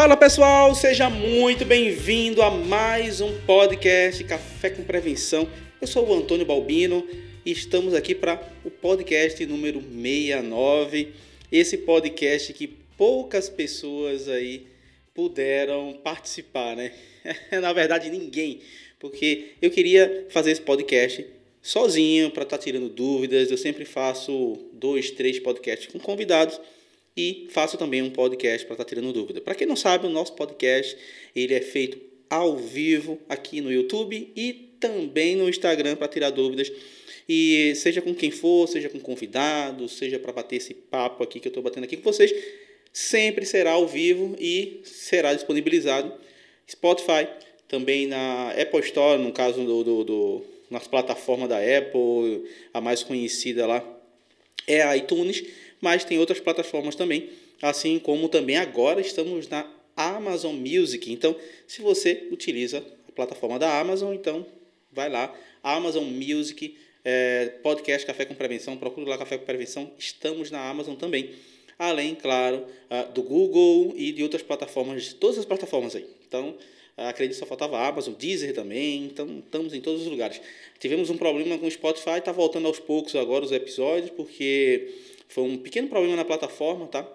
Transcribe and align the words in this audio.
Fala 0.00 0.16
pessoal, 0.16 0.72
seja 0.76 1.10
muito 1.10 1.64
bem-vindo 1.64 2.40
a 2.40 2.52
mais 2.52 3.20
um 3.20 3.36
podcast 3.40 4.22
Café 4.22 4.70
com 4.70 4.84
Prevenção. 4.84 5.50
Eu 5.80 5.88
sou 5.88 6.08
o 6.08 6.14
Antônio 6.14 6.46
Balbino 6.46 7.04
e 7.44 7.50
estamos 7.50 7.92
aqui 7.94 8.14
para 8.14 8.40
o 8.64 8.70
podcast 8.70 9.44
número 9.44 9.80
69. 9.80 11.14
Esse 11.50 11.78
podcast 11.78 12.52
que 12.52 12.68
poucas 12.96 13.48
pessoas 13.48 14.28
aí 14.28 14.68
puderam 15.12 15.98
participar, 16.04 16.76
né? 16.76 16.92
Na 17.60 17.72
verdade, 17.72 18.08
ninguém, 18.08 18.60
porque 19.00 19.54
eu 19.60 19.68
queria 19.68 20.28
fazer 20.30 20.52
esse 20.52 20.62
podcast 20.62 21.26
sozinho 21.60 22.30
para 22.30 22.44
estar 22.44 22.56
tá 22.56 22.62
tirando 22.62 22.88
dúvidas. 22.88 23.50
Eu 23.50 23.58
sempre 23.58 23.84
faço 23.84 24.60
dois, 24.72 25.10
três 25.10 25.40
podcasts 25.40 25.92
com 25.92 25.98
convidados 25.98 26.60
e 27.18 27.48
faço 27.50 27.76
também 27.76 28.00
um 28.00 28.10
podcast 28.10 28.64
para 28.64 28.74
estar 28.74 28.84
tá 28.84 28.88
tirando 28.88 29.12
dúvida. 29.12 29.40
Para 29.40 29.56
quem 29.56 29.66
não 29.66 29.74
sabe, 29.74 30.06
o 30.06 30.10
nosso 30.10 30.34
podcast 30.34 30.96
ele 31.34 31.52
é 31.52 31.60
feito 31.60 32.00
ao 32.30 32.56
vivo 32.56 33.18
aqui 33.28 33.60
no 33.60 33.72
YouTube 33.72 34.30
e 34.36 34.52
também 34.78 35.34
no 35.34 35.48
Instagram 35.48 35.96
para 35.96 36.06
tirar 36.06 36.30
dúvidas. 36.30 36.70
E 37.28 37.74
seja 37.74 38.00
com 38.00 38.14
quem 38.14 38.30
for, 38.30 38.68
seja 38.68 38.88
com 38.88 39.00
convidados, 39.00 39.98
seja 39.98 40.16
para 40.16 40.32
bater 40.32 40.56
esse 40.56 40.72
papo 40.72 41.24
aqui 41.24 41.40
que 41.40 41.48
eu 41.48 41.50
estou 41.50 41.62
batendo 41.62 41.84
aqui 41.84 41.96
com 41.96 42.04
vocês, 42.04 42.32
sempre 42.92 43.44
será 43.44 43.72
ao 43.72 43.88
vivo 43.88 44.36
e 44.38 44.80
será 44.84 45.34
disponibilizado 45.34 46.12
Spotify, 46.70 47.26
também 47.66 48.06
na 48.06 48.52
Apple 48.52 48.80
Store, 48.80 49.20
no 49.20 49.32
caso 49.32 49.64
do, 49.64 49.82
do, 49.82 50.04
do 50.04 50.44
nas 50.70 50.86
plataformas 50.86 51.48
da 51.48 51.58
Apple, 51.58 52.44
a 52.72 52.80
mais 52.80 53.02
conhecida 53.02 53.66
lá 53.66 53.98
é 54.68 54.82
a 54.82 54.94
iTunes 54.96 55.42
mas 55.80 56.04
tem 56.04 56.18
outras 56.18 56.40
plataformas 56.40 56.94
também, 56.94 57.30
assim 57.60 57.98
como 57.98 58.28
também 58.28 58.56
agora 58.56 59.00
estamos 59.00 59.48
na 59.48 59.66
Amazon 59.96 60.54
Music. 60.54 61.12
Então, 61.12 61.34
se 61.66 61.82
você 61.82 62.28
utiliza 62.30 62.84
a 63.08 63.12
plataforma 63.12 63.58
da 63.58 63.78
Amazon, 63.80 64.14
então 64.14 64.46
vai 64.92 65.08
lá, 65.08 65.34
Amazon 65.62 66.04
Music, 66.04 66.76
é, 67.04 67.52
podcast 67.62 68.06
Café 68.06 68.24
com 68.24 68.34
Prevenção, 68.34 68.76
procure 68.76 69.08
lá 69.08 69.18
Café 69.18 69.38
com 69.38 69.44
Prevenção, 69.44 69.90
estamos 69.98 70.50
na 70.50 70.60
Amazon 70.68 70.94
também. 70.94 71.30
Além, 71.78 72.16
claro, 72.16 72.66
do 73.14 73.22
Google 73.22 73.94
e 73.96 74.10
de 74.10 74.20
outras 74.24 74.42
plataformas, 74.42 75.12
todas 75.12 75.38
as 75.38 75.44
plataformas 75.44 75.94
aí. 75.94 76.04
Então, 76.26 76.56
acredito 76.96 77.34
que 77.34 77.38
só 77.38 77.46
faltava 77.46 77.78
a 77.78 77.86
Amazon, 77.86 78.14
Deezer 78.14 78.52
também, 78.52 79.04
então 79.04 79.38
estamos 79.38 79.72
em 79.72 79.80
todos 79.80 80.02
os 80.02 80.08
lugares. 80.08 80.40
Tivemos 80.80 81.08
um 81.08 81.16
problema 81.16 81.56
com 81.56 81.66
o 81.66 81.70
Spotify, 81.70 82.18
está 82.18 82.32
voltando 82.32 82.66
aos 82.66 82.80
poucos 82.80 83.14
agora 83.14 83.44
os 83.44 83.52
episódios, 83.52 84.10
porque 84.10 84.92
foi 85.28 85.44
um 85.44 85.58
pequeno 85.58 85.88
problema 85.88 86.16
na 86.16 86.24
plataforma, 86.24 86.86
tá? 86.86 87.06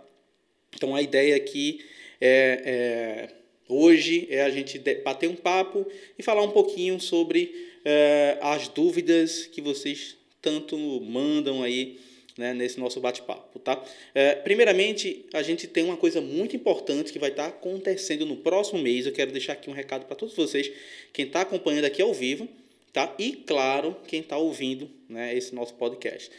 Então 0.75 0.95
a 0.95 1.01
ideia 1.01 1.35
aqui 1.35 1.83
é, 2.21 2.61
é 2.65 3.29
hoje 3.67 4.27
é 4.29 4.43
a 4.43 4.49
gente 4.49 4.79
bater 5.03 5.29
um 5.29 5.35
papo 5.35 5.85
e 6.17 6.23
falar 6.23 6.43
um 6.43 6.51
pouquinho 6.51 6.99
sobre 6.99 7.73
é, 7.83 8.37
as 8.41 8.67
dúvidas 8.67 9.47
que 9.47 9.61
vocês 9.61 10.15
tanto 10.41 10.77
mandam 11.01 11.63
aí 11.63 11.99
né, 12.37 12.53
nesse 12.53 12.79
nosso 12.79 12.99
bate-papo, 12.99 13.59
tá? 13.59 13.83
É, 14.13 14.35
primeiramente, 14.35 15.25
a 15.33 15.43
gente 15.43 15.67
tem 15.67 15.83
uma 15.83 15.97
coisa 15.97 16.19
muito 16.19 16.55
importante 16.55 17.13
que 17.13 17.19
vai 17.19 17.29
estar 17.29 17.47
acontecendo 17.47 18.25
no 18.25 18.37
próximo 18.37 18.79
mês. 18.81 19.05
Eu 19.05 19.11
quero 19.11 19.31
deixar 19.31 19.53
aqui 19.53 19.69
um 19.69 19.73
recado 19.73 20.05
para 20.05 20.15
todos 20.15 20.35
vocês, 20.35 20.71
quem 21.11 21.25
está 21.25 21.41
acompanhando 21.41 21.85
aqui 21.85 22.01
ao 22.01 22.13
vivo, 22.13 22.47
tá? 22.91 23.13
E 23.19 23.33
claro, 23.33 23.95
quem 24.07 24.21
está 24.21 24.37
ouvindo, 24.37 24.89
né, 25.07 25.35
esse 25.35 25.53
nosso 25.53 25.75
podcast. 25.75 26.31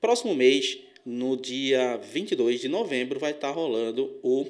Próximo 0.00 0.34
mês 0.34 0.78
no 1.06 1.36
dia 1.36 1.96
22 1.98 2.60
de 2.60 2.68
novembro 2.68 3.20
vai 3.20 3.30
estar 3.30 3.52
rolando 3.52 4.18
o 4.24 4.44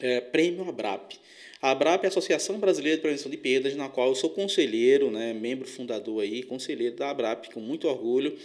é, 0.00 0.20
Prêmio 0.20 0.68
ABRAP. 0.68 1.12
A 1.62 1.70
ABRAP 1.70 2.02
é 2.02 2.06
a 2.06 2.08
Associação 2.08 2.58
Brasileira 2.58 2.96
de 2.96 3.02
Prevenção 3.02 3.30
de 3.30 3.36
Perdas, 3.36 3.76
na 3.76 3.88
qual 3.88 4.08
eu 4.08 4.14
sou 4.16 4.30
conselheiro, 4.30 5.10
né, 5.12 5.32
membro 5.32 5.66
fundador 5.66 6.22
aí, 6.22 6.42
conselheiro 6.42 6.96
da 6.96 7.08
ABRAP, 7.08 7.46
com 7.54 7.60
muito 7.60 7.88
orgulho. 7.88 8.36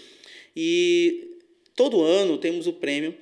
E 0.55 1.31
todo 1.75 2.01
ano 2.01 2.37
temos 2.37 2.67
o 2.67 2.73
prêmio 2.73 3.15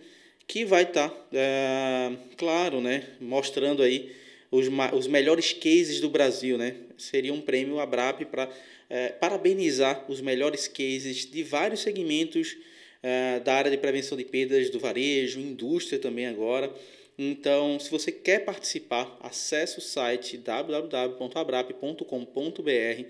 que 0.45 0.65
vai 0.65 0.83
estar, 0.83 1.11
é, 1.31 2.11
claro, 2.35 2.81
né, 2.81 3.07
mostrando 3.21 3.81
aí 3.81 4.11
os, 4.51 4.67
os 4.93 5.07
melhores 5.07 5.53
cases 5.53 6.01
do 6.01 6.09
Brasil. 6.09 6.57
Né? 6.57 6.75
Seria 6.97 7.33
um 7.33 7.41
prêmio 7.41 7.79
ABRAP 7.79 8.25
para 8.25 8.49
é, 8.89 9.09
parabenizar 9.09 10.05
os 10.09 10.19
melhores 10.19 10.67
cases 10.67 11.25
de 11.25 11.41
vários 11.41 11.79
segmentos 11.79 12.57
é, 13.01 13.39
da 13.39 13.53
área 13.53 13.71
de 13.71 13.77
prevenção 13.77 14.17
de 14.17 14.25
perdas 14.25 14.69
do 14.69 14.79
varejo, 14.79 15.39
indústria 15.39 15.99
também 15.99 16.27
agora. 16.27 16.73
Então, 17.17 17.79
se 17.79 17.89
você 17.89 18.11
quer 18.11 18.45
participar, 18.45 19.17
acesse 19.21 19.79
o 19.79 19.81
site 19.81 20.37
www.abrap.com.br, 20.37 23.05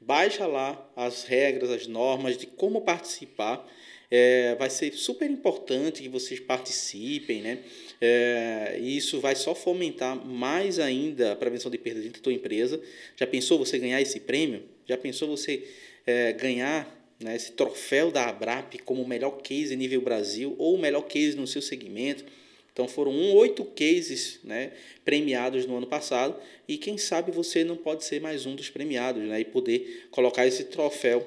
baixa 0.00 0.46
lá 0.46 0.90
as 0.96 1.24
regras, 1.24 1.70
as 1.70 1.86
normas 1.86 2.36
de 2.36 2.46
como 2.46 2.80
participar. 2.80 3.64
É, 4.10 4.54
vai 4.56 4.70
ser 4.70 4.92
super 4.92 5.30
importante 5.30 6.02
que 6.02 6.08
vocês 6.08 6.38
participem, 6.38 7.40
né? 7.40 7.60
É, 8.00 8.78
isso 8.80 9.20
vai 9.20 9.34
só 9.34 9.54
fomentar 9.54 10.14
mais 10.14 10.78
ainda 10.78 11.32
a 11.32 11.36
prevenção 11.36 11.70
de 11.70 11.78
perdas 11.78 12.02
dentro 12.02 12.20
da 12.20 12.24
tua 12.24 12.32
empresa. 12.32 12.80
Já 13.16 13.26
pensou 13.26 13.58
você 13.58 13.78
ganhar 13.78 14.00
esse 14.00 14.20
prêmio? 14.20 14.62
Já 14.86 14.96
pensou 14.96 15.28
você 15.28 15.64
é, 16.06 16.32
ganhar 16.32 17.03
né, 17.24 17.34
esse 17.34 17.52
troféu 17.52 18.10
da 18.10 18.26
Abrap 18.26 18.78
como 18.84 19.02
o 19.02 19.08
melhor 19.08 19.40
case 19.40 19.74
nível 19.74 20.02
Brasil 20.02 20.54
ou 20.58 20.74
o 20.74 20.78
melhor 20.78 21.00
case 21.02 21.34
no 21.34 21.46
seu 21.46 21.62
segmento. 21.62 22.22
Então 22.70 22.86
foram 22.86 23.12
um, 23.12 23.34
oito 23.36 23.64
cases 23.64 24.40
né, 24.44 24.72
premiados 25.06 25.64
no 25.64 25.78
ano 25.78 25.86
passado 25.86 26.36
e 26.68 26.76
quem 26.76 26.98
sabe 26.98 27.32
você 27.32 27.64
não 27.64 27.76
pode 27.76 28.04
ser 28.04 28.20
mais 28.20 28.44
um 28.44 28.54
dos 28.54 28.68
premiados 28.68 29.22
né, 29.22 29.40
e 29.40 29.44
poder 29.44 30.08
colocar 30.10 30.46
esse 30.46 30.64
troféu 30.64 31.26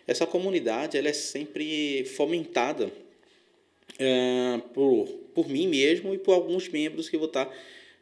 Essa 0.06 0.26
comunidade, 0.26 0.96
ela 0.96 1.08
é 1.08 1.12
sempre 1.12 2.04
fomentada 2.16 2.86
uh, 2.86 4.60
por, 4.70 5.06
por 5.34 5.48
mim 5.48 5.66
mesmo 5.66 6.14
e 6.14 6.18
por 6.18 6.32
alguns 6.32 6.68
membros 6.68 7.08
que 7.08 7.16
vou 7.16 7.26
estar 7.26 7.46
tá 7.46 7.54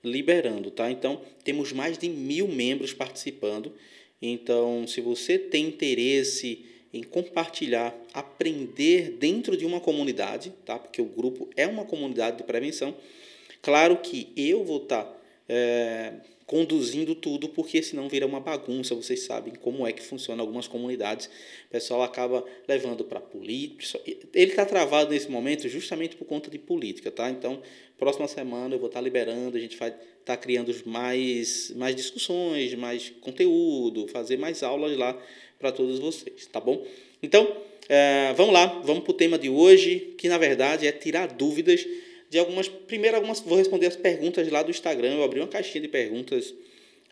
liberando, 0.03 0.71
tá? 0.71 0.91
Então, 0.91 1.21
temos 1.45 1.73
mais 1.73 1.99
de 1.99 2.09
mil 2.09 2.49
membros 2.49 2.93
participando 2.93 3.73
então, 4.23 4.87
se 4.87 5.01
você 5.01 5.37
tem 5.37 5.67
interesse 5.67 6.65
em 6.95 7.03
compartilhar, 7.03 7.93
aprender 8.15 9.17
dentro 9.19 9.57
de 9.57 9.67
uma 9.67 9.81
comunidade, 9.81 10.53
tá? 10.65 10.79
Porque 10.79 11.03
o 11.03 11.07
grupo 11.07 11.49
é 11.57 11.67
uma 11.67 11.85
comunidade 11.85 12.37
de 12.37 12.45
prevenção. 12.45 12.95
Claro 13.61 13.97
que 13.97 14.29
eu 14.37 14.63
vou 14.63 14.83
estar 14.83 15.05
tá, 15.05 15.17
é, 15.49 16.13
conduzindo 16.47 17.15
tudo, 17.15 17.49
porque 17.49 17.83
senão 17.83 18.09
vira 18.09 18.27
uma 18.27 18.41
bagunça. 18.41 18.94
Vocês 18.94 19.21
sabem 19.21 19.55
como 19.55 19.87
é 19.87 19.93
que 19.93 20.03
funciona 20.03 20.43
algumas 20.43 20.69
comunidades. 20.69 21.27
O 21.67 21.71
pessoal 21.71 22.03
acaba 22.03 22.44
levando 22.69 23.05
para 23.05 23.21
política. 23.21 24.00
Ele 24.06 24.50
está 24.50 24.65
travado 24.65 25.11
nesse 25.11 25.31
momento 25.31 25.69
justamente 25.69 26.17
por 26.17 26.25
conta 26.25 26.50
de 26.50 26.59
política, 26.59 27.11
tá? 27.11 27.31
Então, 27.31 27.62
próxima 28.03 28.27
semana 28.27 28.75
eu 28.75 28.81
vou 28.81 28.89
estar 28.89 28.99
tá 28.99 29.05
liberando, 29.05 29.56
a 29.56 29.61
gente 29.61 29.77
vai 29.77 29.91
estar 29.91 30.03
tá 30.25 30.37
criando 30.37 30.75
mais, 30.85 31.73
mais 31.77 31.94
discussões, 31.94 32.75
mais 32.75 33.11
conteúdo, 33.21 34.09
fazer 34.09 34.37
mais 34.37 34.65
aulas 34.65 34.97
lá 34.97 35.17
para 35.56 35.71
todos 35.71 36.00
vocês, 36.00 36.47
tá 36.47 36.59
bom? 36.59 36.85
Então, 37.23 37.56
é, 37.89 38.33
vamos 38.37 38.53
lá, 38.53 38.67
vamos 38.85 39.05
para 39.05 39.12
o 39.12 39.15
tema 39.15 39.39
de 39.39 39.49
hoje, 39.49 40.15
que 40.19 40.29
na 40.29 40.37
verdade 40.37 40.85
é 40.85 40.91
tirar 40.91 41.29
dúvidas 41.29 41.87
de 42.32 42.38
algumas. 42.38 42.67
Primeiro, 42.67 43.14
algumas, 43.17 43.40
vou 43.40 43.58
responder 43.58 43.87
as 43.87 43.94
perguntas 43.94 44.49
lá 44.49 44.62
do 44.62 44.70
Instagram. 44.70 45.17
Eu 45.17 45.23
abri 45.23 45.38
uma 45.38 45.46
caixinha 45.46 45.82
de 45.82 45.88
perguntas 45.88 46.55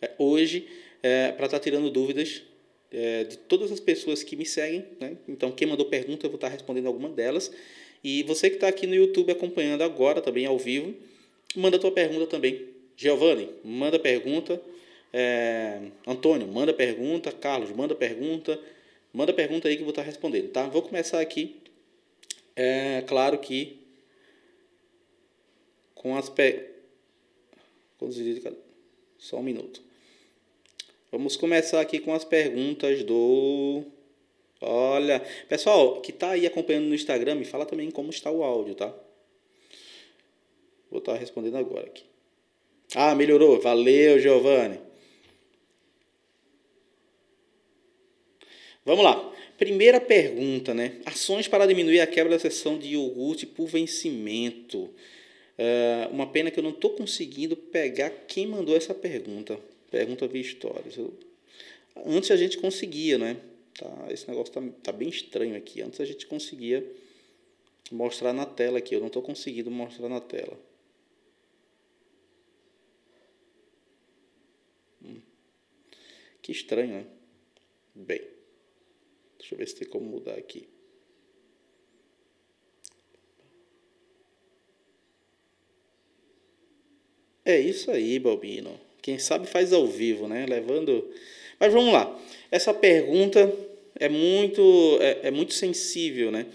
é, 0.00 0.12
hoje 0.16 0.66
é, 1.02 1.30
para 1.32 1.44
estar 1.44 1.58
tá 1.58 1.62
tirando 1.62 1.90
dúvidas 1.90 2.42
é, 2.90 3.24
de 3.24 3.36
todas 3.36 3.70
as 3.70 3.78
pessoas 3.78 4.22
que 4.22 4.34
me 4.34 4.46
seguem. 4.46 4.82
Né? 4.98 5.18
Então, 5.28 5.52
quem 5.52 5.68
mandou 5.68 5.84
pergunta, 5.84 6.24
eu 6.24 6.30
vou 6.30 6.38
estar 6.38 6.48
respondendo 6.48 6.86
alguma 6.86 7.10
delas. 7.10 7.52
E 8.02 8.22
você 8.22 8.48
que 8.48 8.56
está 8.56 8.66
aqui 8.66 8.86
no 8.86 8.94
YouTube 8.94 9.30
acompanhando 9.30 9.82
agora, 9.82 10.22
também 10.22 10.46
ao 10.46 10.58
vivo, 10.58 10.94
manda 11.54 11.78
tua 11.78 11.92
pergunta 11.92 12.26
também. 12.26 12.68
Giovanni, 12.96 13.50
manda 13.62 13.98
pergunta. 13.98 14.58
É, 15.12 15.80
Antônio, 16.06 16.48
manda 16.48 16.72
pergunta. 16.72 17.30
Carlos, 17.30 17.70
manda 17.72 17.94
pergunta. 17.94 18.58
Manda 19.12 19.34
pergunta 19.34 19.68
aí 19.68 19.74
que 19.74 19.82
eu 19.82 19.84
vou 19.84 19.92
estar 19.92 20.02
respondendo, 20.02 20.48
tá? 20.48 20.66
Vou 20.66 20.80
começar 20.80 21.20
aqui. 21.20 21.56
É 22.56 23.04
claro 23.06 23.36
que 23.36 23.79
com 26.00 26.16
as 26.16 26.30
pe... 26.30 26.64
Só 29.18 29.36
um 29.36 29.42
minuto. 29.42 29.82
Vamos 31.12 31.36
começar 31.36 31.78
aqui 31.78 31.98
com 31.98 32.14
as 32.14 32.24
perguntas 32.24 33.04
do. 33.04 33.84
Olha, 34.62 35.20
pessoal 35.46 36.00
que 36.00 36.10
está 36.10 36.30
aí 36.30 36.46
acompanhando 36.46 36.86
no 36.86 36.94
Instagram, 36.94 37.34
me 37.34 37.44
fala 37.44 37.66
também 37.66 37.90
como 37.90 38.08
está 38.08 38.30
o 38.30 38.42
áudio, 38.42 38.74
tá? 38.74 38.94
Vou 40.90 41.00
estar 41.00 41.16
respondendo 41.16 41.58
agora 41.58 41.86
aqui. 41.86 42.04
Ah, 42.94 43.14
melhorou. 43.14 43.60
Valeu, 43.60 44.18
Giovanni. 44.18 44.80
Vamos 48.86 49.04
lá. 49.04 49.34
Primeira 49.58 50.00
pergunta, 50.00 50.72
né? 50.72 51.02
Ações 51.04 51.46
para 51.46 51.66
diminuir 51.66 52.00
a 52.00 52.06
quebra 52.06 52.32
da 52.32 52.38
seção 52.38 52.78
de 52.78 52.94
iogurte 52.94 53.44
por 53.44 53.66
vencimento. 53.66 54.88
Uh, 55.60 56.10
uma 56.10 56.26
pena 56.26 56.50
que 56.50 56.58
eu 56.58 56.62
não 56.62 56.70
estou 56.70 56.96
conseguindo 56.96 57.54
pegar 57.54 58.08
quem 58.26 58.46
mandou 58.46 58.74
essa 58.74 58.94
pergunta. 58.94 59.60
Pergunta 59.90 60.26
via 60.26 60.40
histórias. 60.40 60.96
Eu, 60.96 61.12
antes 62.06 62.30
a 62.30 62.36
gente 62.36 62.56
conseguia, 62.56 63.18
né? 63.18 63.36
Tá, 63.78 64.06
esse 64.08 64.26
negócio 64.26 64.54
tá, 64.54 64.62
tá 64.82 64.90
bem 64.90 65.10
estranho 65.10 65.54
aqui. 65.54 65.82
Antes 65.82 66.00
a 66.00 66.06
gente 66.06 66.26
conseguia 66.26 66.90
mostrar 67.90 68.32
na 68.32 68.46
tela 68.46 68.78
aqui. 68.78 68.94
Eu 68.94 69.00
não 69.00 69.08
estou 69.08 69.20
conseguindo 69.20 69.70
mostrar 69.70 70.08
na 70.08 70.18
tela. 70.18 70.58
Hum. 75.04 75.20
Que 76.40 76.52
estranho, 76.52 76.88
né? 76.88 77.06
Bem, 77.94 78.22
deixa 79.38 79.54
eu 79.54 79.58
ver 79.58 79.68
se 79.68 79.74
tem 79.74 79.86
como 79.86 80.06
mudar 80.06 80.38
aqui. 80.38 80.66
É 87.50 87.58
isso 87.58 87.90
aí, 87.90 88.16
Balbino. 88.20 88.78
Quem 89.02 89.18
sabe 89.18 89.44
faz 89.44 89.72
ao 89.72 89.84
vivo, 89.84 90.28
né? 90.28 90.46
Levando. 90.48 91.04
Mas 91.58 91.72
vamos 91.72 91.92
lá. 91.92 92.16
Essa 92.48 92.72
pergunta 92.72 93.52
é 93.96 94.08
muito, 94.08 94.98
é, 95.00 95.18
é 95.24 95.30
muito 95.32 95.52
sensível, 95.52 96.30
né? 96.30 96.46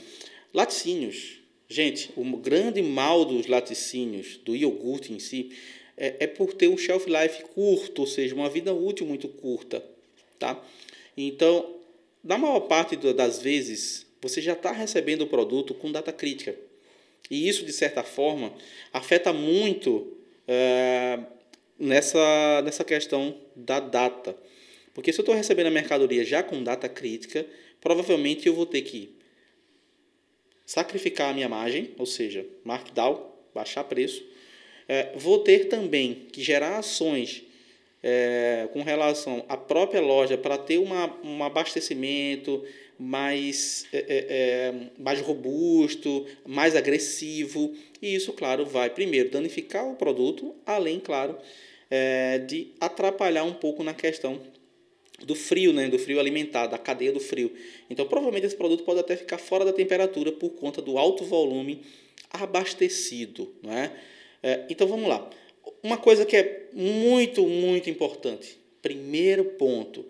Laticínios. 0.54 1.42
Gente, 1.68 2.12
o 2.16 2.24
grande 2.38 2.82
mal 2.82 3.26
dos 3.26 3.48
laticínios, 3.48 4.38
do 4.38 4.56
iogurte 4.56 5.12
em 5.12 5.20
si, 5.20 5.50
é, 5.98 6.16
é 6.22 6.28
por 6.28 6.54
ter 6.54 6.70
um 6.70 6.78
shelf 6.78 7.08
life 7.10 7.44
curto, 7.54 8.04
ou 8.04 8.08
seja, 8.08 8.34
uma 8.34 8.50
vida 8.50 8.74
útil 8.74 9.06
muito 9.06 9.28
curta, 9.28 9.84
tá? 10.40 10.64
Então, 11.18 11.76
na 12.24 12.38
maior 12.38 12.62
parte 12.62 12.96
das 12.96 13.42
vezes, 13.42 14.06
você 14.22 14.42
já 14.42 14.54
está 14.54 14.72
recebendo 14.72 15.24
o 15.24 15.28
produto 15.28 15.74
com 15.74 15.92
data 15.92 16.14
crítica. 16.14 16.56
E 17.30 17.50
isso, 17.50 17.66
de 17.66 17.74
certa 17.74 18.02
forma, 18.02 18.54
afeta 18.94 19.34
muito 19.34 20.15
é, 20.48 21.20
nessa, 21.80 22.62
nessa 22.64 22.84
questão 22.84 23.38
da 23.56 23.80
data. 23.80 24.36
Porque 24.94 25.12
se 25.12 25.20
eu 25.20 25.24
estou 25.24 25.36
recebendo 25.36 25.68
a 25.68 25.72
mercadoria 25.72 26.24
já 26.24 26.42
com 26.42 26.64
data 26.64 26.88
crítica, 26.88 27.46
provavelmente 27.82 28.48
eu 28.48 28.54
vou 28.54 28.66
ter 28.66 28.82
que 28.82 29.16
sacrificar 30.66 31.30
a 31.30 31.34
minha 31.34 31.50
margem, 31.50 31.92
ou 31.98 32.06
seja, 32.06 32.46
markdown, 32.64 33.32
baixar 33.54 33.84
preço. 33.84 34.26
É, 34.88 35.12
vou 35.16 35.40
ter 35.40 35.66
também 35.66 36.28
que 36.32 36.42
gerar 36.44 36.78
ações 36.78 37.44
é, 38.02 38.70
com 38.72 38.84
relação 38.84 39.44
à 39.50 39.58
própria 39.58 40.00
loja 40.00 40.38
para 40.38 40.58
ter 40.58 40.78
uma, 40.78 41.20
um 41.24 41.44
abastecimento 41.44 42.64
mais, 42.98 43.86
é, 43.92 43.98
é, 43.98 44.06
é, 44.08 44.74
mais 44.98 45.22
robusto, 45.22 46.26
mais 46.46 46.76
agressivo. 46.76 47.74
E 48.02 48.16
isso, 48.16 48.34
claro, 48.34 48.66
vai 48.66 48.90
primeiro 48.90 49.30
danificar 49.30 49.88
o 49.88 49.96
produto, 49.96 50.56
além, 50.66 51.00
claro, 51.00 51.38
é, 51.90 52.40
de 52.40 52.70
atrapalhar 52.80 53.44
um 53.44 53.54
pouco 53.54 53.84
na 53.84 53.94
questão 53.94 54.42
do 55.24 55.36
frio, 55.36 55.72
né, 55.72 55.88
do 55.88 55.98
frio 55.98 56.20
alimentar, 56.20 56.68
da 56.68 56.78
cadeia 56.78 57.12
do 57.12 57.20
frio. 57.20 57.52
Então, 57.90 58.06
provavelmente 58.06 58.46
esse 58.46 58.56
produto 58.56 58.84
pode 58.84 59.00
até 59.00 59.16
ficar 59.16 59.38
fora 59.38 59.64
da 59.64 59.72
temperatura 59.72 60.32
por 60.32 60.52
conta 60.52 60.82
do 60.82 60.98
alto 60.98 61.24
volume 61.24 61.82
abastecido, 62.30 63.54
não 63.64 63.72
é? 63.72 63.92
é 64.44 64.66
então, 64.70 64.88
vamos 64.88 65.08
lá. 65.08 65.30
Uma 65.82 65.98
coisa 65.98 66.26
que 66.26 66.36
é 66.36 66.68
muito, 66.74 67.48
muito 67.48 67.90
importante. 67.90 68.58
Primeiro 68.82 69.46
ponto, 69.46 70.06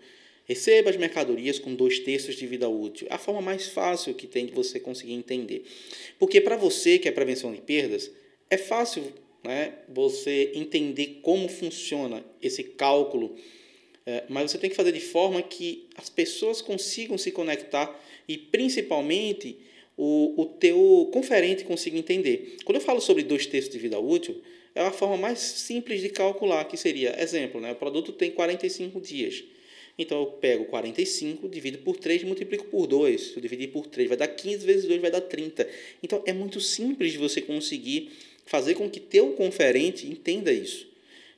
Receba 0.46 0.90
as 0.90 0.96
mercadorias 0.96 1.58
com 1.58 1.74
dois 1.74 1.98
terços 1.98 2.36
de 2.36 2.46
vida 2.46 2.68
útil. 2.68 3.06
A 3.10 3.18
forma 3.18 3.42
mais 3.42 3.66
fácil 3.66 4.14
que 4.14 4.28
tem 4.28 4.46
de 4.46 4.52
você 4.52 4.78
conseguir 4.78 5.12
entender. 5.12 5.64
Porque 6.18 6.40
para 6.40 6.56
você 6.56 6.98
que 6.98 7.08
é 7.08 7.10
prevenção 7.10 7.52
de 7.52 7.60
perdas, 7.60 8.10
é 8.48 8.56
fácil 8.56 9.12
né, 9.44 9.74
você 9.88 10.52
entender 10.54 11.18
como 11.20 11.48
funciona 11.48 12.24
esse 12.40 12.62
cálculo, 12.62 13.34
é, 14.06 14.22
mas 14.28 14.52
você 14.52 14.58
tem 14.58 14.70
que 14.70 14.76
fazer 14.76 14.92
de 14.92 15.00
forma 15.00 15.42
que 15.42 15.88
as 15.96 16.08
pessoas 16.08 16.62
consigam 16.62 17.18
se 17.18 17.32
conectar 17.32 18.00
e 18.28 18.38
principalmente 18.38 19.58
o, 19.96 20.40
o 20.40 20.46
teu 20.46 21.10
conferente 21.12 21.64
consiga 21.64 21.98
entender. 21.98 22.56
Quando 22.64 22.76
eu 22.76 22.82
falo 22.82 23.00
sobre 23.00 23.24
dois 23.24 23.46
terços 23.46 23.72
de 23.72 23.78
vida 23.78 23.98
útil, 23.98 24.40
é 24.76 24.82
a 24.82 24.92
forma 24.92 25.16
mais 25.16 25.38
simples 25.38 26.00
de 26.00 26.08
calcular, 26.10 26.64
que 26.66 26.76
seria, 26.76 27.20
exemplo, 27.20 27.60
né, 27.60 27.72
o 27.72 27.76
produto 27.76 28.12
tem 28.12 28.30
45 28.30 29.00
dias. 29.00 29.42
Então 29.98 30.20
eu 30.20 30.26
pego 30.26 30.66
45, 30.66 31.48
divido 31.48 31.78
por 31.78 31.96
3 31.96 32.22
e 32.22 32.26
multiplico 32.26 32.66
por 32.66 32.86
2. 32.86 33.20
Se 33.20 33.36
eu 33.36 33.40
dividir 33.40 33.68
por 33.68 33.86
3 33.86 34.08
vai 34.08 34.16
dar 34.16 34.28
15 34.28 34.66
vezes 34.66 34.84
2 34.84 35.00
vai 35.00 35.10
dar 35.10 35.22
30. 35.22 35.66
Então 36.02 36.22
é 36.26 36.32
muito 36.32 36.60
simples 36.60 37.12
de 37.12 37.18
você 37.18 37.40
conseguir 37.40 38.10
fazer 38.44 38.74
com 38.74 38.90
que 38.90 39.00
teu 39.00 39.32
conferente 39.32 40.06
entenda 40.06 40.52
isso. 40.52 40.86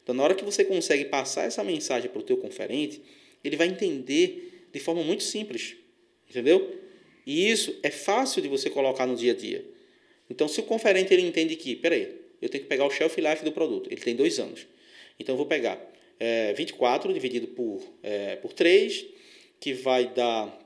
Então 0.02 0.14
na 0.14 0.24
hora 0.24 0.34
que 0.34 0.44
você 0.44 0.64
consegue 0.64 1.04
passar 1.04 1.44
essa 1.44 1.62
mensagem 1.62 2.10
para 2.10 2.18
o 2.18 2.22
teu 2.22 2.36
conferente, 2.36 3.00
ele 3.44 3.56
vai 3.56 3.68
entender 3.68 4.66
de 4.72 4.80
forma 4.80 5.04
muito 5.04 5.22
simples. 5.22 5.76
Entendeu? 6.28 6.76
E 7.24 7.50
isso 7.50 7.78
é 7.82 7.90
fácil 7.90 8.42
de 8.42 8.48
você 8.48 8.68
colocar 8.68 9.06
no 9.06 9.14
dia 9.14 9.32
a 9.32 9.36
dia. 9.36 9.64
Então 10.28 10.48
se 10.48 10.58
o 10.60 10.64
conferente 10.64 11.12
ele 11.14 11.22
entende 11.22 11.54
que, 11.54 11.76
peraí, 11.76 12.12
eu 12.42 12.48
tenho 12.48 12.64
que 12.64 12.68
pegar 12.68 12.86
o 12.86 12.90
shelf 12.90 13.18
life 13.18 13.44
do 13.44 13.52
produto, 13.52 13.88
ele 13.90 14.00
tem 14.00 14.16
dois 14.16 14.38
anos. 14.38 14.66
Então 15.18 15.34
eu 15.34 15.36
vou 15.36 15.46
pegar 15.46 15.78
é, 16.18 16.52
24 16.54 17.12
dividido 17.12 17.48
por, 17.48 17.82
é, 18.02 18.36
por 18.36 18.52
3, 18.52 19.06
que 19.60 19.72
vai 19.72 20.12
dar 20.12 20.58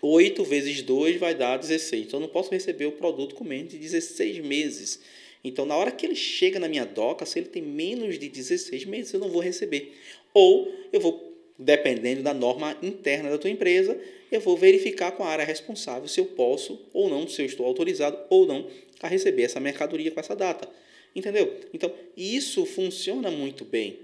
8 0.00 0.44
vezes 0.44 0.82
2 0.82 1.16
vai 1.18 1.34
dar 1.34 1.58
16. 1.58 2.06
Então, 2.06 2.20
eu 2.20 2.26
não 2.26 2.32
posso 2.32 2.50
receber 2.50 2.86
o 2.86 2.92
produto 2.92 3.34
com 3.34 3.44
menos 3.44 3.72
de 3.72 3.78
16 3.78 4.38
meses. 4.38 5.00
Então, 5.42 5.64
na 5.64 5.76
hora 5.76 5.90
que 5.90 6.06
ele 6.06 6.14
chega 6.14 6.58
na 6.58 6.68
minha 6.68 6.84
doca, 6.84 7.24
se 7.26 7.38
ele 7.38 7.48
tem 7.48 7.62
menos 7.62 8.18
de 8.18 8.28
16 8.28 8.84
meses, 8.84 9.12
eu 9.12 9.20
não 9.20 9.28
vou 9.28 9.40
receber. 9.40 9.92
Ou 10.34 10.72
eu 10.92 11.00
vou, 11.00 11.36
dependendo 11.58 12.22
da 12.22 12.34
norma 12.34 12.76
interna 12.82 13.30
da 13.30 13.38
tua 13.38 13.50
empresa, 13.50 13.98
eu 14.30 14.40
vou 14.40 14.56
verificar 14.56 15.12
com 15.12 15.24
a 15.24 15.28
área 15.28 15.44
responsável 15.44 16.08
se 16.08 16.20
eu 16.20 16.26
posso 16.26 16.80
ou 16.92 17.08
não, 17.08 17.26
se 17.26 17.40
eu 17.40 17.46
estou 17.46 17.66
autorizado 17.66 18.18
ou 18.28 18.46
não 18.46 18.68
a 19.00 19.08
receber 19.08 19.42
essa 19.42 19.60
mercadoria 19.60 20.10
com 20.10 20.20
essa 20.20 20.34
data. 20.34 20.68
Entendeu? 21.14 21.56
Então, 21.72 21.92
isso 22.16 22.66
funciona 22.66 23.30
muito 23.30 23.64
bem. 23.64 23.98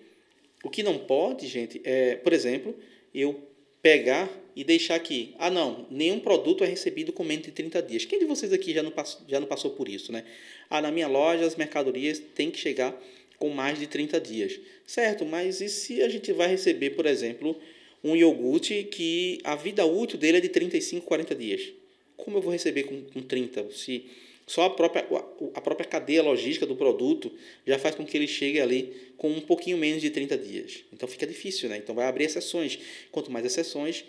O 0.64 0.70
que 0.70 0.82
não 0.82 0.98
pode, 0.98 1.46
gente, 1.46 1.80
é, 1.84 2.16
por 2.16 2.32
exemplo, 2.32 2.74
eu 3.14 3.40
pegar 3.82 4.30
e 4.56 4.64
deixar 4.64 4.94
aqui. 4.94 5.34
Ah, 5.38 5.50
não, 5.50 5.86
nenhum 5.90 6.18
produto 6.18 6.64
é 6.64 6.66
recebido 6.66 7.12
com 7.12 7.22
menos 7.22 7.44
de 7.44 7.52
30 7.52 7.82
dias. 7.82 8.06
Quem 8.06 8.18
de 8.18 8.24
vocês 8.24 8.50
aqui 8.50 8.72
já 8.72 8.82
não 8.82 8.90
passou, 8.90 9.20
já 9.28 9.38
não 9.38 9.46
passou 9.46 9.72
por 9.72 9.88
isso, 9.88 10.10
né? 10.10 10.24
Ah, 10.70 10.80
na 10.80 10.90
minha 10.90 11.06
loja 11.06 11.44
as 11.44 11.54
mercadorias 11.54 12.18
têm 12.18 12.50
que 12.50 12.58
chegar 12.58 12.98
com 13.38 13.50
mais 13.50 13.78
de 13.78 13.86
30 13.86 14.18
dias. 14.18 14.58
Certo, 14.86 15.26
mas 15.26 15.60
e 15.60 15.68
se 15.68 16.02
a 16.02 16.08
gente 16.08 16.32
vai 16.32 16.48
receber, 16.48 16.90
por 16.90 17.04
exemplo, 17.04 17.60
um 18.02 18.16
iogurte 18.16 18.84
que 18.84 19.38
a 19.44 19.54
vida 19.54 19.84
útil 19.84 20.18
dele 20.18 20.38
é 20.38 20.40
de 20.40 20.48
35, 20.48 21.04
40 21.04 21.34
dias? 21.34 21.72
Como 22.16 22.38
eu 22.38 22.42
vou 22.42 22.52
receber 22.52 22.84
com, 22.84 23.02
com 23.02 23.20
30? 23.20 23.70
Se 23.70 24.06
só 24.46 24.64
a 24.64 24.70
própria, 24.70 25.06
a 25.54 25.60
própria 25.60 25.88
cadeia 25.88 26.22
logística 26.22 26.66
do 26.66 26.76
produto 26.76 27.32
já 27.66 27.78
faz 27.78 27.94
com 27.94 28.04
que 28.04 28.16
ele 28.16 28.26
chegue 28.26 28.60
ali 28.60 29.12
com 29.16 29.30
um 29.30 29.40
pouquinho 29.40 29.78
menos 29.78 30.02
de 30.02 30.10
30 30.10 30.36
dias. 30.36 30.84
Então 30.92 31.08
fica 31.08 31.26
difícil, 31.26 31.68
né? 31.68 31.78
Então 31.78 31.94
vai 31.94 32.06
abrir 32.06 32.24
exceções. 32.24 32.78
Quanto 33.10 33.32
mais 33.32 33.46
exceções, 33.46 34.04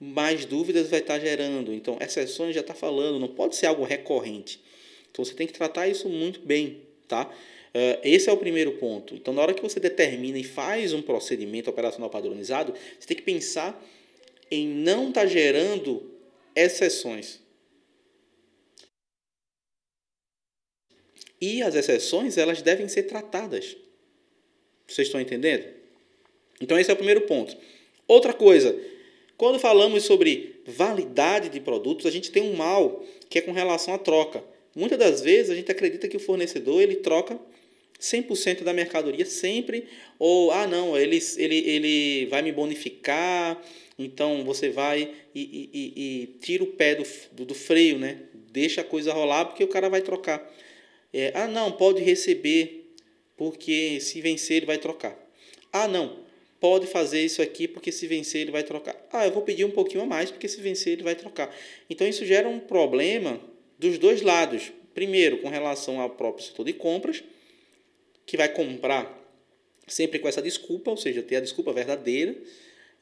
mais 0.00 0.44
dúvidas 0.44 0.88
vai 0.88 1.00
estar 1.00 1.18
gerando. 1.18 1.74
Então, 1.74 1.98
exceções 2.00 2.54
já 2.54 2.62
está 2.62 2.72
falando, 2.74 3.18
não 3.18 3.28
pode 3.28 3.54
ser 3.56 3.66
algo 3.66 3.84
recorrente. 3.84 4.60
Então 5.10 5.24
você 5.24 5.34
tem 5.34 5.46
que 5.46 5.52
tratar 5.52 5.88
isso 5.88 6.08
muito 6.08 6.40
bem, 6.40 6.80
tá? 7.06 7.24
Uh, 7.24 8.00
esse 8.02 8.28
é 8.28 8.32
o 8.32 8.36
primeiro 8.36 8.72
ponto. 8.72 9.14
Então, 9.14 9.32
na 9.34 9.42
hora 9.42 9.54
que 9.54 9.62
você 9.62 9.78
determina 9.78 10.38
e 10.38 10.44
faz 10.44 10.92
um 10.92 11.02
procedimento 11.02 11.70
operacional 11.70 12.08
padronizado, 12.10 12.74
você 12.98 13.06
tem 13.06 13.16
que 13.16 13.22
pensar 13.22 13.80
em 14.50 14.66
não 14.66 15.08
estar 15.08 15.22
tá 15.22 15.26
gerando 15.26 16.10
exceções. 16.56 17.40
E 21.40 21.62
as 21.62 21.74
exceções, 21.74 22.36
elas 22.36 22.60
devem 22.62 22.88
ser 22.88 23.04
tratadas. 23.04 23.76
Vocês 24.86 25.08
estão 25.08 25.20
entendendo? 25.20 25.64
Então 26.60 26.78
esse 26.78 26.90
é 26.90 26.92
o 26.92 26.96
primeiro 26.96 27.22
ponto. 27.22 27.56
Outra 28.06 28.32
coisa, 28.32 28.78
quando 29.36 29.58
falamos 29.58 30.04
sobre 30.04 30.60
validade 30.66 31.48
de 31.48 31.60
produtos, 31.60 32.06
a 32.06 32.10
gente 32.10 32.30
tem 32.30 32.42
um 32.42 32.54
mal 32.54 33.04
que 33.28 33.38
é 33.38 33.42
com 33.42 33.52
relação 33.52 33.94
à 33.94 33.98
troca. 33.98 34.44
Muitas 34.74 34.98
das 34.98 35.20
vezes 35.22 35.50
a 35.50 35.54
gente 35.54 35.70
acredita 35.70 36.08
que 36.08 36.16
o 36.16 36.20
fornecedor 36.20 36.82
ele 36.82 36.96
troca 36.96 37.40
100% 38.00 38.62
da 38.62 38.72
mercadoria 38.72 39.26
sempre, 39.26 39.86
ou, 40.18 40.50
ah, 40.50 40.66
não, 40.66 40.98
ele, 40.98 41.18
ele, 41.36 41.56
ele 41.56 42.26
vai 42.26 42.40
me 42.42 42.50
bonificar, 42.50 43.62
então 43.98 44.42
você 44.44 44.70
vai 44.70 45.10
e, 45.34 45.40
e, 45.40 45.70
e, 45.72 46.22
e 46.22 46.26
tira 46.40 46.64
o 46.64 46.68
pé 46.68 46.94
do, 46.94 47.04
do, 47.32 47.44
do, 47.44 47.54
freio, 47.54 47.98
né? 47.98 48.22
Deixa 48.50 48.80
a 48.80 48.84
coisa 48.84 49.12
rolar 49.12 49.44
porque 49.44 49.62
o 49.62 49.68
cara 49.68 49.90
vai 49.90 50.00
trocar. 50.00 50.50
É, 51.12 51.32
ah, 51.34 51.48
não, 51.48 51.72
pode 51.72 52.02
receber 52.02 52.94
porque 53.36 54.00
se 54.00 54.20
vencer 54.20 54.58
ele 54.58 54.66
vai 54.66 54.78
trocar. 54.78 55.18
Ah, 55.72 55.88
não, 55.88 56.24
pode 56.60 56.86
fazer 56.86 57.24
isso 57.24 57.40
aqui 57.40 57.66
porque 57.66 57.90
se 57.90 58.06
vencer 58.06 58.42
ele 58.42 58.50
vai 58.50 58.62
trocar. 58.62 58.96
Ah, 59.12 59.26
eu 59.26 59.32
vou 59.32 59.42
pedir 59.42 59.64
um 59.64 59.70
pouquinho 59.70 60.02
a 60.02 60.06
mais 60.06 60.30
porque 60.30 60.48
se 60.48 60.60
vencer 60.60 60.92
ele 60.92 61.02
vai 61.02 61.14
trocar. 61.14 61.54
Então 61.88 62.06
isso 62.06 62.24
gera 62.24 62.48
um 62.48 62.60
problema 62.60 63.40
dos 63.78 63.98
dois 63.98 64.22
lados. 64.22 64.72
Primeiro, 64.94 65.38
com 65.38 65.48
relação 65.48 66.00
ao 66.00 66.10
próprio 66.10 66.44
setor 66.44 66.64
de 66.64 66.72
compras, 66.72 67.22
que 68.26 68.36
vai 68.36 68.48
comprar 68.48 69.18
sempre 69.86 70.18
com 70.18 70.28
essa 70.28 70.42
desculpa, 70.42 70.90
ou 70.90 70.96
seja, 70.96 71.22
ter 71.22 71.36
a 71.36 71.40
desculpa 71.40 71.72
verdadeira. 71.72 72.36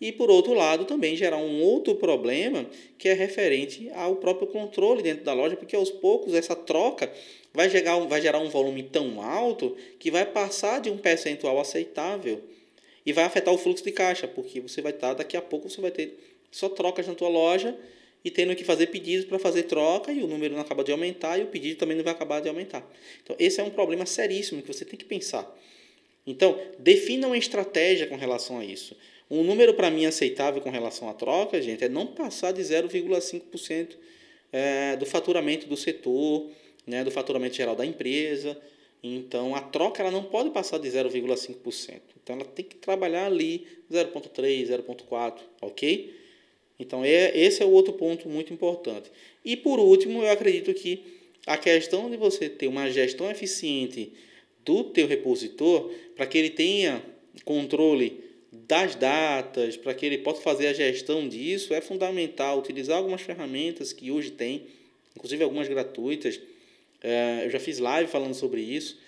E, 0.01 0.13
por 0.13 0.31
outro 0.31 0.55
lado, 0.55 0.85
também 0.85 1.17
gerar 1.17 1.39
um 1.39 1.61
outro 1.61 1.95
problema 1.97 2.67
que 2.97 3.09
é 3.09 3.13
referente 3.13 3.91
ao 3.91 4.17
próprio 4.17 4.47
controle 4.47 5.03
dentro 5.03 5.25
da 5.25 5.33
loja, 5.33 5.57
porque 5.57 5.75
aos 5.75 5.91
poucos 5.91 6.35
essa 6.35 6.55
troca 6.55 7.13
vai 7.53 7.69
gerar, 7.69 7.99
vai 8.01 8.21
gerar 8.21 8.39
um 8.39 8.49
volume 8.49 8.85
tão 8.85 9.21
alto 9.21 9.77
que 9.99 10.11
vai 10.11 10.25
passar 10.25 10.81
de 10.81 10.89
um 10.89 10.97
percentual 10.97 11.59
aceitável 11.59 12.41
e 13.05 13.13
vai 13.13 13.25
afetar 13.25 13.53
o 13.53 13.59
fluxo 13.59 13.83
de 13.83 13.91
caixa, 13.91 14.29
porque 14.29 14.61
você 14.61 14.81
vai 14.81 14.93
estar, 14.93 15.15
daqui 15.15 15.37
a 15.37 15.43
pouco, 15.43 15.69
você 15.69 15.81
vai 15.81 15.91
ter 15.91 16.17
só 16.51 16.69
trocas 16.69 17.07
na 17.07 17.15
tua 17.15 17.29
loja 17.29 17.77
e 18.25 18.31
tendo 18.31 18.55
que 18.55 18.65
fazer 18.65 18.89
pedidos 18.89 19.25
para 19.25 19.39
fazer 19.39 19.65
troca 19.65 20.13
e 20.13 20.23
o 20.23 20.27
número 20.27 20.55
não 20.55 20.61
acaba 20.61 20.85
de 20.85 20.93
aumentar 20.93 21.39
e 21.39 21.43
o 21.43 21.47
pedido 21.47 21.79
também 21.79 21.97
não 21.97 22.05
vai 22.05 22.13
acabar 22.13 22.41
de 22.41 22.49
aumentar. 22.49 22.89
Então, 23.23 23.35
esse 23.39 23.61
é 23.61 23.65
um 23.65 23.71
problema 23.71 24.07
seríssimo 24.07 24.63
que 24.63 24.69
você 24.69 24.85
tem 24.85 24.99
que 24.99 25.05
pensar. 25.05 25.51
Então, 26.27 26.61
defina 26.79 27.27
uma 27.27 27.39
estratégia 27.39 28.07
com 28.07 28.17
relação 28.17 28.59
a 28.59 28.65
isso. 28.65 28.95
Um 29.31 29.43
número 29.43 29.75
para 29.75 29.91
mim 29.91 30.07
aceitável 30.07 30.61
com 30.61 30.71
relação 30.71 31.09
à 31.09 31.15
troca, 31.15 31.61
gente, 31.61 31.85
é 31.85 31.89
não 31.89 32.07
passar 32.07 32.53
de 32.53 32.63
0,5% 32.63 33.97
é, 34.51 34.97
do 34.97 35.05
faturamento 35.05 35.67
do 35.67 35.77
setor, 35.77 36.51
né, 36.87 37.05
do 37.05 37.11
faturamento 37.11 37.55
geral 37.55 37.77
da 37.77 37.85
empresa. 37.85 38.59
Então, 39.03 39.55
a 39.55 39.61
troca 39.61 40.03
ela 40.03 40.11
não 40.11 40.25
pode 40.25 40.51
passar 40.51 40.79
de 40.79 40.89
0,5%. 40.89 42.01
Então, 42.23 42.37
ela 42.37 42.45
tem 42.45 42.65
que 42.65 42.77
trabalhar 42.77 43.27
ali 43.27 43.67
0,3%, 43.93 44.67
0,4%, 44.67 45.35
ok? 45.61 46.15
Então, 46.79 47.05
é, 47.05 47.37
esse 47.37 47.63
é 47.63 47.67
o 47.67 47.71
outro 47.71 47.93
ponto 47.93 48.29
muito 48.29 48.53
importante. 48.53 49.11
E, 49.45 49.57
por 49.57 49.79
último, 49.79 50.23
eu 50.23 50.31
acredito 50.31 50.73
que 50.73 51.03
a 51.47 51.57
questão 51.57 52.11
de 52.11 52.17
você 52.17 52.49
ter 52.49 52.67
uma 52.67 52.91
gestão 52.91 53.31
eficiente 53.31 54.13
do 54.65 54.85
teu 54.85 55.07
repositor, 55.07 55.91
para 56.17 56.27
que 56.27 56.39
ele 56.39 56.51
tenha 56.51 57.03
controle 57.45 58.28
das 58.69 58.95
datas, 58.95 59.79
para 59.79 59.95
que 59.95 60.05
ele 60.05 60.19
possa 60.19 60.43
fazer 60.43 60.67
a 60.67 60.75
gestão 60.75 61.27
disso, 61.27 61.73
é 61.73 61.81
fundamental 61.81 62.59
utilizar 62.59 62.99
algumas 62.99 63.23
ferramentas 63.23 63.95
que 63.95 64.11
hoje 64.11 64.31
tem, 64.31 64.67
inclusive 65.17 65.43
algumas 65.43 65.67
gratuitas. 65.67 66.39
É, 67.03 67.47
eu 67.47 67.51
já 67.51 67.59
fiz 67.59 67.79
live 67.79 68.11
falando 68.11 68.35
sobre 68.35 68.61
isso. 68.61 68.99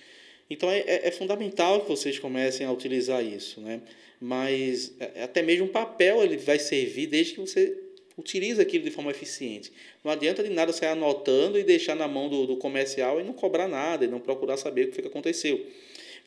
Então 0.49 0.71
é, 0.71 0.79
é, 0.81 1.09
é, 1.09 1.11
fundamental 1.11 1.83
que 1.83 1.88
vocês 1.88 2.19
comecem 2.19 2.67
a 2.67 2.73
utilizar 2.73 3.23
isso, 3.23 3.61
né? 3.61 3.83
Mas 4.19 4.95
é, 4.99 5.23
até 5.23 5.43
mesmo 5.43 5.67
o 5.67 5.69
papel 5.69 6.25
ele 6.25 6.38
vai 6.38 6.59
servir 6.59 7.07
desde 7.07 7.35
que 7.35 7.40
você 7.40 7.76
utilize 8.17 8.61
aquilo 8.61 8.85
de 8.85 8.90
forma 8.90 9.11
eficiente. 9.11 9.71
Não 10.02 10.11
adianta 10.11 10.43
de 10.43 10.49
nada 10.50 10.73
sair 10.73 10.88
anotando 10.88 11.59
e 11.59 11.62
deixar 11.62 11.95
na 11.95 12.09
mão 12.09 12.29
do, 12.29 12.47
do 12.47 12.57
comercial 12.57 13.21
e 13.21 13.25
não 13.25 13.33
cobrar 13.33 13.69
nada, 13.69 14.05
e 14.05 14.09
não 14.09 14.21
procurar 14.21 14.57
saber 14.57 14.85
o 14.85 14.88
que, 14.88 14.95
foi 14.95 15.02
que 15.02 15.09
aconteceu. 15.09 15.64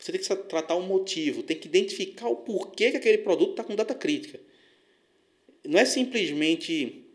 Você 0.04 0.12
tem 0.12 0.20
que 0.20 0.36
tratar 0.50 0.76
o 0.76 0.82
motivo, 0.82 1.44
tem 1.44 1.58
que 1.58 1.66
identificar 1.66 2.28
o 2.28 2.36
porquê 2.36 2.92
que 2.92 2.98
aquele 2.98 3.20
produto 3.20 3.52
está 3.52 3.64
com 3.64 3.74
data 3.74 3.96
crítica. 3.96 4.38
Não 5.64 5.80
é 5.80 5.86
simplesmente 5.86 7.06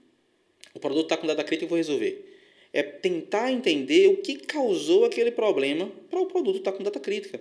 o 0.74 0.80
produto 0.80 1.02
está 1.02 1.18
com 1.18 1.26
data 1.26 1.44
crítica 1.44 1.66
e 1.66 1.68
vou 1.68 1.76
resolver. 1.76 2.24
É 2.72 2.82
tentar 2.82 3.52
entender 3.52 4.08
o 4.08 4.16
que 4.16 4.36
causou 4.36 5.04
aquele 5.04 5.30
problema 5.30 5.92
para 6.08 6.18
o 6.18 6.24
produto 6.24 6.60
estar 6.60 6.72
tá 6.72 6.78
com 6.78 6.82
data 6.82 6.98
crítica. 6.98 7.38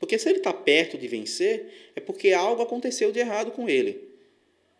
Porque 0.00 0.18
se 0.18 0.26
ele 0.30 0.38
está 0.38 0.54
perto 0.54 0.96
de 0.96 1.06
vencer, 1.06 1.66
é 1.94 2.00
porque 2.00 2.32
algo 2.32 2.62
aconteceu 2.62 3.12
de 3.12 3.18
errado 3.18 3.50
com 3.50 3.68
ele. 3.68 4.08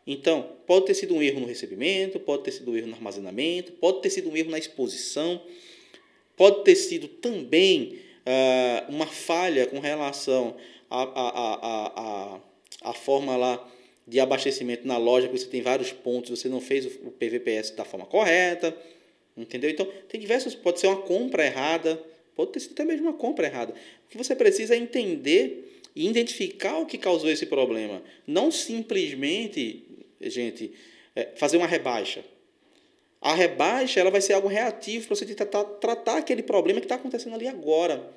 Então, 0.07 0.57
pode 0.67 0.87
ter 0.87 0.95
sido 0.95 1.15
um 1.15 1.23
erro 1.23 1.41
no 1.41 1.47
recebimento, 1.47 2.19
pode 2.19 2.45
ter 2.45 2.53
sido 2.53 2.71
um 2.71 2.77
erro 2.79 2.87
no 2.87 2.95
armazenamento, 2.95 3.73
pode 3.73 4.01
ter 4.01 4.09
sido 4.09 4.31
um 4.31 4.37
erro 4.39 4.51
na 4.51 4.59
exposição, 4.59 5.45
pode 6.35 6.65
ter 6.65 6.77
sido 6.77 7.09
também 7.09 8.01
uh, 8.27 8.93
uma 8.93 9.07
falha 9.07 9.67
com 9.67 9.79
relação 9.79 10.57
à 10.91 11.03
a, 11.03 11.05
a, 11.05 11.55
a, 11.55 12.37
a, 12.37 12.91
a 12.91 12.93
forma 12.93 13.37
lá 13.37 13.69
de 14.07 14.19
abastecimento 14.21 14.87
na 14.87 14.97
loja, 14.97 15.29
que 15.29 15.39
você 15.39 15.47
tem 15.47 15.63
vários 15.63 15.93
pontos, 15.93 16.39
você 16.39 16.49
não 16.49 16.61
fez 16.61 16.87
o 16.87 17.11
PVPS 17.13 17.71
da 17.71 17.85
forma 17.85 18.07
correta, 18.07 18.77
entendeu? 19.37 19.71
Então, 19.71 19.87
tem 20.09 20.21
diversos, 20.21 20.55
pode 20.55 20.81
ser 20.81 20.89
uma 20.89 21.01
compra 21.03 21.47
errada, 21.47 22.03
pode 22.35 22.53
ter 22.53 22.61
sido 22.61 22.73
até 22.73 22.85
mesmo 22.85 23.07
uma 23.07 23.17
compra 23.17 23.47
errada. 23.47 23.73
O 24.07 24.09
que 24.09 24.19
você 24.19 24.35
precisa 24.35 24.75
é 24.75 24.79
entender 24.79 25.81
e 25.95 26.09
identificar 26.09 26.79
o 26.79 26.87
que 26.87 26.99
causou 26.99 27.31
esse 27.31 27.47
problema, 27.47 28.03
não 28.27 28.51
simplesmente, 28.51 29.85
gente, 30.21 30.73
é, 31.15 31.29
fazer 31.37 31.59
uma 31.59 31.67
rebaixa. 31.67 32.25
A 33.23 33.35
rebaixa 33.35 34.01
ela 34.01 34.11
vai 34.11 34.21
ser 34.21 34.33
algo 34.33 34.49
reativo 34.49 35.07
para 35.07 35.17
você 35.17 35.25
tentar 35.25 35.65
tratar 35.65 36.19
aquele 36.19 36.43
problema 36.43 36.81
que 36.81 36.87
está 36.87 36.97
acontecendo 36.97 37.35
ali 37.35 37.47
agora. 37.47 38.13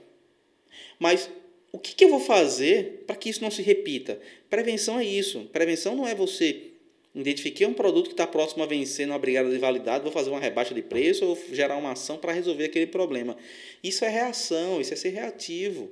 Mas 0.99 1.29
o 1.71 1.77
que, 1.77 1.93
que 1.93 2.03
eu 2.03 2.09
vou 2.09 2.19
fazer 2.19 3.03
para 3.05 3.15
que 3.15 3.29
isso 3.29 3.43
não 3.43 3.51
se 3.51 3.61
repita? 3.61 4.19
Prevenção 4.49 4.99
é 4.99 5.05
isso. 5.05 5.47
Prevenção 5.53 5.95
não 5.95 6.07
é 6.07 6.15
você 6.15 6.71
identifiquei 7.13 7.65
um 7.65 7.73
produto 7.73 8.07
que 8.07 8.13
está 8.13 8.27
próximo 8.27 8.63
a 8.63 8.65
vencer 8.65 9.07
na 9.07 9.17
brigada 9.17 9.49
de 9.49 9.57
validade, 9.57 10.03
vou 10.03 10.11
fazer 10.11 10.29
uma 10.29 10.39
rebaixa 10.39 10.73
de 10.73 10.81
preço 10.81 11.25
ou 11.25 11.37
gerar 11.51 11.77
uma 11.77 11.93
ação 11.93 12.17
para 12.17 12.33
resolver 12.33 12.65
aquele 12.65 12.87
problema. 12.87 13.37
Isso 13.81 14.03
é 14.03 14.09
reação, 14.09 14.81
isso 14.81 14.93
é 14.93 14.97
ser 14.97 15.09
reativo. 15.09 15.91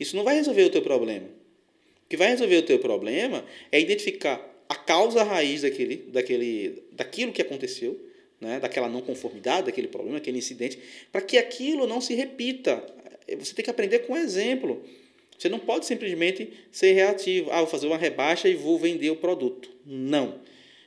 Isso 0.00 0.16
não 0.16 0.24
vai 0.24 0.36
resolver 0.36 0.64
o 0.64 0.70
teu 0.70 0.80
problema. 0.80 1.26
O 1.26 2.08
que 2.08 2.16
vai 2.16 2.28
resolver 2.28 2.56
o 2.56 2.62
teu 2.62 2.78
problema 2.78 3.44
é 3.70 3.78
identificar 3.80 4.40
a 4.68 4.74
causa 4.74 5.22
raiz 5.22 5.62
daquele, 5.62 5.96
daquele, 5.96 6.82
daquilo 6.92 7.32
que 7.32 7.42
aconteceu, 7.42 8.00
né, 8.42 8.58
daquela 8.58 8.88
não 8.88 9.00
conformidade, 9.00 9.66
daquele 9.66 9.86
problema, 9.86 10.18
daquele 10.18 10.38
incidente, 10.38 10.78
para 11.12 11.20
que 11.20 11.38
aquilo 11.38 11.86
não 11.86 12.00
se 12.00 12.12
repita. 12.14 12.84
Você 13.38 13.54
tem 13.54 13.64
que 13.64 13.70
aprender 13.70 14.00
com 14.00 14.16
exemplo. 14.16 14.84
Você 15.38 15.48
não 15.48 15.60
pode 15.60 15.86
simplesmente 15.86 16.50
ser 16.72 16.92
reativo. 16.92 17.50
Ah, 17.52 17.58
vou 17.58 17.68
fazer 17.68 17.86
uma 17.86 17.96
rebaixa 17.96 18.48
e 18.48 18.54
vou 18.54 18.78
vender 18.78 19.10
o 19.10 19.16
produto. 19.16 19.70
Não. 19.86 20.40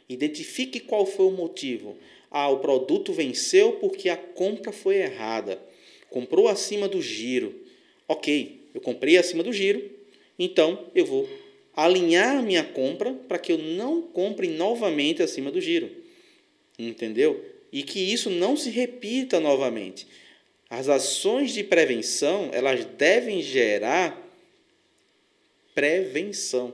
Identifique 0.07 0.81
qual 0.81 1.05
foi 1.05 1.25
o 1.25 1.31
motivo. 1.31 1.97
Ah, 2.29 2.49
o 2.49 2.59
produto 2.59 3.13
venceu 3.13 3.73
porque 3.73 4.09
a 4.09 4.17
compra 4.17 4.73
foi 4.73 4.97
errada. 4.97 5.57
Comprou 6.09 6.49
acima 6.49 6.89
do 6.89 7.01
giro. 7.01 7.55
Ok, 8.07 8.59
eu 8.73 8.81
comprei 8.81 9.17
acima 9.17 9.41
do 9.41 9.51
giro, 9.51 9.89
então 10.37 10.85
eu 10.93 11.05
vou 11.05 11.27
alinhar 11.75 12.37
a 12.37 12.41
minha 12.41 12.63
compra 12.63 13.13
para 13.13 13.39
que 13.39 13.51
eu 13.51 13.57
não 13.57 14.01
compre 14.01 14.47
novamente 14.47 15.23
acima 15.23 15.49
do 15.49 15.59
giro. 15.59 16.04
Entendeu? 16.77 17.43
E 17.71 17.83
que 17.83 17.99
isso 17.99 18.29
não 18.29 18.55
se 18.55 18.69
repita 18.69 19.39
novamente. 19.39 20.07
As 20.69 20.89
ações 20.89 21.53
de 21.53 21.63
prevenção, 21.63 22.49
elas 22.53 22.85
devem 22.85 23.41
gerar 23.41 24.21
prevenção 25.73 26.73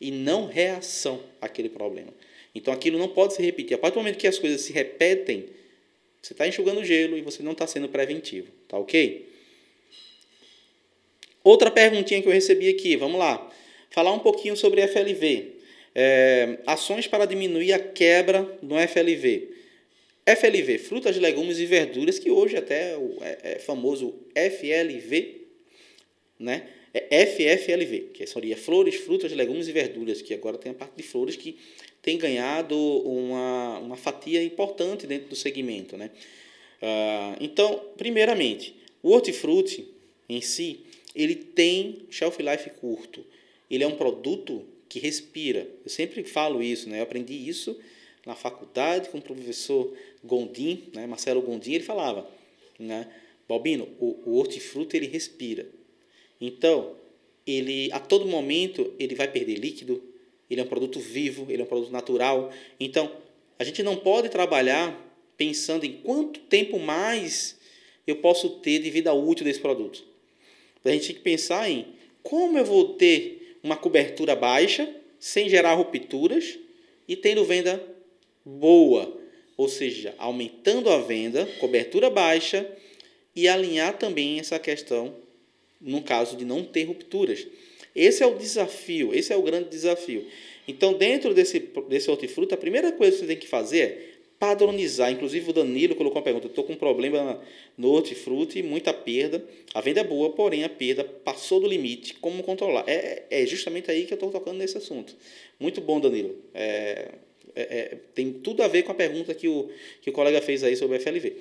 e 0.00 0.10
não 0.10 0.46
reação 0.46 1.22
àquele 1.40 1.68
problema. 1.68 2.12
Então 2.54 2.72
aquilo 2.72 2.98
não 2.98 3.08
pode 3.08 3.34
se 3.34 3.42
repetir. 3.42 3.74
A 3.74 3.78
partir 3.78 3.94
do 3.94 4.00
momento 4.00 4.18
que 4.18 4.26
as 4.26 4.38
coisas 4.38 4.60
se 4.60 4.72
repetem, 4.72 5.46
você 6.20 6.32
está 6.32 6.46
enxugando 6.46 6.84
gelo 6.84 7.16
e 7.16 7.22
você 7.22 7.42
não 7.42 7.52
está 7.52 7.66
sendo 7.66 7.88
preventivo. 7.88 8.50
Tá 8.68 8.78
ok? 8.78 9.28
Outra 11.42 11.70
perguntinha 11.70 12.22
que 12.22 12.28
eu 12.28 12.32
recebi 12.32 12.68
aqui, 12.68 12.96
vamos 12.96 13.18
lá. 13.18 13.50
Falar 13.90 14.12
um 14.12 14.18
pouquinho 14.18 14.56
sobre 14.56 14.86
FLV. 14.86 15.53
É, 15.94 16.58
ações 16.66 17.06
para 17.06 17.24
diminuir 17.24 17.72
a 17.72 17.78
quebra 17.78 18.58
no 18.60 18.76
FLV. 18.76 19.48
FLV, 20.26 20.78
frutas, 20.78 21.16
legumes 21.16 21.58
e 21.58 21.66
verduras, 21.66 22.18
que 22.18 22.30
hoje 22.30 22.56
até 22.56 22.96
é, 23.20 23.38
é 23.54 23.58
famoso 23.58 24.14
FLV, 24.34 25.42
né? 26.38 26.66
é 26.94 27.26
FFLV, 27.26 28.10
que 28.14 28.24
seria 28.24 28.56
flores, 28.56 28.94
frutas, 28.94 29.32
legumes 29.32 29.66
e 29.66 29.72
verduras, 29.72 30.22
que 30.22 30.32
agora 30.32 30.56
tem 30.56 30.70
a 30.70 30.74
parte 30.74 30.96
de 30.96 31.02
flores 31.02 31.34
que 31.34 31.58
tem 32.00 32.16
ganhado 32.16 32.78
uma, 32.78 33.78
uma 33.80 33.96
fatia 33.96 34.42
importante 34.42 35.04
dentro 35.04 35.28
do 35.28 35.34
segmento. 35.34 35.96
Né? 35.96 36.10
Uh, 36.80 37.36
então, 37.40 37.82
primeiramente, 37.96 38.76
o 39.02 39.10
hortifruti 39.10 39.88
em 40.28 40.40
si, 40.40 40.80
ele 41.16 41.34
tem 41.34 42.06
shelf 42.10 42.40
life 42.40 42.70
curto. 42.80 43.26
Ele 43.68 43.82
é 43.82 43.86
um 43.88 43.96
produto 43.96 44.64
que 44.94 45.00
respira. 45.00 45.66
Eu 45.84 45.90
sempre 45.90 46.22
falo 46.22 46.62
isso, 46.62 46.88
né? 46.88 47.00
Eu 47.00 47.02
aprendi 47.02 47.34
isso 47.34 47.76
na 48.24 48.36
faculdade 48.36 49.08
com 49.08 49.18
o 49.18 49.20
professor 49.20 49.92
Gondim, 50.22 50.84
né? 50.94 51.04
Marcelo 51.04 51.42
Gondim, 51.42 51.72
ele 51.72 51.82
falava, 51.82 52.30
né? 52.78 53.12
Balbino, 53.48 53.88
o, 53.98 54.20
o 54.24 54.36
hortifruti 54.36 54.96
ele 54.96 55.08
respira. 55.08 55.66
Então, 56.40 56.94
ele 57.44 57.90
a 57.90 57.98
todo 57.98 58.24
momento 58.24 58.94
ele 58.96 59.16
vai 59.16 59.26
perder 59.26 59.56
líquido, 59.56 60.00
ele 60.48 60.60
é 60.60 60.64
um 60.64 60.68
produto 60.68 61.00
vivo, 61.00 61.46
ele 61.48 61.62
é 61.62 61.64
um 61.64 61.68
produto 61.68 61.90
natural. 61.90 62.52
Então, 62.78 63.10
a 63.58 63.64
gente 63.64 63.82
não 63.82 63.96
pode 63.96 64.28
trabalhar 64.28 64.96
pensando 65.36 65.84
em 65.84 65.94
quanto 66.04 66.38
tempo 66.38 66.78
mais 66.78 67.58
eu 68.06 68.14
posso 68.18 68.48
ter 68.60 68.78
de 68.78 68.90
vida 68.90 69.12
útil 69.12 69.44
desse 69.44 69.58
produto. 69.58 70.04
A 70.84 70.90
gente 70.90 71.08
tem 71.08 71.16
que 71.16 71.22
pensar 71.22 71.68
em 71.68 71.84
como 72.22 72.56
eu 72.56 72.64
vou 72.64 72.94
ter 72.94 73.33
uma 73.64 73.76
cobertura 73.76 74.36
baixa, 74.36 74.86
sem 75.18 75.48
gerar 75.48 75.72
rupturas 75.72 76.58
e 77.08 77.16
tendo 77.16 77.44
venda 77.46 77.82
boa, 78.44 79.18
ou 79.56 79.68
seja, 79.70 80.14
aumentando 80.18 80.90
a 80.90 80.98
venda, 80.98 81.46
cobertura 81.58 82.10
baixa 82.10 82.70
e 83.34 83.48
alinhar 83.48 83.96
também 83.96 84.38
essa 84.38 84.58
questão 84.58 85.16
no 85.80 86.02
caso 86.02 86.36
de 86.36 86.44
não 86.44 86.62
ter 86.62 86.84
rupturas. 86.84 87.46
Esse 87.96 88.22
é 88.22 88.26
o 88.26 88.36
desafio, 88.36 89.14
esse 89.14 89.32
é 89.32 89.36
o 89.36 89.42
grande 89.42 89.70
desafio. 89.70 90.26
Então, 90.68 90.92
dentro 90.92 91.32
desse, 91.32 91.60
desse 91.88 92.10
hortifruti, 92.10 92.52
a 92.52 92.58
primeira 92.58 92.92
coisa 92.92 93.12
que 93.12 93.20
você 93.20 93.26
tem 93.26 93.36
que 93.36 93.48
fazer 93.48 93.80
é 93.80 94.13
padronizar. 94.44 95.10
Inclusive, 95.10 95.48
o 95.48 95.52
Danilo 95.54 95.94
colocou 95.94 96.18
uma 96.18 96.24
pergunta: 96.24 96.46
estou 96.46 96.64
com 96.64 96.74
um 96.74 96.76
problema 96.76 97.40
no 97.78 97.90
hortifruti, 97.92 98.62
muita 98.62 98.92
perda. 98.92 99.42
A 99.72 99.80
venda 99.80 100.00
é 100.00 100.04
boa, 100.04 100.30
porém 100.30 100.64
a 100.64 100.68
perda 100.68 101.02
passou 101.02 101.60
do 101.60 101.66
limite. 101.66 102.14
Como 102.14 102.42
controlar? 102.42 102.84
É, 102.86 103.24
é 103.30 103.46
justamente 103.46 103.90
aí 103.90 104.04
que 104.04 104.12
eu 104.12 104.16
estou 104.16 104.30
tocando 104.30 104.58
nesse 104.58 104.76
assunto. 104.76 105.16
Muito 105.58 105.80
bom, 105.80 105.98
Danilo. 105.98 106.36
É, 106.52 107.12
é, 107.56 107.62
é, 107.62 107.98
tem 108.14 108.32
tudo 108.32 108.62
a 108.62 108.68
ver 108.68 108.82
com 108.82 108.92
a 108.92 108.94
pergunta 108.94 109.34
que 109.34 109.48
o, 109.48 109.70
que 110.02 110.10
o 110.10 110.12
colega 110.12 110.42
fez 110.42 110.62
aí 110.62 110.76
sobre 110.76 110.98
o 110.98 111.00
FLV. 111.00 111.36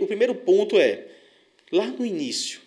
O 0.00 0.06
primeiro 0.06 0.34
ponto 0.34 0.78
é, 0.78 1.06
lá 1.70 1.86
no 1.86 2.06
início, 2.06 2.60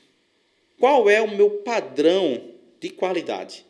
qual 0.79 1.09
é 1.09 1.21
o 1.21 1.35
meu 1.35 1.49
padrão 1.49 2.51
de 2.79 2.89
qualidade? 2.89 3.65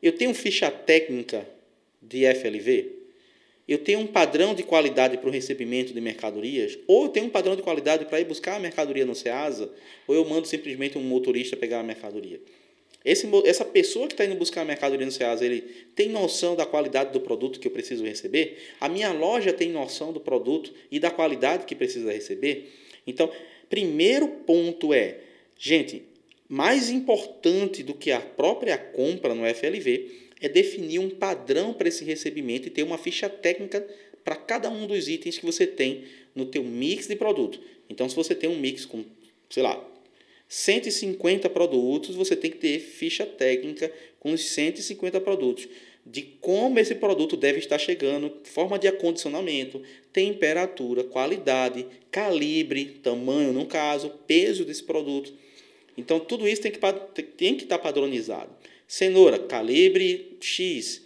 Eu 0.00 0.12
tenho 0.12 0.34
ficha 0.34 0.70
técnica 0.70 1.48
de 2.00 2.24
FLV? 2.34 3.01
Eu 3.72 3.78
tenho 3.78 4.00
um 4.00 4.06
padrão 4.06 4.54
de 4.54 4.62
qualidade 4.62 5.16
para 5.16 5.30
o 5.30 5.32
recebimento 5.32 5.94
de 5.94 6.00
mercadorias? 6.02 6.78
Ou 6.86 7.04
eu 7.04 7.08
tenho 7.08 7.24
um 7.24 7.30
padrão 7.30 7.56
de 7.56 7.62
qualidade 7.62 8.04
para 8.04 8.20
ir 8.20 8.26
buscar 8.26 8.56
a 8.56 8.58
mercadoria 8.58 9.06
no 9.06 9.14
SEASA? 9.14 9.72
Ou 10.06 10.14
eu 10.14 10.22
mando 10.26 10.46
simplesmente 10.46 10.98
um 10.98 11.00
motorista 11.00 11.56
pegar 11.56 11.80
a 11.80 11.82
mercadoria? 11.82 12.38
Esse, 13.02 13.26
essa 13.46 13.64
pessoa 13.64 14.06
que 14.08 14.12
está 14.12 14.26
indo 14.26 14.34
buscar 14.34 14.60
a 14.60 14.64
mercadoria 14.66 15.06
no 15.06 15.10
SEASA, 15.10 15.46
ele 15.46 15.62
tem 15.96 16.10
noção 16.10 16.54
da 16.54 16.66
qualidade 16.66 17.14
do 17.14 17.20
produto 17.22 17.58
que 17.58 17.66
eu 17.66 17.72
preciso 17.72 18.04
receber? 18.04 18.58
A 18.78 18.90
minha 18.90 19.10
loja 19.10 19.54
tem 19.54 19.70
noção 19.70 20.12
do 20.12 20.20
produto 20.20 20.70
e 20.90 21.00
da 21.00 21.10
qualidade 21.10 21.64
que 21.64 21.74
precisa 21.74 22.12
receber? 22.12 22.70
Então, 23.06 23.32
primeiro 23.70 24.28
ponto 24.28 24.92
é, 24.92 25.16
gente, 25.58 26.02
mais 26.46 26.90
importante 26.90 27.82
do 27.82 27.94
que 27.94 28.10
a 28.10 28.20
própria 28.20 28.76
compra 28.76 29.34
no 29.34 29.46
FLV 29.46 30.21
é 30.42 30.48
definir 30.48 30.98
um 30.98 31.08
padrão 31.08 31.72
para 31.72 31.88
esse 31.88 32.04
recebimento 32.04 32.68
e 32.68 32.70
ter 32.70 32.82
uma 32.82 32.98
ficha 32.98 33.28
técnica 33.28 33.86
para 34.24 34.36
cada 34.36 34.68
um 34.68 34.86
dos 34.86 35.08
itens 35.08 35.38
que 35.38 35.46
você 35.46 35.66
tem 35.66 36.04
no 36.34 36.46
teu 36.46 36.62
mix 36.62 37.06
de 37.06 37.16
produto. 37.16 37.60
Então, 37.88 38.08
se 38.08 38.16
você 38.16 38.34
tem 38.34 38.50
um 38.50 38.58
mix 38.58 38.84
com, 38.84 39.04
sei 39.48 39.62
lá, 39.62 39.88
150 40.48 41.48
produtos, 41.50 42.14
você 42.14 42.36
tem 42.36 42.50
que 42.50 42.58
ter 42.58 42.78
ficha 42.78 43.24
técnica 43.24 43.90
com 44.20 44.32
os 44.32 44.44
150 44.48 45.20
produtos 45.20 45.68
de 46.04 46.22
como 46.40 46.78
esse 46.78 46.96
produto 46.96 47.36
deve 47.36 47.58
estar 47.58 47.78
chegando, 47.78 48.32
forma 48.44 48.78
de 48.78 48.88
acondicionamento, 48.88 49.80
temperatura, 50.12 51.04
qualidade, 51.04 51.86
calibre, 52.10 52.98
tamanho, 53.02 53.52
no 53.52 53.66
caso, 53.66 54.10
peso 54.26 54.64
desse 54.64 54.82
produto. 54.82 55.32
Então, 55.96 56.18
tudo 56.18 56.48
isso 56.48 56.62
tem 56.62 56.72
que, 56.72 57.22
tem 57.22 57.54
que 57.54 57.64
estar 57.64 57.78
padronizado. 57.78 58.50
Cenoura, 58.92 59.38
calibre 59.38 60.36
X, 60.38 61.00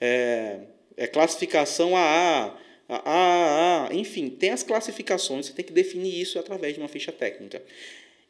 é, 0.00 0.60
é 0.96 1.08
classificação 1.08 1.96
AA, 1.96 2.56
AAA, 2.88 3.94
enfim, 3.94 4.30
tem 4.30 4.50
as 4.50 4.62
classificações, 4.62 5.46
você 5.46 5.52
tem 5.52 5.64
que 5.64 5.72
definir 5.72 6.20
isso 6.20 6.38
através 6.38 6.74
de 6.74 6.78
uma 6.78 6.86
ficha 6.86 7.10
técnica. 7.10 7.60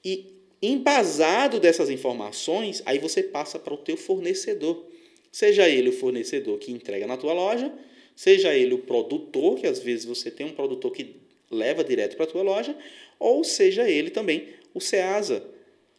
E 0.02 0.32
embasado 0.62 1.60
dessas 1.60 1.90
informações, 1.90 2.82
aí 2.86 2.98
você 2.98 3.22
passa 3.22 3.58
para 3.58 3.74
o 3.74 3.76
teu 3.76 3.98
fornecedor. 3.98 4.82
Seja 5.30 5.68
ele 5.68 5.90
o 5.90 5.92
fornecedor 5.92 6.56
que 6.58 6.72
entrega 6.72 7.06
na 7.06 7.18
tua 7.18 7.34
loja, 7.34 7.70
seja 8.16 8.54
ele 8.54 8.72
o 8.72 8.78
produtor, 8.78 9.58
que 9.58 9.66
às 9.66 9.78
vezes 9.78 10.06
você 10.06 10.30
tem 10.30 10.46
um 10.46 10.54
produtor 10.54 10.90
que 10.90 11.16
leva 11.50 11.84
direto 11.84 12.16
para 12.16 12.24
a 12.24 12.28
tua 12.28 12.42
loja, 12.42 12.74
ou 13.18 13.44
seja 13.44 13.86
ele 13.86 14.08
também 14.08 14.48
o 14.72 14.80
SEASA, 14.80 15.44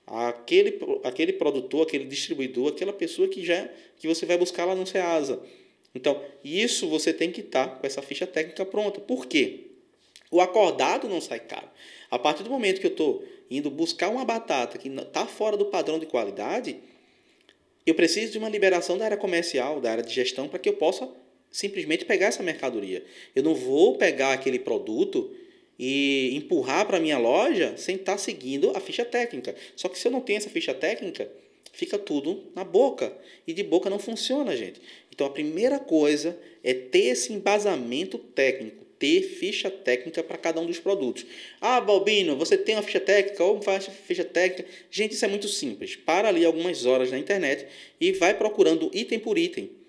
aquele, 0.06 0.80
aquele 1.04 1.34
produtor, 1.34 1.88
aquele 1.88 2.06
distribuidor, 2.06 2.70
aquela 2.70 2.94
pessoa 2.94 3.28
que 3.28 3.44
já 3.46 3.70
que 3.98 4.08
você 4.08 4.26
vai 4.26 4.38
buscar 4.38 4.66
lá 4.66 4.76
no 4.76 4.86
SEASA. 4.86 5.42
Então, 5.96 6.22
isso 6.44 6.88
você 6.88 7.14
tem 7.14 7.32
que 7.32 7.42
estar 7.42 7.68
tá 7.68 7.76
com 7.76 7.86
essa 7.86 8.02
ficha 8.02 8.26
técnica 8.26 8.66
pronta. 8.66 9.00
Por 9.00 9.28
quê? 9.28 9.68
O 10.32 10.42
acordado 10.42 11.08
não 11.08 11.22
sai 11.22 11.40
caro. 11.40 11.70
A 12.10 12.18
partir 12.18 12.44
do 12.44 12.50
momento 12.50 12.82
que 12.82 12.88
eu 12.88 12.92
estou 12.92 13.24
indo 13.50 13.70
buscar 13.70 14.10
uma 14.10 14.26
batata 14.26 14.78
que 14.78 14.90
está 14.90 15.28
fora 15.28 15.56
do 15.56 15.66
padrão 15.66 16.00
de 16.00 16.08
qualidade, 16.08 16.78
eu 17.86 17.94
preciso 17.94 18.32
de 18.32 18.38
uma 18.38 18.50
liberação 18.50 18.98
da 18.98 19.06
área 19.06 19.18
comercial, 19.18 19.80
da 19.80 19.92
área 19.92 20.04
de 20.04 20.14
gestão, 20.14 20.48
para 20.48 20.58
que 20.58 20.68
eu 20.68 20.74
possa 20.74 21.08
simplesmente 21.52 22.04
pegar 22.04 22.28
essa 22.28 22.42
mercadoria. 22.42 23.06
Eu 23.36 23.44
não 23.44 23.54
vou 23.54 23.98
pegar 23.98 24.34
aquele 24.34 24.58
produto 24.58 25.32
e 25.78 26.36
empurrar 26.36 26.86
para 26.86 27.00
minha 27.00 27.18
loja 27.18 27.76
sem 27.78 27.96
estar 27.96 28.14
tá 28.14 28.18
seguindo 28.18 28.72
a 28.76 28.80
ficha 28.80 29.04
técnica. 29.04 29.56
Só 29.76 29.90
que 29.90 29.98
se 29.98 30.08
eu 30.08 30.12
não 30.12 30.22
tenho 30.22 30.38
essa 30.38 30.50
ficha 30.50 30.74
técnica, 30.74 31.30
fica 31.72 31.98
tudo 31.98 32.52
na 32.56 32.64
boca. 32.64 33.16
E 33.48 33.54
de 33.54 33.64
boca 33.64 33.90
não 33.90 34.00
funciona, 34.00 34.56
gente. 34.56 34.80
Então 35.12 35.28
a 35.28 35.30
primeira 35.30 35.80
coisa 35.80 36.38
é 36.64 36.74
ter 36.74 37.06
esse 37.06 37.34
embasamento 37.34 38.18
técnico, 38.18 38.86
ter 38.98 39.22
ficha 39.22 39.70
técnica 39.70 40.24
para 40.24 40.38
cada 40.38 40.62
um 40.62 40.66
dos 40.66 40.80
produtos. 40.80 41.26
Ah, 41.60 41.82
Balbino, 41.82 42.38
você 42.38 42.58
tem 42.58 42.76
uma 42.76 42.84
ficha 42.84 43.00
técnica 43.00 43.44
ou 43.44 43.62
faz 43.62 43.88
ficha 43.88 44.24
técnica? 44.24 44.70
Gente, 44.90 45.14
isso 45.14 45.26
é 45.26 45.28
muito 45.28 45.48
simples. 45.48 45.96
Para 45.96 46.30
ali 46.30 46.46
algumas 46.46 46.86
horas 46.86 47.12
na 47.12 47.20
internet 47.20 47.66
e 48.00 48.12
vai 48.14 48.34
procurando 48.34 48.90
item 48.94 49.20
por 49.20 49.38
item 49.38 49.83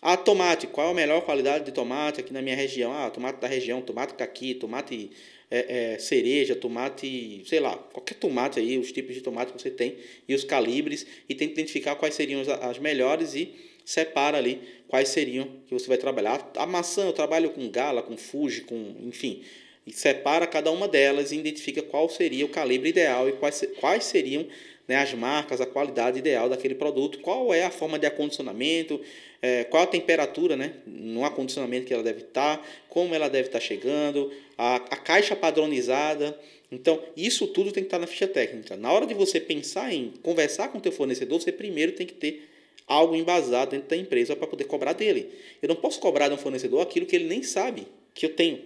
ah, 0.00 0.16
tomate, 0.16 0.66
qual 0.66 0.90
a 0.90 0.94
melhor 0.94 1.22
qualidade 1.22 1.64
de 1.64 1.72
tomate 1.72 2.20
aqui 2.20 2.32
na 2.32 2.40
minha 2.40 2.54
região? 2.54 2.92
Ah, 2.92 3.10
tomate 3.10 3.40
da 3.40 3.48
região, 3.48 3.82
tomate 3.82 4.14
caqui, 4.14 4.54
tomate 4.54 5.10
é, 5.50 5.94
é, 5.94 5.98
cereja, 5.98 6.54
tomate, 6.54 7.42
sei 7.46 7.58
lá, 7.58 7.76
qualquer 7.76 8.14
tomate 8.14 8.60
aí, 8.60 8.78
os 8.78 8.92
tipos 8.92 9.14
de 9.14 9.20
tomate 9.20 9.52
que 9.52 9.60
você 9.60 9.70
tem 9.70 9.96
e 10.28 10.34
os 10.34 10.44
calibres, 10.44 11.06
e 11.28 11.34
tenta 11.34 11.52
identificar 11.52 11.96
quais 11.96 12.14
seriam 12.14 12.40
as, 12.40 12.48
as 12.48 12.78
melhores 12.78 13.34
e 13.34 13.52
separa 13.84 14.36
ali 14.38 14.60
quais 14.86 15.08
seriam 15.08 15.48
que 15.66 15.72
você 15.72 15.88
vai 15.88 15.96
trabalhar. 15.96 16.50
A 16.56 16.66
maçã 16.66 17.06
eu 17.06 17.12
trabalho 17.12 17.50
com 17.50 17.68
gala, 17.70 18.02
com 18.02 18.16
fuji, 18.16 18.60
com, 18.62 18.94
enfim, 19.00 19.42
e 19.86 19.92
separa 19.92 20.46
cada 20.46 20.70
uma 20.70 20.86
delas 20.86 21.32
e 21.32 21.36
identifica 21.36 21.82
qual 21.82 22.08
seria 22.08 22.44
o 22.44 22.48
calibre 22.50 22.90
ideal 22.90 23.28
e 23.28 23.32
quais, 23.32 23.66
quais 23.80 24.04
seriam 24.04 24.46
né, 24.86 24.96
as 24.96 25.12
marcas, 25.14 25.60
a 25.60 25.66
qualidade 25.66 26.18
ideal 26.18 26.48
daquele 26.48 26.74
produto, 26.74 27.20
qual 27.20 27.52
é 27.52 27.64
a 27.64 27.70
forma 27.70 27.98
de 27.98 28.06
acondicionamento, 28.06 29.00
é, 29.40 29.64
qual 29.64 29.84
a 29.84 29.86
temperatura 29.86 30.56
né, 30.56 30.74
no 30.86 31.24
acondicionamento 31.24 31.86
que 31.86 31.94
ela 31.94 32.02
deve 32.02 32.22
estar, 32.22 32.66
como 32.88 33.14
ela 33.14 33.28
deve 33.28 33.48
estar 33.48 33.60
chegando, 33.60 34.32
a, 34.56 34.76
a 34.76 34.96
caixa 34.96 35.36
padronizada. 35.36 36.38
Então, 36.70 37.02
isso 37.16 37.46
tudo 37.46 37.72
tem 37.72 37.82
que 37.82 37.86
estar 37.86 37.98
na 37.98 38.06
ficha 38.06 38.26
técnica. 38.26 38.76
Na 38.76 38.92
hora 38.92 39.06
de 39.06 39.14
você 39.14 39.40
pensar 39.40 39.92
em 39.92 40.12
conversar 40.22 40.68
com 40.68 40.78
o 40.78 40.80
teu 40.80 40.92
fornecedor, 40.92 41.40
você 41.40 41.52
primeiro 41.52 41.92
tem 41.92 42.06
que 42.06 42.14
ter 42.14 42.48
algo 42.86 43.14
embasado 43.14 43.72
dentro 43.72 43.88
da 43.88 43.96
empresa 43.96 44.34
para 44.34 44.46
poder 44.46 44.64
cobrar 44.64 44.94
dele. 44.94 45.30
Eu 45.62 45.68
não 45.68 45.76
posso 45.76 46.00
cobrar 46.00 46.28
de 46.28 46.34
um 46.34 46.38
fornecedor 46.38 46.82
aquilo 46.82 47.06
que 47.06 47.14
ele 47.14 47.26
nem 47.26 47.42
sabe 47.42 47.86
que 48.14 48.26
eu 48.26 48.34
tenho. 48.34 48.60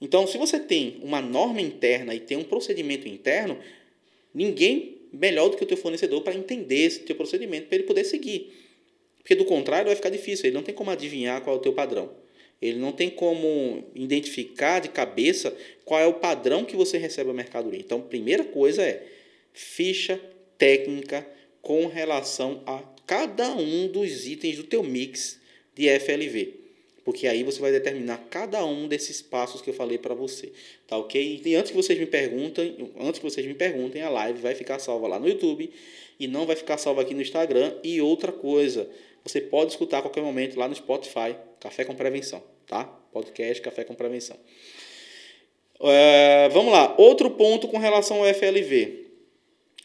Então, 0.00 0.26
se 0.26 0.36
você 0.36 0.58
tem 0.58 0.98
uma 1.02 1.20
norma 1.20 1.60
interna 1.60 2.14
e 2.14 2.18
tem 2.18 2.36
um 2.36 2.42
procedimento 2.42 3.06
interno, 3.06 3.58
ninguém 4.34 4.98
melhor 5.12 5.48
do 5.48 5.56
que 5.56 5.62
o 5.62 5.66
teu 5.66 5.76
fornecedor 5.76 6.22
para 6.22 6.34
entender 6.34 6.86
esse 6.86 7.00
teu 7.00 7.14
procedimento, 7.14 7.68
para 7.68 7.76
ele 7.76 7.84
poder 7.84 8.04
seguir. 8.04 8.61
Porque 9.22 9.34
do 9.34 9.44
contrário 9.44 9.86
vai 9.86 9.96
ficar 9.96 10.10
difícil, 10.10 10.46
ele 10.46 10.54
não 10.54 10.62
tem 10.62 10.74
como 10.74 10.90
adivinhar 10.90 11.40
qual 11.42 11.56
é 11.56 11.58
o 11.58 11.62
teu 11.62 11.72
padrão. 11.72 12.10
Ele 12.60 12.78
não 12.78 12.92
tem 12.92 13.10
como 13.10 13.84
identificar 13.94 14.80
de 14.80 14.88
cabeça 14.88 15.56
qual 15.84 16.00
é 16.00 16.06
o 16.06 16.14
padrão 16.14 16.64
que 16.64 16.76
você 16.76 16.98
recebe 16.98 17.30
a 17.30 17.34
mercadoria. 17.34 17.80
Então, 17.80 18.00
primeira 18.00 18.44
coisa 18.44 18.82
é 18.82 19.04
ficha 19.52 20.20
técnica 20.56 21.26
com 21.60 21.86
relação 21.86 22.62
a 22.66 22.82
cada 23.06 23.54
um 23.54 23.88
dos 23.88 24.26
itens 24.26 24.56
do 24.56 24.64
teu 24.64 24.82
mix 24.82 25.40
de 25.74 25.88
FLV. 25.98 26.62
Porque 27.04 27.26
aí 27.26 27.42
você 27.42 27.60
vai 27.60 27.72
determinar 27.72 28.28
cada 28.30 28.64
um 28.64 28.86
desses 28.86 29.20
passos 29.20 29.60
que 29.60 29.70
eu 29.70 29.74
falei 29.74 29.98
para 29.98 30.14
você, 30.14 30.52
tá 30.86 30.96
ok? 30.96 31.42
E 31.44 31.54
antes 31.56 31.72
que 31.72 31.76
vocês 31.76 31.98
me 31.98 32.06
perguntem, 32.06 32.92
antes 33.00 33.18
que 33.18 33.24
vocês 33.24 33.44
me 33.44 33.54
perguntem, 33.54 34.02
a 34.02 34.08
live 34.08 34.40
vai 34.40 34.54
ficar 34.54 34.78
salva 34.78 35.08
lá 35.08 35.18
no 35.18 35.28
YouTube 35.28 35.68
e 36.20 36.28
não 36.28 36.46
vai 36.46 36.54
ficar 36.54 36.78
salva 36.78 37.02
aqui 37.02 37.12
no 37.12 37.20
Instagram. 37.20 37.74
E 37.82 38.00
outra 38.00 38.30
coisa, 38.30 38.88
você 39.24 39.40
pode 39.40 39.72
escutar 39.72 39.98
a 39.98 40.02
qualquer 40.02 40.22
momento 40.22 40.58
lá 40.58 40.68
no 40.68 40.74
Spotify, 40.74 41.36
Café 41.60 41.84
com 41.84 41.94
Prevenção, 41.94 42.42
tá? 42.66 42.84
Podcast 42.84 43.62
Café 43.62 43.84
com 43.84 43.94
Prevenção. 43.94 44.36
Uh, 45.78 46.50
vamos 46.52 46.72
lá, 46.72 46.94
outro 46.98 47.30
ponto 47.30 47.68
com 47.68 47.78
relação 47.78 48.18
ao 48.18 48.34
FLV: 48.34 49.06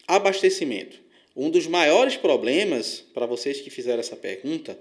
abastecimento. 0.07 1.01
Um 1.35 1.49
dos 1.51 1.67
maiores 1.67 2.17
problemas 2.17 3.03
para 3.13 3.27
vocês 3.27 3.61
que 3.61 3.69
fizeram 3.69 3.99
essa 3.99 4.15
pergunta 4.15 4.77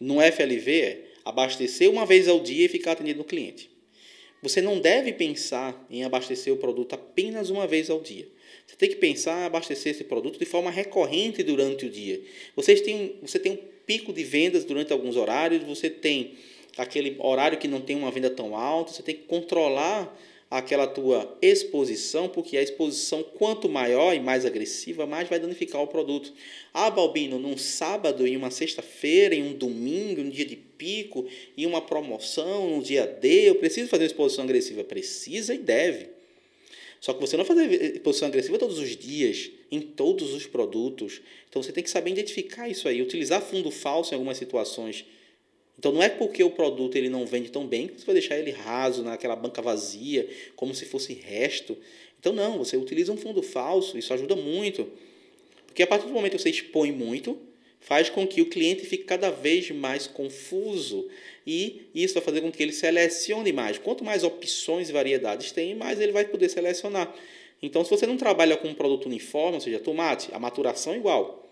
no 0.00 0.20
FLV 0.20 0.80
é 0.80 1.04
abastecer 1.24 1.90
uma 1.90 2.04
vez 2.04 2.28
ao 2.28 2.40
dia 2.40 2.66
e 2.66 2.68
ficar 2.68 2.92
atendendo 2.92 3.22
o 3.22 3.24
cliente. 3.24 3.70
Você 4.42 4.60
não 4.60 4.78
deve 4.78 5.12
pensar 5.12 5.86
em 5.90 6.04
abastecer 6.04 6.52
o 6.52 6.56
produto 6.56 6.94
apenas 6.94 7.50
uma 7.50 7.66
vez 7.66 7.90
ao 7.90 8.00
dia. 8.00 8.28
Você 8.66 8.76
tem 8.76 8.88
que 8.88 8.96
pensar 8.96 9.42
em 9.42 9.44
abastecer 9.44 9.92
esse 9.92 10.04
produto 10.04 10.38
de 10.38 10.44
forma 10.44 10.70
recorrente 10.70 11.42
durante 11.42 11.86
o 11.86 11.90
dia. 11.90 12.20
Vocês 12.54 12.80
têm, 12.80 13.16
você 13.22 13.38
tem 13.38 13.52
um 13.52 13.58
pico 13.86 14.12
de 14.12 14.24
vendas 14.24 14.64
durante 14.64 14.92
alguns 14.92 15.16
horários, 15.16 15.62
você 15.62 15.88
tem 15.88 16.34
aquele 16.76 17.16
horário 17.18 17.58
que 17.58 17.68
não 17.68 17.80
tem 17.80 17.96
uma 17.96 18.10
venda 18.10 18.28
tão 18.28 18.56
alta, 18.56 18.92
você 18.92 19.02
tem 19.02 19.14
que 19.14 19.22
controlar 19.22 20.14
aquela 20.50 20.86
tua 20.86 21.36
exposição, 21.42 22.28
porque 22.28 22.56
a 22.56 22.62
exposição 22.62 23.22
quanto 23.22 23.68
maior 23.68 24.14
e 24.14 24.20
mais 24.20 24.44
agressiva, 24.44 25.06
mais 25.06 25.28
vai 25.28 25.40
danificar 25.40 25.82
o 25.82 25.86
produto. 25.86 26.32
Ah, 26.72 26.90
Balbino, 26.90 27.38
num 27.38 27.56
sábado, 27.56 28.26
em 28.26 28.36
uma 28.36 28.50
sexta-feira, 28.50 29.34
em 29.34 29.42
um 29.42 29.54
domingo, 29.54 30.20
um 30.20 30.30
dia 30.30 30.44
de 30.44 30.56
pico, 30.56 31.26
em 31.56 31.66
uma 31.66 31.80
promoção, 31.80 32.76
no 32.76 32.82
dia 32.82 33.06
D, 33.06 33.48
eu 33.48 33.56
preciso 33.56 33.88
fazer 33.88 34.04
uma 34.04 34.08
exposição 34.08 34.44
agressiva. 34.44 34.84
Precisa 34.84 35.54
e 35.54 35.58
deve. 35.58 36.15
Só 37.00 37.12
que 37.12 37.20
você 37.20 37.36
não 37.36 37.44
vai 37.44 37.56
fazer 37.56 37.94
exposição 37.94 38.28
agressiva 38.28 38.58
todos 38.58 38.78
os 38.78 38.96
dias, 38.96 39.50
em 39.70 39.80
todos 39.80 40.32
os 40.34 40.46
produtos. 40.46 41.20
Então 41.48 41.62
você 41.62 41.72
tem 41.72 41.84
que 41.84 41.90
saber 41.90 42.10
identificar 42.10 42.68
isso 42.68 42.88
aí, 42.88 43.00
utilizar 43.02 43.42
fundo 43.42 43.70
falso 43.70 44.12
em 44.12 44.16
algumas 44.16 44.38
situações 44.38 45.04
então 45.78 45.92
não 45.92 46.02
é 46.02 46.08
porque 46.08 46.42
o 46.42 46.50
produto 46.50 46.96
ele 46.96 47.08
não 47.08 47.26
vende 47.26 47.50
tão 47.50 47.66
bem 47.66 47.88
que 47.88 48.00
você 48.00 48.06
vai 48.06 48.14
deixar 48.14 48.38
ele 48.38 48.50
raso 48.50 49.02
naquela 49.02 49.36
banca 49.36 49.60
vazia, 49.60 50.28
como 50.54 50.74
se 50.74 50.86
fosse 50.86 51.12
resto. 51.12 51.76
Então 52.18 52.32
não, 52.32 52.58
você 52.58 52.76
utiliza 52.76 53.12
um 53.12 53.16
fundo 53.16 53.42
falso, 53.42 53.98
isso 53.98 54.12
ajuda 54.14 54.34
muito. 54.34 54.88
Porque 55.66 55.82
a 55.82 55.86
partir 55.86 56.06
do 56.06 56.12
momento 56.12 56.32
que 56.32 56.42
você 56.42 56.50
expõe 56.50 56.92
muito, 56.92 57.38
faz 57.78 58.08
com 58.08 58.26
que 58.26 58.40
o 58.40 58.46
cliente 58.46 58.86
fique 58.86 59.04
cada 59.04 59.30
vez 59.30 59.70
mais 59.70 60.06
confuso 60.06 61.06
e 61.46 61.88
isso 61.94 62.14
vai 62.14 62.22
fazer 62.22 62.40
com 62.40 62.50
que 62.50 62.62
ele 62.62 62.72
selecione 62.72 63.52
mais. 63.52 63.78
Quanto 63.78 64.04
mais 64.04 64.24
opções 64.24 64.88
e 64.88 64.92
variedades 64.92 65.52
tem, 65.52 65.74
mais 65.74 66.00
ele 66.00 66.12
vai 66.12 66.24
poder 66.24 66.48
selecionar. 66.48 67.14
Então, 67.62 67.84
se 67.84 67.90
você 67.90 68.06
não 68.06 68.16
trabalha 68.16 68.56
com 68.56 68.68
um 68.68 68.74
produto 68.74 69.06
uniforme, 69.06 69.54
ou 69.54 69.60
seja, 69.60 69.78
tomate, 69.78 70.28
a 70.32 70.38
maturação 70.38 70.92
é 70.92 70.96
igual 70.96 71.46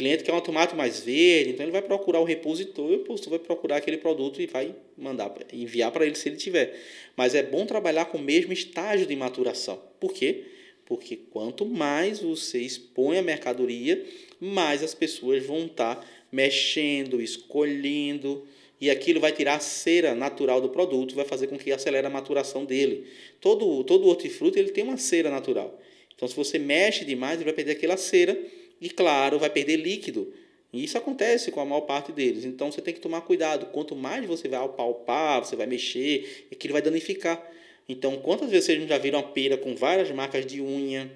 cliente 0.00 0.24
quer 0.24 0.32
um 0.32 0.40
tomate 0.40 0.74
mais 0.74 1.00
verde, 1.00 1.50
então 1.50 1.62
ele 1.62 1.72
vai 1.72 1.82
procurar 1.82 2.20
o 2.20 2.24
repositor 2.24 2.90
e 2.90 2.94
o 2.94 2.98
repositor 2.98 3.30
vai 3.32 3.38
procurar 3.38 3.76
aquele 3.76 3.98
produto 3.98 4.40
e 4.40 4.46
vai 4.46 4.74
mandar 4.96 5.30
enviar 5.52 5.92
para 5.92 6.06
ele 6.06 6.14
se 6.14 6.26
ele 6.26 6.36
tiver. 6.36 6.74
Mas 7.14 7.34
é 7.34 7.42
bom 7.42 7.66
trabalhar 7.66 8.06
com 8.06 8.16
o 8.16 8.22
mesmo 8.22 8.50
estágio 8.50 9.04
de 9.06 9.14
maturação. 9.14 9.78
Por 10.00 10.14
quê? 10.14 10.44
Porque 10.86 11.16
quanto 11.16 11.66
mais 11.66 12.20
você 12.20 12.58
expõe 12.60 13.18
a 13.18 13.22
mercadoria, 13.22 14.02
mais 14.40 14.82
as 14.82 14.94
pessoas 14.94 15.44
vão 15.44 15.66
estar 15.66 15.96
tá 15.96 16.06
mexendo, 16.32 17.20
escolhendo, 17.20 18.46
e 18.80 18.90
aquilo 18.90 19.20
vai 19.20 19.32
tirar 19.32 19.56
a 19.56 19.60
cera 19.60 20.14
natural 20.14 20.60
do 20.60 20.70
produto, 20.70 21.14
vai 21.14 21.24
fazer 21.24 21.48
com 21.48 21.58
que 21.58 21.70
acelere 21.70 22.06
a 22.06 22.10
maturação 22.10 22.64
dele. 22.64 23.06
Todo, 23.40 23.84
todo 23.84 24.06
hortifruti 24.08 24.58
ele 24.58 24.70
tem 24.70 24.84
uma 24.84 24.96
cera 24.96 25.30
natural. 25.30 25.78
Então, 26.14 26.26
se 26.26 26.34
você 26.34 26.58
mexe 26.58 27.04
demais, 27.04 27.36
ele 27.36 27.44
vai 27.44 27.52
perder 27.52 27.72
aquela 27.72 27.96
cera 27.96 28.38
e, 28.80 28.88
claro, 28.88 29.38
vai 29.38 29.50
perder 29.50 29.76
líquido. 29.76 30.32
E 30.72 30.84
isso 30.84 30.96
acontece 30.96 31.50
com 31.50 31.60
a 31.60 31.64
maior 31.64 31.82
parte 31.82 32.12
deles. 32.12 32.44
Então 32.44 32.70
você 32.70 32.80
tem 32.80 32.94
que 32.94 33.00
tomar 33.00 33.22
cuidado. 33.22 33.66
Quanto 33.66 33.96
mais 33.96 34.24
você 34.24 34.48
vai 34.48 34.62
apalpar, 34.64 35.44
você 35.44 35.56
vai 35.56 35.66
mexer, 35.66 36.46
aquilo 36.50 36.72
vai 36.72 36.82
danificar. 36.82 37.44
Então, 37.88 38.16
quantas 38.18 38.50
vezes 38.50 38.66
vocês 38.66 38.88
já 38.88 38.98
viram 38.98 39.18
uma 39.18 39.28
pera 39.28 39.56
com 39.56 39.74
várias 39.74 40.10
marcas 40.12 40.46
de 40.46 40.60
unha? 40.60 41.10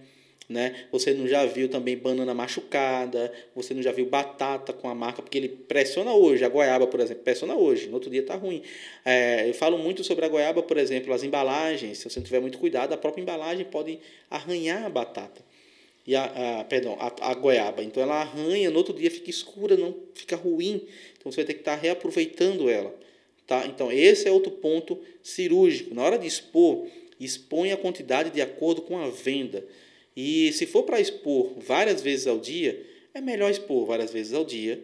Né? 0.46 0.86
Você 0.92 1.14
não 1.14 1.26
já 1.26 1.46
viu 1.46 1.68
também 1.70 1.96
banana 1.96 2.34
machucada, 2.34 3.32
você 3.54 3.72
não 3.72 3.82
já 3.82 3.92
viu 3.92 4.04
batata 4.06 4.74
com 4.74 4.88
a 4.88 4.94
marca, 4.94 5.22
porque 5.22 5.38
ele 5.38 5.48
pressiona 5.48 6.12
hoje, 6.12 6.44
a 6.44 6.48
goiaba, 6.50 6.86
por 6.86 7.00
exemplo, 7.00 7.24
pressiona 7.24 7.54
hoje, 7.54 7.88
no 7.88 7.94
outro 7.94 8.10
dia 8.10 8.20
está 8.20 8.34
ruim. 8.34 8.62
É, 9.04 9.48
eu 9.48 9.54
falo 9.54 9.78
muito 9.78 10.04
sobre 10.04 10.24
a 10.26 10.28
goiaba, 10.28 10.62
por 10.62 10.76
exemplo, 10.76 11.14
as 11.14 11.22
embalagens, 11.22 11.98
se 11.98 12.10
você 12.10 12.20
não 12.20 12.24
tiver 12.24 12.40
muito 12.40 12.58
cuidado, 12.58 12.92
a 12.92 12.96
própria 12.98 13.22
embalagem 13.22 13.64
pode 13.64 13.98
arranhar 14.30 14.84
a 14.84 14.90
batata 14.90 15.42
e 16.06 16.14
a, 16.14 16.60
a 16.60 16.64
perdão, 16.64 16.96
a, 17.00 17.30
a, 17.30 17.34
goiaba. 17.34 17.82
Então 17.82 18.02
ela 18.02 18.20
arranha, 18.20 18.70
no 18.70 18.76
outro 18.76 18.94
dia 18.94 19.10
fica 19.10 19.30
escura, 19.30 19.76
não 19.76 19.94
fica 20.14 20.36
ruim. 20.36 20.86
Então 21.18 21.30
você 21.32 21.36
vai 21.36 21.44
ter 21.46 21.54
que 21.54 21.60
estar 21.60 21.76
reaproveitando 21.76 22.68
ela, 22.68 22.94
tá? 23.46 23.66
Então 23.66 23.90
esse 23.90 24.28
é 24.28 24.30
outro 24.30 24.50
ponto 24.50 24.98
cirúrgico. 25.22 25.94
Na 25.94 26.02
hora 26.02 26.18
de 26.18 26.26
expor, 26.26 26.86
expõe 27.18 27.72
a 27.72 27.76
quantidade 27.76 28.30
de 28.30 28.42
acordo 28.42 28.82
com 28.82 28.98
a 28.98 29.08
venda. 29.08 29.64
E 30.16 30.52
se 30.52 30.66
for 30.66 30.84
para 30.84 31.00
expor 31.00 31.54
várias 31.58 32.00
vezes 32.00 32.26
ao 32.26 32.38
dia, 32.38 32.84
é 33.12 33.20
melhor 33.20 33.50
expor 33.50 33.86
várias 33.86 34.12
vezes 34.12 34.32
ao 34.32 34.44
dia 34.44 34.82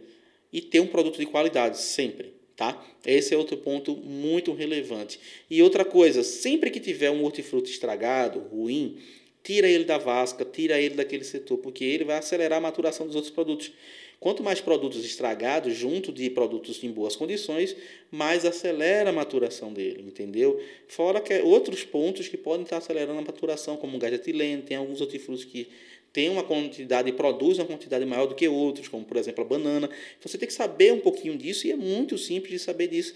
e 0.52 0.60
ter 0.60 0.80
um 0.80 0.86
produto 0.86 1.18
de 1.18 1.26
qualidade 1.26 1.78
sempre, 1.78 2.32
tá? 2.56 2.84
Esse 3.04 3.34
é 3.34 3.36
outro 3.36 3.56
ponto 3.56 3.96
muito 3.96 4.52
relevante. 4.52 5.20
E 5.48 5.62
outra 5.62 5.84
coisa, 5.84 6.22
sempre 6.22 6.70
que 6.70 6.80
tiver 6.80 7.10
um 7.10 7.24
hortifruti 7.24 7.70
estragado, 7.70 8.40
ruim, 8.40 8.98
tira 9.42 9.68
ele 9.68 9.85
da 9.85 9.98
vasca, 9.98 10.44
tira 10.44 10.81
ele 10.81 10.94
daquele 10.94 11.24
setor, 11.24 11.59
porque 11.59 11.85
ele 11.85 12.05
vai 12.05 12.18
acelerar 12.18 12.59
a 12.59 12.61
maturação 12.61 13.07
dos 13.07 13.14
outros 13.14 13.33
produtos. 13.33 13.72
Quanto 14.20 14.42
mais 14.42 14.61
produtos 14.61 15.03
estragados, 15.03 15.74
junto 15.74 16.12
de 16.12 16.29
produtos 16.29 16.85
em 16.85 16.90
boas 16.90 17.16
condições, 17.16 17.74
mais 18.11 18.44
acelera 18.44 19.09
a 19.09 19.12
maturação 19.12 19.72
dele, 19.72 20.05
entendeu? 20.07 20.62
Fora 20.88 21.22
que 21.22 21.33
é 21.33 21.42
outros 21.42 21.85
pontos 21.85 22.29
que 22.29 22.37
podem 22.37 22.64
estar 22.64 22.76
acelerando 22.76 23.18
a 23.18 23.22
maturação, 23.22 23.79
como 23.79 23.96
o 23.96 23.98
gás 23.98 24.12
etileno, 24.12 24.62
tem 24.62 24.76
alguns 24.76 25.00
hortifrutos 25.00 25.44
que 25.44 25.68
têm 26.12 26.29
uma 26.29 26.42
quantidade 26.42 27.09
e 27.09 27.12
produzem 27.12 27.62
uma 27.62 27.68
quantidade 27.68 28.05
maior 28.05 28.26
do 28.26 28.35
que 28.35 28.46
outros, 28.46 28.88
como 28.88 29.07
por 29.07 29.16
exemplo 29.16 29.42
a 29.42 29.46
banana. 29.46 29.88
Você 30.20 30.37
tem 30.37 30.46
que 30.46 30.53
saber 30.53 30.92
um 30.92 31.00
pouquinho 31.00 31.37
disso 31.38 31.66
e 31.66 31.72
é 31.72 31.76
muito 31.76 32.18
simples 32.18 32.53
de 32.53 32.59
saber 32.59 32.88
disso. 32.88 33.14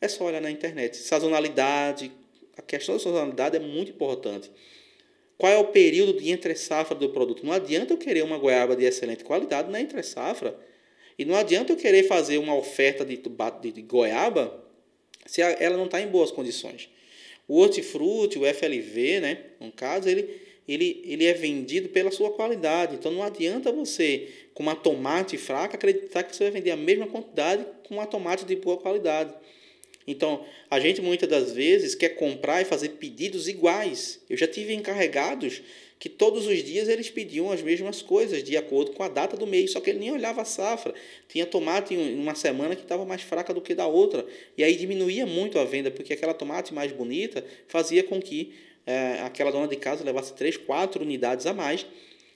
É 0.00 0.06
só 0.06 0.24
olhar 0.24 0.40
na 0.40 0.52
internet. 0.52 0.98
Sazonalidade, 0.98 2.12
a 2.56 2.62
questão 2.62 2.94
da 2.94 3.00
sazonalidade 3.00 3.56
é 3.56 3.60
muito 3.60 3.90
importante. 3.90 4.48
Qual 5.38 5.50
é 5.52 5.56
o 5.56 5.66
período 5.66 6.14
de 6.14 6.30
entre 6.30 6.56
safra 6.56 6.96
do 6.96 7.08
produto? 7.10 7.46
Não 7.46 7.52
adianta 7.52 7.92
eu 7.92 7.96
querer 7.96 8.24
uma 8.24 8.36
goiaba 8.36 8.74
de 8.74 8.84
excelente 8.84 9.22
qualidade 9.22 9.70
na 9.70 9.80
entre 9.80 10.02
safra. 10.02 10.58
E 11.16 11.24
não 11.24 11.36
adianta 11.36 11.72
eu 11.72 11.76
querer 11.76 12.02
fazer 12.02 12.38
uma 12.38 12.56
oferta 12.56 13.04
de, 13.04 13.16
de, 13.16 13.72
de 13.72 13.82
goiaba 13.82 14.64
se 15.24 15.40
ela 15.40 15.76
não 15.76 15.84
está 15.84 16.00
em 16.00 16.08
boas 16.08 16.32
condições. 16.32 16.90
O 17.46 17.60
hortifruti, 17.60 18.38
o 18.38 18.44
FLV, 18.44 19.20
né, 19.20 19.38
no 19.60 19.70
caso, 19.70 20.08
ele, 20.08 20.28
ele, 20.66 21.02
ele 21.04 21.24
é 21.24 21.32
vendido 21.32 21.88
pela 21.88 22.10
sua 22.10 22.32
qualidade. 22.32 22.96
Então 22.96 23.12
não 23.12 23.22
adianta 23.22 23.70
você, 23.70 24.28
com 24.54 24.62
uma 24.62 24.74
tomate 24.74 25.38
fraca, 25.38 25.76
acreditar 25.76 26.24
que 26.24 26.34
você 26.34 26.44
vai 26.44 26.52
vender 26.52 26.72
a 26.72 26.76
mesma 26.76 27.06
quantidade 27.06 27.64
com 27.86 27.94
uma 27.94 28.06
tomate 28.06 28.44
de 28.44 28.56
boa 28.56 28.76
qualidade. 28.76 29.32
Então, 30.10 30.42
a 30.70 30.80
gente 30.80 31.02
muitas 31.02 31.28
das 31.28 31.52
vezes 31.52 31.94
quer 31.94 32.10
comprar 32.10 32.62
e 32.62 32.64
fazer 32.64 32.88
pedidos 32.90 33.46
iguais. 33.46 34.18
Eu 34.28 34.38
já 34.38 34.46
tive 34.46 34.72
encarregados 34.72 35.60
que 35.98 36.08
todos 36.08 36.46
os 36.46 36.64
dias 36.64 36.88
eles 36.88 37.10
pediam 37.10 37.50
as 37.52 37.60
mesmas 37.60 38.00
coisas, 38.00 38.42
de 38.42 38.56
acordo 38.56 38.92
com 38.92 39.02
a 39.02 39.08
data 39.08 39.36
do 39.36 39.46
mês, 39.46 39.72
só 39.72 39.80
que 39.80 39.90
ele 39.90 39.98
nem 39.98 40.10
olhava 40.10 40.40
a 40.40 40.44
safra. 40.46 40.94
Tinha 41.28 41.44
tomate 41.44 41.92
em 41.92 42.18
uma 42.18 42.34
semana 42.34 42.74
que 42.74 42.82
estava 42.82 43.04
mais 43.04 43.20
fraca 43.20 43.52
do 43.52 43.60
que 43.60 43.74
da 43.74 43.86
outra. 43.86 44.24
E 44.56 44.64
aí 44.64 44.76
diminuía 44.76 45.26
muito 45.26 45.58
a 45.58 45.64
venda, 45.64 45.90
porque 45.90 46.14
aquela 46.14 46.32
tomate 46.32 46.72
mais 46.72 46.90
bonita 46.90 47.44
fazia 47.66 48.02
com 48.02 48.18
que 48.18 48.54
é, 48.86 49.20
aquela 49.24 49.50
dona 49.50 49.68
de 49.68 49.76
casa 49.76 50.02
levasse 50.02 50.32
três, 50.34 50.56
quatro 50.56 51.04
unidades 51.04 51.44
a 51.44 51.52
mais 51.52 51.84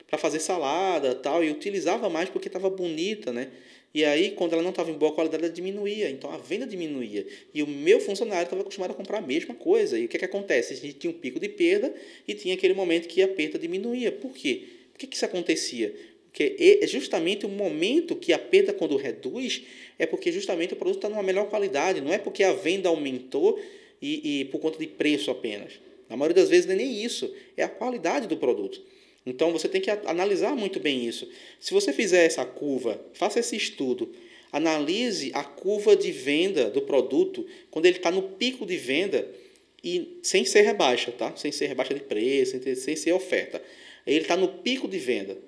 para 0.07 0.19
fazer 0.19 0.41
salada 0.41 1.15
tal, 1.15 1.43
e 1.43 1.51
utilizava 1.51 2.11
mais 2.11 2.29
porque 2.29 2.49
estava 2.49 2.69
bonita, 2.69 3.33
né? 3.33 3.49
E 3.95 4.05
aí, 4.05 4.31
quando 4.31 4.55
ela 4.55 4.63
não 4.63 4.71
estava 4.71 4.91
em 4.91 4.95
boa 4.95 5.13
qualidade, 5.13 5.45
ela 5.45 5.53
diminuía. 5.53 6.09
Então 6.09 6.31
a 6.31 6.39
venda 6.39 6.67
diminuía. 6.67 7.27
E 7.53 7.63
o 7.63 7.67
meu 7.67 8.01
funcionário 8.01 8.45
estava 8.45 8.63
acostumado 8.63 8.93
a 8.93 8.95
comprar 8.95 9.19
a 9.19 9.21
mesma 9.21 9.55
coisa. 9.55 9.99
E 9.99 10.07
o 10.07 10.09
que, 10.09 10.17
é 10.17 10.19
que 10.19 10.25
acontece? 10.25 10.73
A 10.73 10.77
gente 10.77 10.95
tinha 10.95 11.11
um 11.11 11.15
pico 11.15 11.39
de 11.39 11.49
perda 11.49 11.93
e 12.27 12.35
tinha 12.35 12.55
aquele 12.55 12.73
momento 12.73 13.07
que 13.07 13.21
a 13.23 13.29
perda 13.29 13.59
diminuía. 13.59 14.11
Por 14.11 14.33
quê? 14.33 14.63
Por 14.93 14.99
que, 14.99 15.07
que 15.07 15.17
isso 15.17 15.25
acontecia? 15.25 15.95
Porque 16.31 16.57
é 16.83 16.87
justamente 16.87 17.45
o 17.45 17.49
momento 17.51 18.17
que 18.17 18.33
a 18.33 18.39
perda, 18.39 18.73
quando 18.73 18.97
reduz, 18.97 19.63
é 19.99 20.07
porque 20.07 20.33
justamente 20.33 20.73
o 20.73 20.77
produto 20.77 20.97
está 20.97 21.09
numa 21.11 21.23
melhor 21.23 21.51
qualidade. 21.51 22.01
Não 22.01 22.11
é 22.11 22.17
porque 22.17 22.43
a 22.43 22.55
venda 22.55 22.89
aumentou 22.89 23.61
e, 24.01 24.41
e 24.41 24.45
por 24.47 24.59
conta 24.59 24.79
de 24.79 24.87
preço 24.87 25.31
apenas. 25.31 25.75
Na 26.09 26.17
maioria 26.17 26.43
das 26.43 26.49
vezes 26.49 26.65
não 26.65 26.73
é 26.73 26.77
nem 26.79 27.05
isso. 27.05 27.31
É 27.55 27.63
a 27.63 27.69
qualidade 27.69 28.27
do 28.27 28.39
produto. 28.39 28.81
Então 29.25 29.53
você 29.53 29.69
tem 29.69 29.81
que 29.81 29.91
analisar 29.91 30.55
muito 30.57 30.81
bem 30.81 31.07
isso. 31.07 31.29
Se 31.61 31.73
você 31.73 31.93
fizer 31.93 32.25
essa 32.25 32.45
curva, 32.45 33.01
faça 33.13 33.39
esse 33.41 33.57
estudo, 33.57 34.13
analise 34.51 35.31
a 35.35 35.45
curva 35.45 35.97
de 35.97 36.11
venda 36.11 36.69
do 36.69 36.83
produto 36.83 37.47
quando 37.71 37.87
ele 37.87 37.97
está 37.97 38.11
no 38.11 38.23
pico 38.23 38.67
de 38.67 38.77
venda 38.77 39.29
e 39.83 40.19
sem 40.23 40.45
ser 40.45 40.63
rebaixa, 40.63 41.11
tá? 41.13 41.35
Sem 41.37 41.51
ser 41.51 41.67
rebaixa 41.67 41.95
de 41.95 42.01
preço, 42.01 42.61
sem 42.77 42.97
ser 42.97 43.13
oferta. 43.13 43.63
Ele 44.07 44.21
está 44.21 44.37
no 44.37 44.49
pico 44.49 44.89
de 44.89 44.99
venda. 44.99 45.39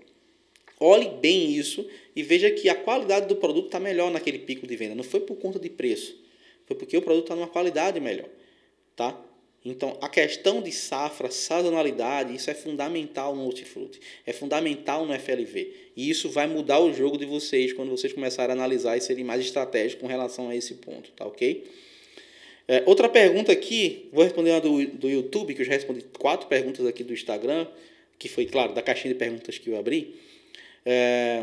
Olhe 0.78 1.08
bem 1.20 1.52
isso 1.52 1.88
e 2.14 2.22
veja 2.22 2.50
que 2.50 2.68
a 2.68 2.74
qualidade 2.74 3.26
do 3.26 3.36
produto 3.36 3.66
está 3.66 3.78
melhor 3.78 4.10
naquele 4.10 4.38
pico 4.40 4.66
de 4.66 4.76
venda. 4.76 4.94
Não 4.94 5.04
foi 5.04 5.20
por 5.20 5.36
conta 5.36 5.58
de 5.58 5.70
preço, 5.70 6.16
foi 6.66 6.76
porque 6.76 6.96
o 6.96 7.02
produto 7.02 7.24
está 7.24 7.36
numa 7.36 7.46
qualidade 7.46 8.00
melhor, 8.00 8.28
tá? 8.96 9.20
Então, 9.64 9.96
a 10.02 10.08
questão 10.10 10.60
de 10.60 10.70
safra, 10.70 11.30
sazonalidade, 11.30 12.34
isso 12.34 12.50
é 12.50 12.54
fundamental 12.54 13.34
no 13.34 13.46
hortifruti, 13.46 13.98
é 14.26 14.32
fundamental 14.32 15.06
no 15.06 15.18
FLV. 15.18 15.72
E 15.96 16.10
isso 16.10 16.28
vai 16.28 16.46
mudar 16.46 16.80
o 16.80 16.92
jogo 16.92 17.16
de 17.16 17.24
vocês 17.24 17.72
quando 17.72 17.90
vocês 17.90 18.12
começarem 18.12 18.50
a 18.50 18.58
analisar 18.58 18.96
e 18.98 19.00
serem 19.00 19.24
mais 19.24 19.40
estratégicos 19.40 20.02
com 20.02 20.06
relação 20.06 20.50
a 20.50 20.56
esse 20.56 20.74
ponto, 20.74 21.10
tá 21.12 21.24
ok? 21.24 21.64
É, 22.68 22.82
outra 22.84 23.08
pergunta 23.08 23.52
aqui, 23.52 24.08
vou 24.12 24.22
responder 24.22 24.50
uma 24.50 24.60
do, 24.60 24.86
do 24.86 25.08
YouTube, 25.08 25.54
que 25.54 25.62
eu 25.62 25.66
já 25.66 25.72
respondi 25.72 26.04
quatro 26.18 26.46
perguntas 26.46 26.84
aqui 26.86 27.02
do 27.02 27.14
Instagram, 27.14 27.66
que 28.18 28.28
foi, 28.28 28.44
claro, 28.44 28.74
da 28.74 28.82
caixinha 28.82 29.14
de 29.14 29.18
perguntas 29.18 29.58
que 29.58 29.70
eu 29.70 29.78
abri. 29.78 30.14
É, 30.84 31.42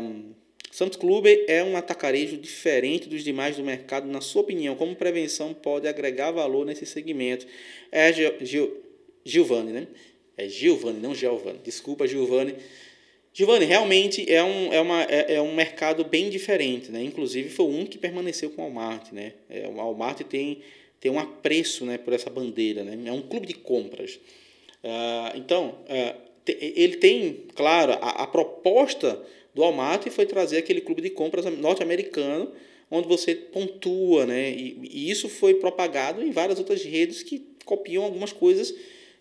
Santos 0.72 0.96
Clube 0.96 1.44
é 1.48 1.62
um 1.62 1.76
atacarejo 1.76 2.38
diferente 2.38 3.06
dos 3.06 3.22
demais 3.22 3.58
do 3.58 3.62
mercado, 3.62 4.08
na 4.08 4.22
sua 4.22 4.40
opinião, 4.40 4.74
como 4.74 4.96
prevenção 4.96 5.52
pode 5.52 5.86
agregar 5.86 6.30
valor 6.30 6.64
nesse 6.64 6.86
segmento? 6.86 7.46
É 7.92 8.10
Gil, 8.10 8.82
Gilvani, 9.22 9.70
né? 9.70 9.86
É 10.34 10.48
Gilvani, 10.48 10.98
não 10.98 11.14
Giovanni. 11.14 11.58
Desculpa, 11.62 12.08
Giovanni. 12.08 12.54
Giovanni, 13.34 13.66
realmente 13.66 14.24
é 14.32 14.42
um, 14.42 14.72
é, 14.72 14.80
uma, 14.80 15.02
é, 15.02 15.34
é, 15.34 15.42
um 15.42 15.54
mercado 15.54 16.06
bem 16.06 16.30
diferente, 16.30 16.90
né? 16.90 17.02
Inclusive 17.02 17.50
foi 17.50 17.66
um 17.66 17.84
que 17.84 17.98
permaneceu 17.98 18.48
com 18.48 18.62
o 18.62 18.64
Walmart, 18.64 19.12
né? 19.12 19.34
É, 19.50 19.68
o 19.68 19.74
Walmart 19.74 20.22
tem, 20.22 20.62
tem 20.98 21.12
um 21.12 21.18
apreço 21.18 21.84
né, 21.84 21.98
por 21.98 22.14
essa 22.14 22.30
bandeira, 22.30 22.82
né? 22.82 22.98
É 23.10 23.12
um 23.12 23.20
clube 23.20 23.46
de 23.46 23.54
compras. 23.54 24.18
Uh, 24.82 25.36
então, 25.36 25.74
uh, 25.84 26.18
ele 26.46 26.96
tem, 26.96 27.42
claro, 27.54 27.92
a, 27.92 28.22
a 28.22 28.26
proposta 28.26 29.22
do 29.54 29.62
Walmart 29.62 30.08
foi 30.08 30.26
trazer 30.26 30.58
aquele 30.58 30.80
clube 30.80 31.02
de 31.02 31.10
compras 31.10 31.44
norte-americano, 31.58 32.50
onde 32.90 33.08
você 33.08 33.34
pontua, 33.34 34.26
né? 34.26 34.50
E, 34.50 34.78
e, 34.82 35.10
isso 35.10 35.28
foi 35.28 35.54
propagado 35.54 36.22
em 36.22 36.30
várias 36.30 36.58
outras 36.58 36.82
redes 36.82 37.22
que 37.22 37.46
copiam 37.64 38.04
algumas 38.04 38.32
coisas 38.32 38.74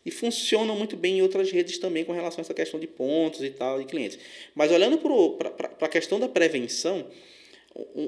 e 0.06 0.12
funcionam 0.12 0.76
muito 0.76 0.98
bem 0.98 1.20
em 1.20 1.22
outras 1.22 1.52
redes 1.52 1.78
também 1.78 2.04
com 2.04 2.12
relação 2.12 2.40
a 2.40 2.42
essa 2.42 2.54
questão 2.54 2.80
de 2.80 2.88
pontos 2.88 3.44
e 3.44 3.50
tal, 3.52 3.80
de 3.80 3.86
clientes. 3.86 4.18
Mas 4.56 4.72
olhando 4.72 4.98
para 4.98 5.70
a 5.80 5.88
questão 5.88 6.20
da 6.20 6.28
prevenção, 6.28 7.08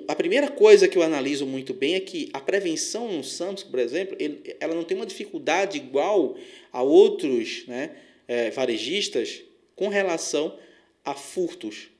a 0.08 0.16
primeira 0.16 0.50
coisa 0.50 0.88
que 0.88 0.98
eu 0.98 1.04
analiso 1.04 1.46
muito 1.46 1.74
bem 1.74 1.96
é 1.96 2.00
que 2.00 2.30
a 2.34 2.40
prevenção 2.40 3.12
no 3.12 3.24
Samsung, 3.24 3.70
por 3.70 3.80
exemplo, 3.80 4.16
ele, 4.20 4.56
ela 4.60 4.76
não 4.76 4.84
tem 4.84 4.98
uma 4.98 5.06
dificuldade 5.06 5.78
igual 5.78 6.36
a 6.72 6.82
outros 6.82 7.66
né, 7.68 7.92
é, 8.28 8.50
varejistas 8.50 9.44
com 9.76 9.88
relação 9.88 10.58
a 11.06 11.14
furtos. 11.14 11.93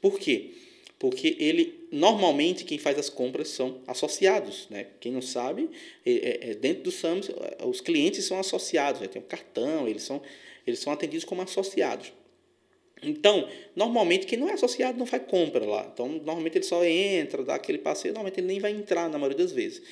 Por 0.00 0.18
quê? 0.18 0.50
Porque 0.98 1.36
ele 1.38 1.86
normalmente 1.92 2.64
quem 2.64 2.78
faz 2.78 2.98
as 2.98 3.08
compras 3.08 3.48
são 3.48 3.80
associados, 3.86 4.66
né? 4.68 4.86
Quem 5.00 5.12
não 5.12 5.22
sabe, 5.22 5.70
é, 6.04 6.12
é, 6.12 6.50
é 6.50 6.54
dentro 6.54 6.82
do 6.84 6.90
SAMS, 6.90 7.30
os 7.64 7.80
clientes 7.80 8.24
são 8.24 8.38
associados, 8.38 9.00
né? 9.00 9.08
tem 9.08 9.22
um 9.22 9.24
cartão, 9.24 9.86
eles 9.88 10.02
são 10.02 10.20
eles 10.66 10.80
são 10.80 10.92
atendidos 10.92 11.24
como 11.24 11.40
associados. 11.40 12.12
Então, 13.02 13.48
normalmente 13.76 14.26
quem 14.26 14.38
não 14.38 14.48
é 14.48 14.54
associado 14.54 14.98
não 14.98 15.06
faz 15.06 15.22
compra 15.26 15.64
lá. 15.64 15.88
Então, 15.92 16.08
normalmente 16.08 16.58
ele 16.58 16.64
só 16.64 16.84
entra, 16.84 17.44
dá 17.44 17.54
aquele 17.54 17.78
passeio, 17.78 18.12
normalmente 18.12 18.40
ele 18.40 18.48
nem 18.48 18.60
vai 18.60 18.72
entrar 18.72 19.08
na 19.08 19.18
maioria 19.18 19.38
das 19.38 19.52
vezes. 19.52 19.82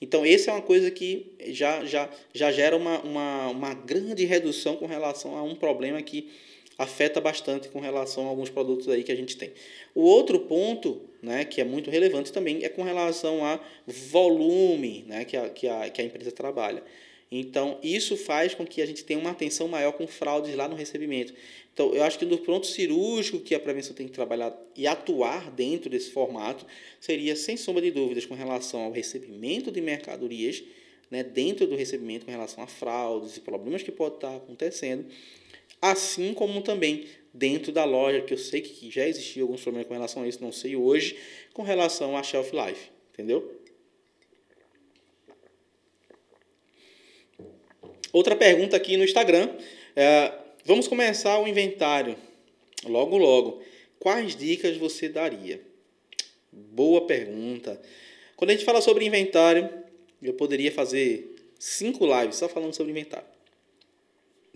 Então, 0.00 0.24
essa 0.26 0.50
é 0.50 0.54
uma 0.54 0.62
coisa 0.62 0.90
que 0.90 1.32
já, 1.46 1.84
já, 1.84 2.10
já 2.34 2.52
gera 2.52 2.76
uma, 2.76 3.00
uma, 3.00 3.48
uma 3.48 3.74
grande 3.74 4.24
redução 4.24 4.76
com 4.76 4.84
relação 4.84 5.36
a 5.36 5.42
um 5.42 5.54
problema 5.54 6.02
que 6.02 6.28
afeta 6.78 7.20
bastante 7.20 7.68
com 7.68 7.80
relação 7.80 8.26
a 8.26 8.28
alguns 8.28 8.50
produtos 8.50 8.88
aí 8.88 9.02
que 9.02 9.12
a 9.12 9.16
gente 9.16 9.36
tem. 9.36 9.52
O 9.94 10.02
outro 10.02 10.40
ponto, 10.40 11.00
né, 11.22 11.44
que 11.44 11.60
é 11.60 11.64
muito 11.64 11.90
relevante 11.90 12.32
também, 12.32 12.64
é 12.64 12.68
com 12.68 12.82
relação 12.82 13.44
a 13.44 13.60
volume 13.86 15.04
né, 15.06 15.24
que, 15.24 15.36
a, 15.36 15.48
que, 15.48 15.68
a, 15.68 15.88
que 15.88 16.00
a 16.00 16.04
empresa 16.04 16.30
trabalha. 16.32 16.82
Então, 17.30 17.78
isso 17.82 18.16
faz 18.16 18.54
com 18.54 18.64
que 18.64 18.80
a 18.80 18.86
gente 18.86 19.04
tenha 19.04 19.18
uma 19.18 19.30
atenção 19.30 19.66
maior 19.66 19.92
com 19.92 20.06
fraudes 20.06 20.54
lá 20.54 20.68
no 20.68 20.76
recebimento. 20.76 21.34
Então, 21.74 21.92
eu 21.92 22.02
acho 22.04 22.18
que 22.18 22.24
no 22.24 22.38
pronto 22.38 22.66
cirúrgico 22.66 23.40
que 23.40 23.54
a 23.54 23.60
prevenção 23.60 23.94
tem 23.94 24.06
que 24.06 24.12
trabalhar 24.12 24.56
e 24.76 24.86
atuar 24.86 25.50
dentro 25.50 25.90
desse 25.90 26.10
formato 26.10 26.64
seria, 27.00 27.34
sem 27.34 27.56
sombra 27.56 27.82
de 27.82 27.90
dúvidas, 27.90 28.24
com 28.24 28.34
relação 28.34 28.80
ao 28.80 28.92
recebimento 28.92 29.72
de 29.72 29.80
mercadorias, 29.80 30.62
né, 31.10 31.22
dentro 31.22 31.66
do 31.66 31.76
recebimento 31.76 32.24
com 32.24 32.30
relação 32.30 32.62
a 32.62 32.66
fraudes 32.66 33.36
e 33.36 33.40
problemas 33.40 33.82
que 33.82 33.92
podem 33.92 34.16
estar 34.16 34.36
acontecendo, 34.36 35.04
assim 35.80 36.34
como 36.34 36.62
também 36.62 37.06
dentro 37.32 37.70
da 37.70 37.84
loja, 37.84 38.22
que 38.22 38.32
eu 38.32 38.38
sei 38.38 38.60
que 38.60 38.90
já 38.90 39.06
existia 39.06 39.42
alguns 39.42 39.60
problemas 39.60 39.86
com 39.86 39.94
relação 39.94 40.22
a 40.22 40.28
isso, 40.28 40.42
não 40.42 40.52
sei 40.52 40.74
hoje, 40.74 41.18
com 41.52 41.62
relação 41.62 42.16
a 42.16 42.22
shelf 42.22 42.50
life, 42.52 42.90
entendeu? 43.12 43.60
Outra 48.12 48.34
pergunta 48.34 48.76
aqui 48.76 48.96
no 48.96 49.04
Instagram. 49.04 49.54
É, 49.94 50.32
vamos 50.64 50.88
começar 50.88 51.38
o 51.38 51.46
inventário 51.46 52.16
logo 52.86 53.18
logo. 53.18 53.62
Quais 53.98 54.34
dicas 54.34 54.76
você 54.78 55.08
daria? 55.08 55.60
Boa 56.50 57.06
pergunta. 57.06 57.80
Quando 58.34 58.50
a 58.50 58.52
gente 58.54 58.64
fala 58.64 58.80
sobre 58.80 59.04
inventário, 59.04 59.68
eu 60.22 60.32
poderia 60.32 60.72
fazer 60.72 61.34
cinco 61.58 62.06
lives 62.06 62.36
só 62.36 62.48
falando 62.48 62.74
sobre 62.74 62.92
inventário 62.92 63.35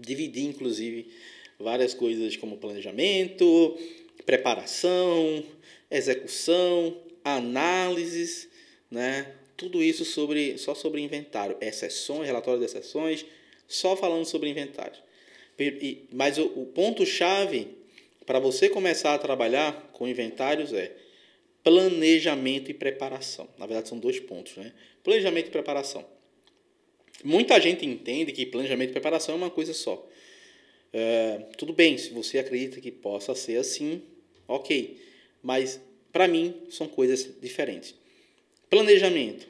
dividir, 0.00 0.44
inclusive, 0.44 1.10
várias 1.58 1.94
coisas 1.94 2.36
como 2.36 2.56
planejamento, 2.56 3.78
preparação, 4.24 5.44
execução, 5.90 6.96
análises, 7.24 8.48
né? 8.90 9.34
Tudo 9.56 9.82
isso 9.82 10.04
sobre 10.04 10.56
só 10.56 10.74
sobre 10.74 11.02
inventário, 11.02 11.56
exceções, 11.60 12.26
relatório 12.26 12.60
de 12.60 12.66
exceções, 12.66 13.26
só 13.68 13.94
falando 13.94 14.24
sobre 14.24 14.48
inventário. 14.48 14.98
Mas 16.12 16.38
o, 16.38 16.46
o 16.46 16.66
ponto-chave 16.66 17.68
para 18.24 18.38
você 18.38 18.68
começar 18.68 19.14
a 19.14 19.18
trabalhar 19.18 19.90
com 19.92 20.08
inventários 20.08 20.72
é 20.72 20.92
planejamento 21.62 22.70
e 22.70 22.74
preparação. 22.74 23.48
Na 23.58 23.66
verdade, 23.66 23.88
são 23.88 23.98
dois 23.98 24.18
pontos, 24.18 24.56
né? 24.56 24.72
Planejamento 25.04 25.48
e 25.48 25.50
preparação. 25.50 26.06
Muita 27.24 27.60
gente 27.60 27.84
entende 27.84 28.32
que 28.32 28.46
planejamento 28.46 28.90
e 28.90 28.92
preparação 28.92 29.34
é 29.34 29.38
uma 29.38 29.50
coisa 29.50 29.74
só. 29.74 30.06
É, 30.92 31.42
tudo 31.56 31.72
bem, 31.72 31.96
se 31.98 32.10
você 32.10 32.38
acredita 32.38 32.80
que 32.80 32.90
possa 32.90 33.34
ser 33.34 33.56
assim, 33.56 34.02
ok. 34.48 35.00
Mas, 35.42 35.80
para 36.12 36.26
mim, 36.26 36.54
são 36.70 36.88
coisas 36.88 37.30
diferentes. 37.40 37.94
Planejamento. 38.68 39.48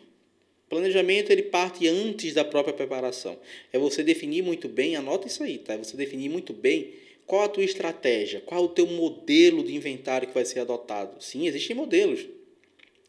Planejamento 0.69 1.31
ele 1.31 1.43
parte 1.43 1.89
antes 1.89 2.35
da 2.35 2.45
própria 2.45 2.75
preparação. 2.75 3.39
É 3.73 3.79
você 3.79 4.03
definir 4.03 4.43
muito 4.43 4.69
bem, 4.69 4.95
anota 4.95 5.27
isso 5.27 5.43
aí, 5.43 5.59
tá? 5.59 5.75
É 5.75 5.79
você 5.79 5.97
definir 5.97 6.29
muito 6.29 6.53
bem 6.53 6.93
qual 7.27 7.43
a 7.43 7.49
tua 7.49 7.65
estratégia, 7.65 8.41
qual 8.41 8.65
o 8.65 8.69
teu 8.69 8.87
modelo 8.87 9.65
de 9.65 9.75
inventário 9.75 10.29
que 10.29 10.35
vai 10.35 10.45
ser 10.45 10.61
adotado. 10.61 11.23
Sim, 11.23 11.47
existem 11.47 11.75
modelos. 11.75 12.27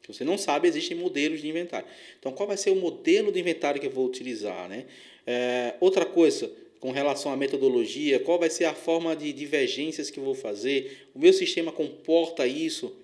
Se 0.02 0.14
você 0.14 0.24
não 0.24 0.38
sabe, 0.38 0.68
existem 0.68 0.98
modelos 0.98 1.42
de 1.42 1.48
inventário. 1.48 1.88
Então, 2.20 2.32
qual 2.32 2.48
vai 2.48 2.58
ser 2.58 2.72
o 2.72 2.76
modelo 2.76 3.32
de 3.32 3.40
inventário 3.40 3.80
que 3.80 3.88
eu 3.88 3.92
vou 3.92 4.06
utilizar? 4.06 4.68
Né? 4.68 4.86
É, 5.26 5.76
outra 5.80 6.06
coisa, 6.06 6.52
com 6.80 6.92
relação 6.92 7.32
à 7.32 7.38
metodologia, 7.38 8.20
qual 8.20 8.40
vai 8.40 8.50
ser 8.50 8.66
a 8.66 8.74
forma 8.74 9.16
de 9.16 9.32
divergências 9.32 10.10
que 10.10 10.20
eu 10.20 10.24
vou 10.24 10.34
fazer? 10.34 11.08
O 11.14 11.20
meu 11.20 11.32
sistema 11.32 11.72
comporta 11.72 12.48
isso? 12.48 12.96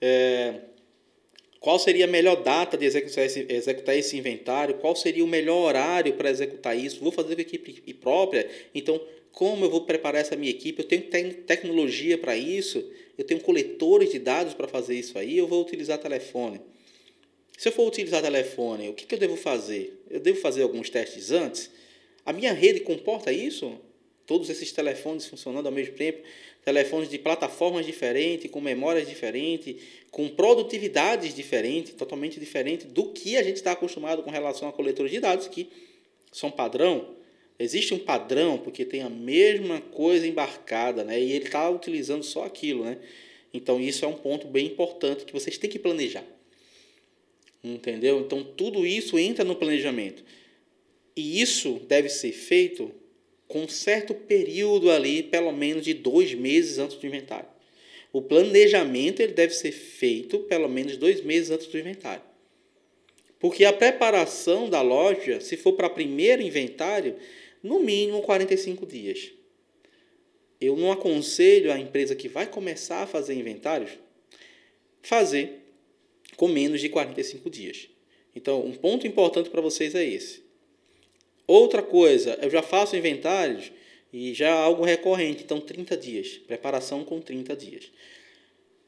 É, 0.00 0.54
qual 1.60 1.78
seria 1.78 2.06
a 2.06 2.08
melhor 2.08 2.42
data 2.42 2.76
de 2.76 2.84
executar 2.84 3.24
esse, 3.24 3.46
executar 3.48 3.96
esse 3.96 4.16
inventário? 4.16 4.74
Qual 4.74 4.96
seria 4.96 5.24
o 5.24 5.28
melhor 5.28 5.64
horário 5.64 6.14
para 6.14 6.28
executar 6.28 6.76
isso? 6.76 6.98
Vou 7.00 7.12
fazer 7.12 7.36
com 7.36 7.40
a 7.40 7.44
equipe 7.44 7.94
própria? 7.94 8.50
Então, 8.74 9.00
como 9.30 9.64
eu 9.64 9.70
vou 9.70 9.82
preparar 9.82 10.20
essa 10.20 10.34
minha 10.34 10.50
equipe? 10.50 10.82
Eu 10.82 10.88
tenho 10.88 11.34
tecnologia 11.34 12.18
para 12.18 12.36
isso? 12.36 12.84
Eu 13.22 13.26
tenho 13.26 13.40
coletores 13.40 14.10
de 14.10 14.18
dados 14.18 14.52
para 14.52 14.66
fazer 14.66 14.96
isso 14.96 15.16
aí? 15.16 15.38
Eu 15.38 15.46
vou 15.46 15.62
utilizar 15.62 15.96
telefone? 15.96 16.60
Se 17.56 17.68
eu 17.68 17.72
for 17.72 17.86
utilizar 17.86 18.20
telefone, 18.20 18.88
o 18.88 18.94
que, 18.94 19.06
que 19.06 19.14
eu 19.14 19.18
devo 19.18 19.36
fazer? 19.36 20.02
Eu 20.10 20.18
devo 20.18 20.40
fazer 20.40 20.64
alguns 20.64 20.90
testes 20.90 21.30
antes? 21.30 21.70
A 22.26 22.32
minha 22.32 22.52
rede 22.52 22.80
comporta 22.80 23.32
isso? 23.32 23.78
Todos 24.26 24.50
esses 24.50 24.72
telefones 24.72 25.24
funcionando 25.26 25.66
ao 25.66 25.72
mesmo 25.72 25.94
tempo? 25.94 26.20
Telefones 26.64 27.08
de 27.08 27.16
plataformas 27.16 27.86
diferentes, 27.86 28.50
com 28.50 28.60
memórias 28.60 29.08
diferentes, 29.08 29.76
com 30.10 30.28
produtividades 30.28 31.32
diferentes, 31.32 31.94
totalmente 31.94 32.40
diferentes 32.40 32.86
do 32.86 33.12
que 33.12 33.36
a 33.36 33.42
gente 33.44 33.56
está 33.56 33.70
acostumado 33.70 34.24
com 34.24 34.32
relação 34.32 34.68
a 34.68 34.72
coletores 34.72 35.12
de 35.12 35.20
dados, 35.20 35.46
que 35.46 35.70
são 36.32 36.50
padrão 36.50 37.14
existe 37.62 37.94
um 37.94 37.98
padrão, 37.98 38.58
porque 38.58 38.84
tem 38.84 39.02
a 39.02 39.10
mesma 39.10 39.80
coisa 39.80 40.26
embarcada, 40.26 41.04
né? 41.04 41.20
E 41.20 41.32
ele 41.32 41.46
está 41.46 41.68
utilizando 41.68 42.22
só 42.22 42.44
aquilo, 42.44 42.84
né? 42.84 42.98
Então 43.52 43.80
isso 43.80 44.04
é 44.04 44.08
um 44.08 44.14
ponto 44.14 44.46
bem 44.46 44.66
importante 44.66 45.24
que 45.24 45.32
vocês 45.32 45.58
têm 45.58 45.70
que 45.70 45.78
planejar. 45.78 46.24
Entendeu? 47.62 48.20
Então 48.20 48.42
tudo 48.42 48.86
isso 48.86 49.18
entra 49.18 49.44
no 49.44 49.56
planejamento. 49.56 50.24
E 51.14 51.40
isso 51.40 51.80
deve 51.86 52.08
ser 52.08 52.32
feito 52.32 52.90
com 53.46 53.64
um 53.64 53.68
certo 53.68 54.14
período 54.14 54.90
ali, 54.90 55.22
pelo 55.22 55.52
menos 55.52 55.84
de 55.84 55.92
dois 55.92 56.32
meses 56.32 56.78
antes 56.78 56.96
do 56.96 57.06
inventário. 57.06 57.48
O 58.12 58.22
planejamento 58.22 59.20
ele 59.20 59.32
deve 59.32 59.54
ser 59.54 59.72
feito 59.72 60.38
pelo 60.40 60.68
menos 60.68 60.96
dois 60.96 61.22
meses 61.22 61.50
antes 61.50 61.66
do 61.66 61.78
inventário. 61.78 62.22
Porque 63.38 63.64
a 63.64 63.72
preparação 63.72 64.70
da 64.70 64.80
loja, 64.80 65.40
se 65.40 65.56
for 65.56 65.72
para 65.72 65.90
primeiro 65.90 66.40
inventário, 66.40 67.16
no 67.62 67.80
mínimo 67.80 68.22
45 68.22 68.86
dias. 68.86 69.30
Eu 70.60 70.76
não 70.76 70.92
aconselho 70.92 71.72
a 71.72 71.78
empresa 71.78 72.14
que 72.14 72.28
vai 72.28 72.46
começar 72.46 73.02
a 73.02 73.06
fazer 73.06 73.34
inventários 73.34 73.90
fazer 75.02 75.60
com 76.36 76.48
menos 76.48 76.80
de 76.80 76.88
45 76.88 77.50
dias. 77.50 77.88
Então, 78.34 78.64
um 78.64 78.72
ponto 78.72 79.06
importante 79.06 79.50
para 79.50 79.60
vocês 79.60 79.94
é 79.94 80.04
esse. 80.04 80.42
Outra 81.46 81.82
coisa, 81.82 82.38
eu 82.40 82.48
já 82.48 82.62
faço 82.62 82.96
inventários 82.96 83.72
e 84.12 84.32
já 84.32 84.46
é 84.46 84.52
algo 84.52 84.84
recorrente, 84.84 85.42
então 85.42 85.60
30 85.60 85.96
dias, 85.96 86.28
preparação 86.46 87.04
com 87.04 87.20
30 87.20 87.56
dias. 87.56 87.90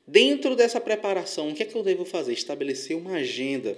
Dentro 0.06 0.54
dessa 0.54 0.80
preparação, 0.80 1.50
o 1.50 1.54
que 1.54 1.62
é 1.62 1.66
que 1.66 1.74
eu 1.74 1.82
devo 1.82 2.04
fazer? 2.04 2.32
Estabelecer 2.32 2.96
uma 2.96 3.16
agenda, 3.16 3.76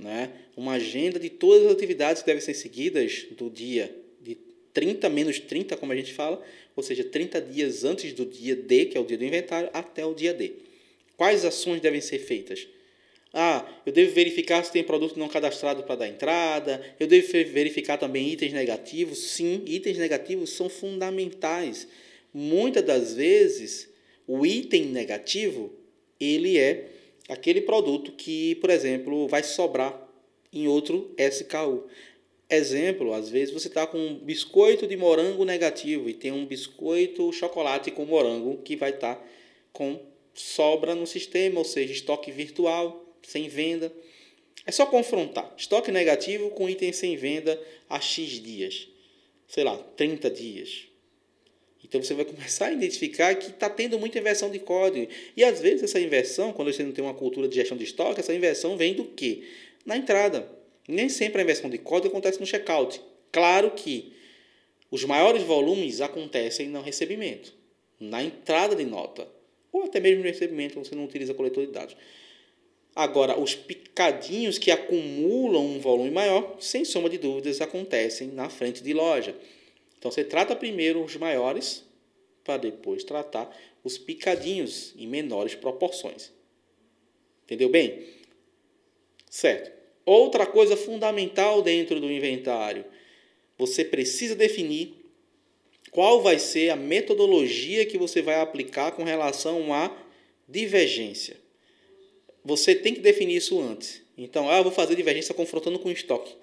né? 0.00 0.32
uma 0.56 0.72
agenda 0.72 1.18
de 1.18 1.30
todas 1.30 1.66
as 1.66 1.72
atividades 1.72 2.22
que 2.22 2.26
devem 2.26 2.42
ser 2.42 2.54
seguidas 2.54 3.26
do 3.36 3.48
dia 3.48 3.94
de 4.20 4.36
30 4.72 5.08
menos 5.08 5.38
30, 5.38 5.76
como 5.76 5.92
a 5.92 5.96
gente 5.96 6.12
fala, 6.12 6.42
ou 6.74 6.82
seja, 6.82 7.04
30 7.04 7.40
dias 7.40 7.84
antes 7.84 8.12
do 8.12 8.24
dia 8.24 8.56
D, 8.56 8.86
que 8.86 8.96
é 8.96 9.00
o 9.00 9.04
dia 9.04 9.18
do 9.18 9.24
inventário, 9.24 9.70
até 9.72 10.04
o 10.04 10.14
dia 10.14 10.32
D. 10.32 10.52
Quais 11.16 11.44
ações 11.44 11.80
devem 11.80 12.00
ser 12.00 12.18
feitas? 12.18 12.66
Ah, 13.32 13.64
eu 13.86 13.92
devo 13.92 14.12
verificar 14.12 14.64
se 14.64 14.72
tem 14.72 14.82
produto 14.82 15.18
não 15.18 15.28
cadastrado 15.28 15.84
para 15.84 15.96
dar 15.96 16.08
entrada. 16.08 16.82
Eu 16.98 17.06
devo 17.06 17.28
verificar 17.30 17.96
também 17.96 18.28
itens 18.28 18.52
negativos. 18.52 19.18
Sim, 19.18 19.62
itens 19.66 19.98
negativos 19.98 20.50
são 20.50 20.68
fundamentais. 20.68 21.86
Muitas 22.34 22.82
das 22.82 23.14
vezes, 23.14 23.88
o 24.26 24.44
item 24.44 24.86
negativo, 24.86 25.72
ele 26.18 26.58
é 26.58 26.88
aquele 27.30 27.60
produto 27.60 28.12
que, 28.12 28.56
por 28.56 28.70
exemplo, 28.70 29.28
vai 29.28 29.42
sobrar 29.42 30.08
em 30.52 30.66
outro 30.66 31.14
SKU. 31.16 31.84
Exemplo, 32.48 33.12
às 33.14 33.28
vezes 33.28 33.54
você 33.54 33.68
está 33.68 33.86
com 33.86 33.96
um 33.96 34.14
biscoito 34.16 34.86
de 34.86 34.96
morango 34.96 35.44
negativo 35.44 36.08
e 36.08 36.14
tem 36.14 36.32
um 36.32 36.44
biscoito 36.44 37.32
chocolate 37.32 37.92
com 37.92 38.04
morango 38.04 38.58
que 38.62 38.74
vai 38.74 38.90
estar 38.90 39.14
tá 39.14 39.24
com 39.72 40.00
sobra 40.34 40.94
no 40.94 41.06
sistema, 41.06 41.58
ou 41.58 41.64
seja, 41.64 41.92
estoque 41.92 42.32
virtual, 42.32 43.04
sem 43.22 43.48
venda. 43.48 43.92
É 44.66 44.72
só 44.72 44.84
confrontar 44.86 45.54
estoque 45.56 45.92
negativo 45.92 46.50
com 46.50 46.68
item 46.68 46.92
sem 46.92 47.16
venda 47.16 47.60
a 47.88 48.00
X 48.00 48.42
dias, 48.42 48.88
sei 49.46 49.62
lá, 49.62 49.76
30 49.96 50.28
dias. 50.30 50.89
Então 51.90 52.00
você 52.00 52.14
vai 52.14 52.24
começar 52.24 52.66
a 52.66 52.72
identificar 52.72 53.34
que 53.34 53.50
está 53.50 53.68
tendo 53.68 53.98
muita 53.98 54.16
inversão 54.16 54.48
de 54.48 54.60
código. 54.60 55.10
E 55.36 55.42
às 55.42 55.60
vezes 55.60 55.82
essa 55.82 55.98
inversão, 55.98 56.52
quando 56.52 56.72
você 56.72 56.84
não 56.84 56.92
tem 56.92 57.04
uma 57.04 57.12
cultura 57.12 57.48
de 57.48 57.56
gestão 57.56 57.76
de 57.76 57.82
estoque, 57.82 58.20
essa 58.20 58.32
inversão 58.32 58.76
vem 58.76 58.94
do 58.94 59.04
quê? 59.04 59.42
Na 59.84 59.96
entrada. 59.96 60.48
Nem 60.86 61.08
sempre 61.08 61.40
a 61.40 61.42
inversão 61.42 61.68
de 61.68 61.78
código 61.78 62.08
acontece 62.08 62.38
no 62.38 62.46
checkout. 62.46 63.00
Claro 63.32 63.72
que 63.72 64.12
os 64.88 65.04
maiores 65.04 65.42
volumes 65.42 66.00
acontecem 66.00 66.68
no 66.68 66.80
recebimento, 66.80 67.52
na 67.98 68.22
entrada 68.22 68.76
de 68.76 68.84
nota 68.84 69.26
ou 69.72 69.84
até 69.84 70.00
mesmo 70.00 70.22
no 70.22 70.28
recebimento, 70.28 70.78
você 70.78 70.94
não 70.94 71.04
utiliza 71.04 71.34
coletor 71.34 71.66
de 71.66 71.72
dados. 71.72 71.96
Agora, 72.94 73.38
os 73.38 73.54
picadinhos 73.54 74.58
que 74.58 74.70
acumulam 74.70 75.64
um 75.64 75.78
volume 75.78 76.10
maior, 76.10 76.56
sem 76.58 76.84
sombra 76.84 77.10
de 77.10 77.18
dúvidas, 77.18 77.60
acontecem 77.60 78.28
na 78.28 78.48
frente 78.50 78.82
de 78.82 78.92
loja. 78.92 79.34
Então, 80.00 80.10
você 80.10 80.24
trata 80.24 80.56
primeiro 80.56 81.04
os 81.04 81.14
maiores, 81.16 81.84
para 82.42 82.56
depois 82.56 83.04
tratar 83.04 83.54
os 83.84 83.98
picadinhos 83.98 84.94
em 84.96 85.06
menores 85.06 85.54
proporções. 85.54 86.32
Entendeu 87.44 87.68
bem? 87.68 88.06
Certo. 89.28 89.70
Outra 90.06 90.46
coisa 90.46 90.74
fundamental 90.74 91.60
dentro 91.60 92.00
do 92.00 92.10
inventário, 92.10 92.86
você 93.58 93.84
precisa 93.84 94.34
definir 94.34 94.94
qual 95.90 96.22
vai 96.22 96.38
ser 96.38 96.70
a 96.70 96.76
metodologia 96.76 97.84
que 97.84 97.98
você 97.98 98.22
vai 98.22 98.40
aplicar 98.40 98.92
com 98.92 99.04
relação 99.04 99.72
à 99.74 99.94
divergência. 100.48 101.36
Você 102.42 102.74
tem 102.74 102.94
que 102.94 103.00
definir 103.00 103.36
isso 103.36 103.60
antes. 103.60 104.00
Então, 104.16 104.48
ah, 104.48 104.56
eu 104.56 104.62
vou 104.62 104.72
fazer 104.72 104.96
divergência 104.96 105.34
confrontando 105.34 105.78
com 105.78 105.90
estoque. 105.90 106.34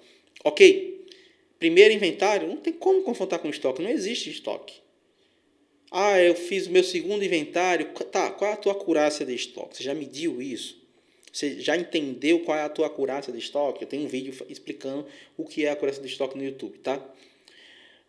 Ok. 0.44 0.97
Primeiro 1.58 1.92
inventário, 1.92 2.46
não 2.46 2.56
tem 2.56 2.72
como 2.72 3.02
confrontar 3.02 3.38
com 3.40 3.48
estoque, 3.48 3.82
não 3.82 3.90
existe 3.90 4.30
estoque. 4.30 4.74
Ah, 5.90 6.20
eu 6.20 6.34
fiz 6.34 6.66
o 6.66 6.70
meu 6.70 6.84
segundo 6.84 7.24
inventário. 7.24 7.86
Tá, 8.10 8.30
qual 8.30 8.50
é 8.50 8.54
a 8.54 8.56
tua 8.56 8.72
acurácia 8.72 9.24
de 9.24 9.34
estoque? 9.34 9.76
Você 9.76 9.82
já 9.82 9.94
mediu 9.94 10.40
isso? 10.40 10.78
Você 11.32 11.60
já 11.60 11.76
entendeu 11.76 12.40
qual 12.40 12.56
é 12.56 12.62
a 12.62 12.68
tua 12.68 12.86
acurácia 12.86 13.32
de 13.32 13.38
estoque? 13.38 13.82
Eu 13.82 13.88
tenho 13.88 14.04
um 14.04 14.08
vídeo 14.08 14.34
explicando 14.48 15.06
o 15.36 15.44
que 15.44 15.64
é 15.64 15.70
a 15.70 15.72
acurácia 15.72 16.02
de 16.02 16.08
estoque 16.08 16.36
no 16.36 16.44
YouTube, 16.44 16.78
tá? 16.78 17.02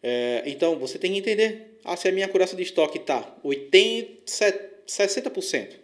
É, 0.02 0.44
então, 0.46 0.78
você 0.78 0.98
tem 0.98 1.12
que 1.12 1.20
entender 1.20 1.78
ah, 1.84 1.96
se 1.96 2.08
a 2.08 2.12
minha 2.12 2.26
acurácia 2.26 2.56
de 2.56 2.64
estoque 2.64 2.98
está 2.98 3.38
80%, 3.44 4.60
60%, 4.88 5.76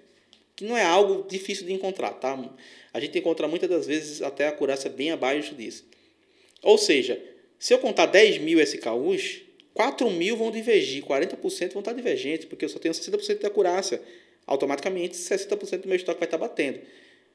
que 0.56 0.64
não 0.64 0.78
é 0.78 0.84
algo 0.84 1.28
difícil 1.28 1.66
de 1.66 1.74
encontrar, 1.74 2.12
tá? 2.12 2.38
A 2.94 3.00
gente 3.00 3.18
encontra 3.18 3.48
muitas 3.48 3.70
das 3.70 3.86
vezes 3.86 4.22
até 4.22 4.48
a 4.48 4.50
acurácia 4.50 4.90
bem 4.90 5.12
abaixo 5.12 5.54
disso. 5.56 5.86
Ou 6.62 6.78
seja, 6.78 7.22
se 7.60 7.74
eu 7.74 7.80
contar 7.80 8.06
10 8.08 8.40
mil 8.40 8.60
SKUs, 8.62 9.42
4 9.74 10.10
mil 10.12 10.38
vão 10.38 10.52
divergir, 10.52 11.04
40% 11.04 11.74
vão 11.74 11.80
estar 11.80 11.94
divergentes, 11.94 12.46
porque 12.46 12.66
eu 12.66 12.70
só 12.70 12.80
tenho 12.80 12.94
60% 12.94 13.40
de 13.40 13.46
acurácia. 13.46 14.02
Automaticamente, 14.48 15.16
60% 15.16 15.82
do 15.82 15.88
meu 15.88 15.96
estoque 15.96 16.20
vai 16.20 16.28
estar 16.28 16.38
batendo. 16.38 16.80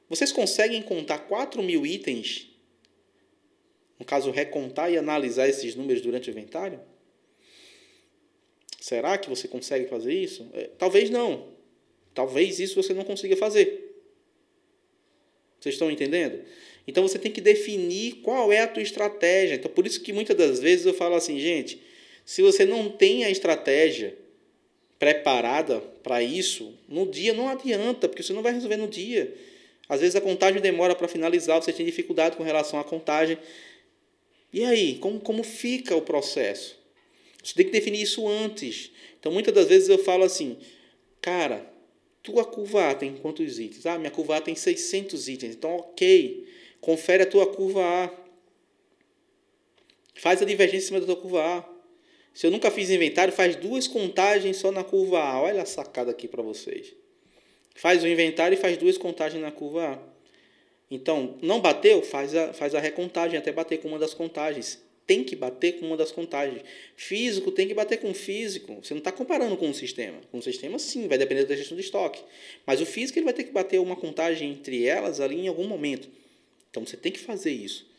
Vocês 0.09 0.31
conseguem 0.31 0.81
contar 0.81 1.19
4 1.19 1.61
mil 1.61 1.85
itens 1.85 2.51
no 4.01 4.05
caso, 4.05 4.31
recontar 4.31 4.91
e 4.91 4.97
analisar 4.97 5.47
esses 5.47 5.75
números 5.75 6.01
durante 6.01 6.27
o 6.27 6.31
inventário? 6.31 6.79
Será 8.79 9.15
que 9.15 9.29
você 9.29 9.47
consegue 9.47 9.85
fazer 9.87 10.11
isso? 10.11 10.49
É, 10.53 10.71
talvez 10.75 11.11
não. 11.11 11.53
Talvez 12.11 12.59
isso 12.59 12.81
você 12.81 12.95
não 12.95 13.03
consiga 13.03 13.37
fazer. 13.37 13.95
Vocês 15.59 15.75
estão 15.75 15.91
entendendo? 15.91 16.43
Então 16.87 17.07
você 17.07 17.19
tem 17.19 17.31
que 17.31 17.41
definir 17.41 18.15
qual 18.23 18.51
é 18.51 18.59
a 18.59 18.67
tua 18.67 18.83
estratégia. 18.83 19.55
Então 19.55 19.71
por 19.71 19.85
isso 19.85 20.01
que 20.01 20.11
muitas 20.11 20.35
das 20.35 20.59
vezes 20.59 20.85
eu 20.85 20.93
falo 20.93 21.15
assim, 21.15 21.39
gente, 21.39 21.81
se 22.25 22.41
você 22.41 22.65
não 22.65 22.89
tem 22.89 23.23
a 23.23 23.29
estratégia 23.29 24.17
preparada 24.97 25.79
para 26.03 26.21
isso, 26.21 26.73
no 26.87 27.09
dia 27.09 27.33
não 27.33 27.49
adianta, 27.49 28.07
porque 28.07 28.21
você 28.21 28.33
não 28.33 28.43
vai 28.43 28.53
resolver 28.53 28.77
no 28.77 28.87
dia. 28.87 29.33
Às 29.89 29.99
vezes 29.99 30.15
a 30.15 30.21
contagem 30.21 30.61
demora 30.61 30.95
para 30.95 31.07
finalizar, 31.07 31.61
você 31.61 31.73
tem 31.73 31.85
dificuldade 31.85 32.37
com 32.37 32.43
relação 32.43 32.79
à 32.79 32.83
contagem. 32.83 33.37
E 34.53 34.63
aí, 34.63 34.97
como, 34.99 35.19
como 35.19 35.43
fica 35.43 35.95
o 35.95 36.01
processo? 36.01 36.77
Você 37.43 37.55
tem 37.55 37.65
que 37.65 37.71
definir 37.71 38.01
isso 38.01 38.27
antes. 38.27 38.91
Então, 39.19 39.31
muitas 39.31 39.53
das 39.53 39.67
vezes 39.67 39.89
eu 39.89 39.97
falo 39.97 40.23
assim, 40.23 40.57
cara, 41.21 41.65
tua 42.21 42.45
curva 42.45 42.91
A 42.91 42.95
tem 42.95 43.15
quantos 43.15 43.59
itens? 43.59 43.85
Ah, 43.85 43.97
minha 43.97 44.11
curva 44.11 44.37
A 44.37 44.41
tem 44.41 44.55
600 44.55 45.27
itens. 45.27 45.55
Então, 45.55 45.75
ok, 45.75 46.47
confere 46.81 47.23
a 47.23 47.25
tua 47.25 47.47
curva 47.47 47.81
A. 47.81 48.09
Faz 50.15 50.41
a 50.41 50.45
divergência 50.45 50.85
em 50.85 50.87
cima 50.87 50.99
da 50.99 51.05
tua 51.05 51.15
curva 51.15 51.41
A. 51.41 51.71
Se 52.33 52.47
eu 52.47 52.51
nunca 52.51 52.71
fiz 52.71 52.89
inventário, 52.89 53.31
faz 53.31 53.55
duas 53.55 53.87
contagens 53.87 54.57
só 54.57 54.71
na 54.71 54.83
curva 54.83 55.19
A. 55.19 55.41
Olha 55.41 55.61
a 55.61 55.65
sacada 55.65 56.11
aqui 56.11 56.27
para 56.27 56.41
vocês. 56.41 56.93
Faz 57.75 58.03
o 58.03 58.07
inventário 58.07 58.55
e 58.55 58.57
faz 58.57 58.77
duas 58.77 58.97
contagens 58.97 59.41
na 59.41 59.51
curva 59.51 59.93
A. 59.93 60.11
Então, 60.89 61.37
não 61.41 61.61
bateu, 61.61 62.01
faz 62.01 62.35
a, 62.35 62.51
faz 62.51 62.75
a 62.75 62.79
recontagem 62.79 63.37
até 63.37 63.51
bater 63.51 63.79
com 63.79 63.87
uma 63.87 63.99
das 63.99 64.13
contagens. 64.13 64.81
Tem 65.07 65.23
que 65.23 65.35
bater 65.35 65.79
com 65.79 65.87
uma 65.87 65.97
das 65.97 66.11
contagens. 66.11 66.61
Físico 66.95 67.51
tem 67.51 67.67
que 67.67 67.73
bater 67.73 67.97
com 67.97 68.13
físico. 68.13 68.79
Você 68.83 68.93
não 68.93 68.99
está 68.99 69.11
comparando 69.11 69.55
com 69.57 69.69
o 69.69 69.73
sistema. 69.73 70.19
Com 70.31 70.37
o 70.37 70.41
sistema, 70.41 70.77
sim, 70.77 71.07
vai 71.07 71.17
depender 71.17 71.45
da 71.45 71.55
gestão 71.55 71.75
de 71.75 71.83
estoque. 71.83 72.21
Mas 72.65 72.81
o 72.81 72.85
físico 72.85 73.17
ele 73.17 73.25
vai 73.25 73.33
ter 73.33 73.45
que 73.45 73.51
bater 73.51 73.79
uma 73.79 73.95
contagem 73.95 74.51
entre 74.51 74.85
elas 74.85 75.19
ali 75.19 75.39
em 75.39 75.47
algum 75.47 75.67
momento. 75.67 76.09
Então, 76.71 76.85
você 76.85 76.97
tem 76.97 77.11
que 77.11 77.19
fazer 77.19 77.51
isso. 77.51 77.91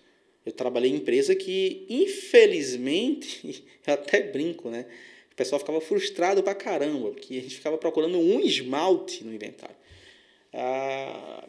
Eu 0.45 0.53
trabalhei 0.53 0.91
em 0.91 0.97
empresa 0.97 1.37
que, 1.37 1.87
infelizmente, 1.89 3.65
eu 3.87 3.95
até 3.95 4.21
brinco, 4.21 4.69
né? 4.69 4.87
O 5.31 5.37
pessoal 5.37 5.61
ficava 5.61 5.81
frustrado 5.81 6.43
pra 6.43 6.55
caramba, 6.55 7.11
porque 7.11 7.39
a 7.39 7.41
gente 7.41 7.55
ficava 7.55 7.79
procurando 7.79 8.19
um 8.19 8.41
esmalte 8.41 9.25
no 9.25 9.33
inventário. 9.33 9.77
Ah, 10.53 11.49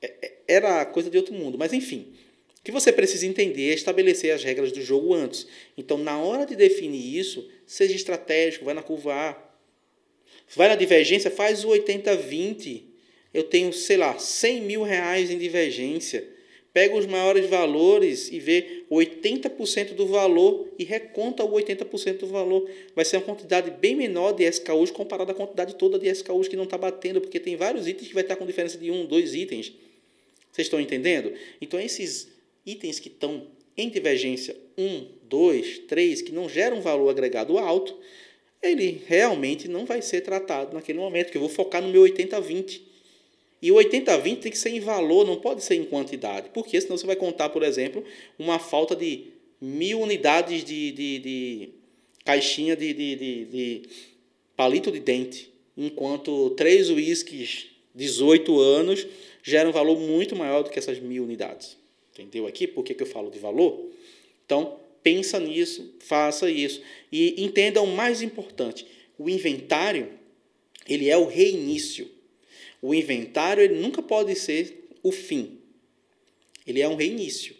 é, 0.00 0.14
é, 0.20 0.32
era 0.48 0.84
coisa 0.84 1.08
de 1.08 1.16
outro 1.16 1.32
mundo. 1.32 1.56
Mas 1.56 1.72
enfim, 1.72 2.12
O 2.58 2.64
que 2.64 2.70
você 2.70 2.92
precisa 2.92 3.26
entender 3.26 3.70
é 3.70 3.74
estabelecer 3.74 4.32
as 4.32 4.44
regras 4.44 4.70
do 4.70 4.80
jogo 4.80 5.14
antes. 5.14 5.48
Então, 5.76 5.98
na 5.98 6.18
hora 6.20 6.46
de 6.46 6.54
definir 6.54 7.18
isso, 7.18 7.48
seja 7.66 7.94
estratégico, 7.94 8.64
vai 8.64 8.74
na 8.74 8.82
curva 8.82 9.12
A. 9.12 9.52
Vai 10.54 10.68
na 10.68 10.76
divergência, 10.76 11.30
faz 11.30 11.64
o 11.64 11.70
80-20. 11.70 12.91
Eu 13.32 13.44
tenho, 13.44 13.72
sei 13.72 13.96
lá, 13.96 14.18
100 14.18 14.60
mil 14.62 14.82
reais 14.82 15.30
em 15.30 15.38
divergência. 15.38 16.28
Pega 16.72 16.96
os 16.96 17.04
maiores 17.04 17.46
valores 17.50 18.30
e 18.30 18.38
vê 18.38 18.84
80% 18.90 19.92
do 19.94 20.06
valor 20.06 20.68
e 20.78 20.84
reconta 20.84 21.44
o 21.44 21.52
80% 21.52 22.18
do 22.18 22.26
valor. 22.26 22.68
Vai 22.94 23.04
ser 23.04 23.18
uma 23.18 23.24
quantidade 23.24 23.70
bem 23.70 23.94
menor 23.94 24.32
de 24.32 24.44
SKUs 24.44 24.90
comparada 24.90 25.32
à 25.32 25.34
quantidade 25.34 25.74
toda 25.74 25.98
de 25.98 26.08
SKUs 26.08 26.48
que 26.48 26.56
não 26.56 26.64
está 26.64 26.78
batendo, 26.78 27.20
porque 27.20 27.38
tem 27.38 27.56
vários 27.56 27.86
itens 27.86 28.08
que 28.08 28.14
vai 28.14 28.22
estar 28.22 28.36
com 28.36 28.46
diferença 28.46 28.78
de 28.78 28.90
um, 28.90 29.04
dois 29.04 29.34
itens. 29.34 29.72
Vocês 30.50 30.66
estão 30.66 30.80
entendendo? 30.80 31.32
Então, 31.60 31.78
esses 31.78 32.28
itens 32.64 32.98
que 32.98 33.08
estão 33.08 33.46
em 33.76 33.88
divergência 33.88 34.56
1, 34.76 35.06
2, 35.24 35.78
3, 35.80 36.22
que 36.22 36.32
não 36.32 36.48
geram 36.48 36.80
valor 36.80 37.08
agregado 37.08 37.58
alto, 37.58 37.98
ele 38.62 39.02
realmente 39.06 39.68
não 39.68 39.84
vai 39.84 40.00
ser 40.00 40.20
tratado 40.20 40.74
naquele 40.74 40.98
momento, 40.98 41.30
que 41.30 41.36
eu 41.36 41.40
vou 41.40 41.50
focar 41.50 41.82
no 41.82 41.88
meu 41.88 42.02
80-20. 42.02 42.91
E 43.62 43.70
o 43.70 43.76
80-20 43.76 44.40
tem 44.40 44.50
que 44.50 44.58
ser 44.58 44.70
em 44.70 44.80
valor, 44.80 45.24
não 45.24 45.36
pode 45.36 45.62
ser 45.62 45.76
em 45.76 45.84
quantidade. 45.84 46.50
Porque 46.52 46.80
senão 46.80 46.98
você 46.98 47.06
vai 47.06 47.14
contar, 47.14 47.48
por 47.50 47.62
exemplo, 47.62 48.04
uma 48.36 48.58
falta 48.58 48.96
de 48.96 49.28
mil 49.60 50.00
unidades 50.00 50.64
de, 50.64 50.90
de, 50.90 51.18
de 51.20 51.68
caixinha 52.24 52.74
de, 52.76 52.92
de, 52.92 53.14
de, 53.14 53.44
de 53.44 53.82
palito 54.56 54.90
de 54.90 54.98
dente, 54.98 55.52
enquanto 55.76 56.50
três 56.50 56.90
uísques 56.90 57.68
18 57.94 58.58
anos 58.60 59.06
geram 59.42 59.70
um 59.70 59.72
valor 59.72 59.98
muito 59.98 60.34
maior 60.34 60.62
do 60.62 60.70
que 60.70 60.78
essas 60.78 60.98
mil 60.98 61.22
unidades. 61.22 61.76
Entendeu 62.12 62.46
aqui 62.46 62.66
por 62.66 62.84
que, 62.84 62.94
que 62.94 63.02
eu 63.02 63.06
falo 63.06 63.30
de 63.30 63.38
valor? 63.38 63.90
Então, 64.44 64.80
pensa 65.02 65.38
nisso, 65.38 65.94
faça 66.00 66.50
isso. 66.50 66.82
E 67.10 67.42
entenda 67.42 67.80
o 67.80 67.86
mais 67.86 68.22
importante, 68.22 68.86
o 69.18 69.28
inventário, 69.28 70.10
ele 70.88 71.08
é 71.08 71.16
o 71.16 71.26
reinício. 71.26 72.10
O 72.82 72.92
inventário 72.92 73.62
ele 73.62 73.80
nunca 73.80 74.02
pode 74.02 74.34
ser 74.34 74.88
o 75.02 75.12
fim. 75.12 75.58
Ele 76.66 76.80
é 76.80 76.88
um 76.88 76.96
reinício. 76.96 77.54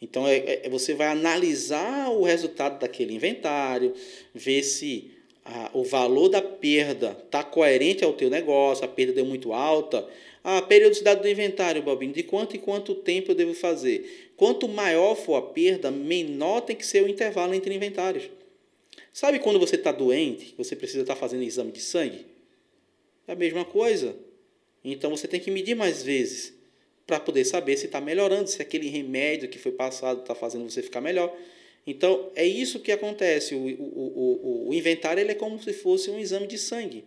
Então, 0.00 0.26
é, 0.26 0.60
é, 0.64 0.68
você 0.68 0.94
vai 0.94 1.06
analisar 1.06 2.10
o 2.10 2.24
resultado 2.24 2.78
daquele 2.78 3.14
inventário, 3.14 3.94
ver 4.34 4.62
se 4.62 5.12
a, 5.44 5.70
o 5.72 5.84
valor 5.84 6.28
da 6.28 6.42
perda 6.42 7.16
está 7.24 7.42
coerente 7.42 8.04
ao 8.04 8.12
teu 8.12 8.28
negócio, 8.28 8.84
a 8.84 8.88
perda 8.88 9.12
deu 9.12 9.24
muito 9.24 9.52
alta, 9.52 10.06
a 10.42 10.60
periodicidade 10.60 11.22
do 11.22 11.28
inventário, 11.28 11.82
Bobinho, 11.82 12.12
de 12.12 12.24
quanto 12.24 12.56
e 12.56 12.58
quanto 12.58 12.96
tempo 12.96 13.30
eu 13.30 13.34
devo 13.34 13.54
fazer? 13.54 14.32
Quanto 14.36 14.66
maior 14.66 15.14
for 15.14 15.36
a 15.36 15.42
perda, 15.42 15.90
menor 15.90 16.62
tem 16.62 16.74
que 16.74 16.84
ser 16.84 17.04
o 17.04 17.08
intervalo 17.08 17.54
entre 17.54 17.72
inventários. 17.72 18.28
Sabe 19.12 19.38
quando 19.38 19.60
você 19.60 19.76
está 19.76 19.92
doente, 19.92 20.52
você 20.58 20.74
precisa 20.74 21.02
estar 21.02 21.14
tá 21.14 21.20
fazendo 21.20 21.44
exame 21.44 21.70
de 21.70 21.80
sangue? 21.80 22.26
É 23.28 23.32
a 23.32 23.36
mesma 23.36 23.64
coisa. 23.64 24.16
Então 24.84 25.10
você 25.10 25.28
tem 25.28 25.40
que 25.40 25.50
medir 25.50 25.74
mais 25.74 26.02
vezes 26.02 26.54
para 27.06 27.20
poder 27.20 27.44
saber 27.44 27.76
se 27.76 27.86
está 27.86 28.00
melhorando, 28.00 28.48
se 28.48 28.60
aquele 28.62 28.88
remédio 28.88 29.48
que 29.48 29.58
foi 29.58 29.72
passado 29.72 30.20
está 30.20 30.34
fazendo 30.34 30.68
você 30.68 30.82
ficar 30.82 31.00
melhor. 31.00 31.34
Então 31.86 32.30
é 32.34 32.46
isso 32.46 32.80
que 32.80 32.92
acontece. 32.92 33.54
O, 33.54 33.58
o, 33.58 34.66
o, 34.66 34.68
o 34.68 34.74
inventário 34.74 35.20
ele 35.20 35.32
é 35.32 35.34
como 35.34 35.60
se 35.62 35.72
fosse 35.72 36.10
um 36.10 36.18
exame 36.18 36.46
de 36.46 36.58
sangue. 36.58 37.04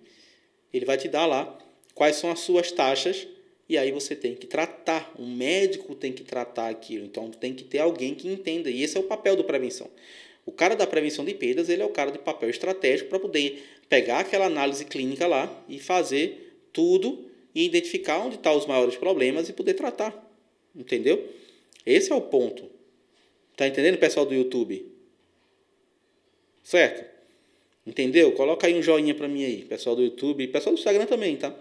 Ele 0.74 0.86
vai 0.86 0.98
te 0.98 1.08
dar 1.08 1.26
lá 1.26 1.58
quais 1.94 2.18
são 2.18 2.30
as 2.30 2.40
suas 2.40 2.72
taxas 2.72 3.28
e 3.68 3.78
aí 3.78 3.92
você 3.92 4.16
tem 4.16 4.36
que 4.36 4.46
tratar. 4.46 5.14
Um 5.18 5.34
médico 5.34 5.96
tem 5.96 6.12
que 6.12 6.24
tratar 6.24 6.70
aquilo. 6.70 7.06
Então 7.06 7.30
tem 7.32 7.54
que 7.54 7.64
ter 7.64 7.80
alguém 7.80 8.14
que 8.14 8.28
entenda. 8.28 8.70
E 8.70 8.84
esse 8.84 8.98
é 8.98 9.00
o 9.00 9.04
papel 9.04 9.36
do 9.36 9.44
prevenção. 9.44 9.90
O 10.46 10.52
cara 10.52 10.76
da 10.76 10.86
prevenção 10.86 11.26
de 11.26 11.34
perdas, 11.34 11.70
ele 11.70 11.82
é 11.82 11.86
o 11.86 11.90
cara 11.90 12.12
de 12.12 12.20
papel 12.20 12.50
estratégico 12.50 13.10
para 13.10 13.20
poder 13.20 13.64
pegar 13.90 14.20
aquela 14.20 14.46
análise 14.46 14.86
clínica 14.86 15.26
lá 15.26 15.64
e 15.68 15.80
fazer 15.80 16.60
tudo 16.72 17.26
e 17.56 17.66
identificar 17.66 18.20
onde 18.20 18.36
estão 18.36 18.52
tá 18.52 18.58
os 18.58 18.66
maiores 18.66 18.98
problemas 18.98 19.48
e 19.48 19.54
poder 19.54 19.74
tratar. 19.76 20.14
Entendeu? 20.76 21.26
Esse 21.86 22.12
é 22.12 22.16
o 22.16 22.22
ponto. 22.22 22.70
Tá 23.56 23.66
entendendo, 23.66 23.98
pessoal 23.98 24.26
do 24.26 24.34
YouTube? 24.36 24.86
Certo? 26.62 27.06
Entendeu? 27.88 28.34
Coloca 28.34 28.68
aí 28.68 28.74
um 28.74 28.82
joinha 28.82 29.16
para 29.16 29.28
mim 29.28 29.46
aí, 29.46 29.64
pessoal 29.64 29.96
do 29.96 30.04
YouTube, 30.04 30.48
pessoal 30.48 30.76
do 30.76 30.80
Instagram 30.80 31.06
também, 31.06 31.38
tá? 31.38 31.56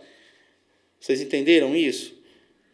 Vocês 0.99 1.21
entenderam 1.21 1.77
isso? 1.77 2.15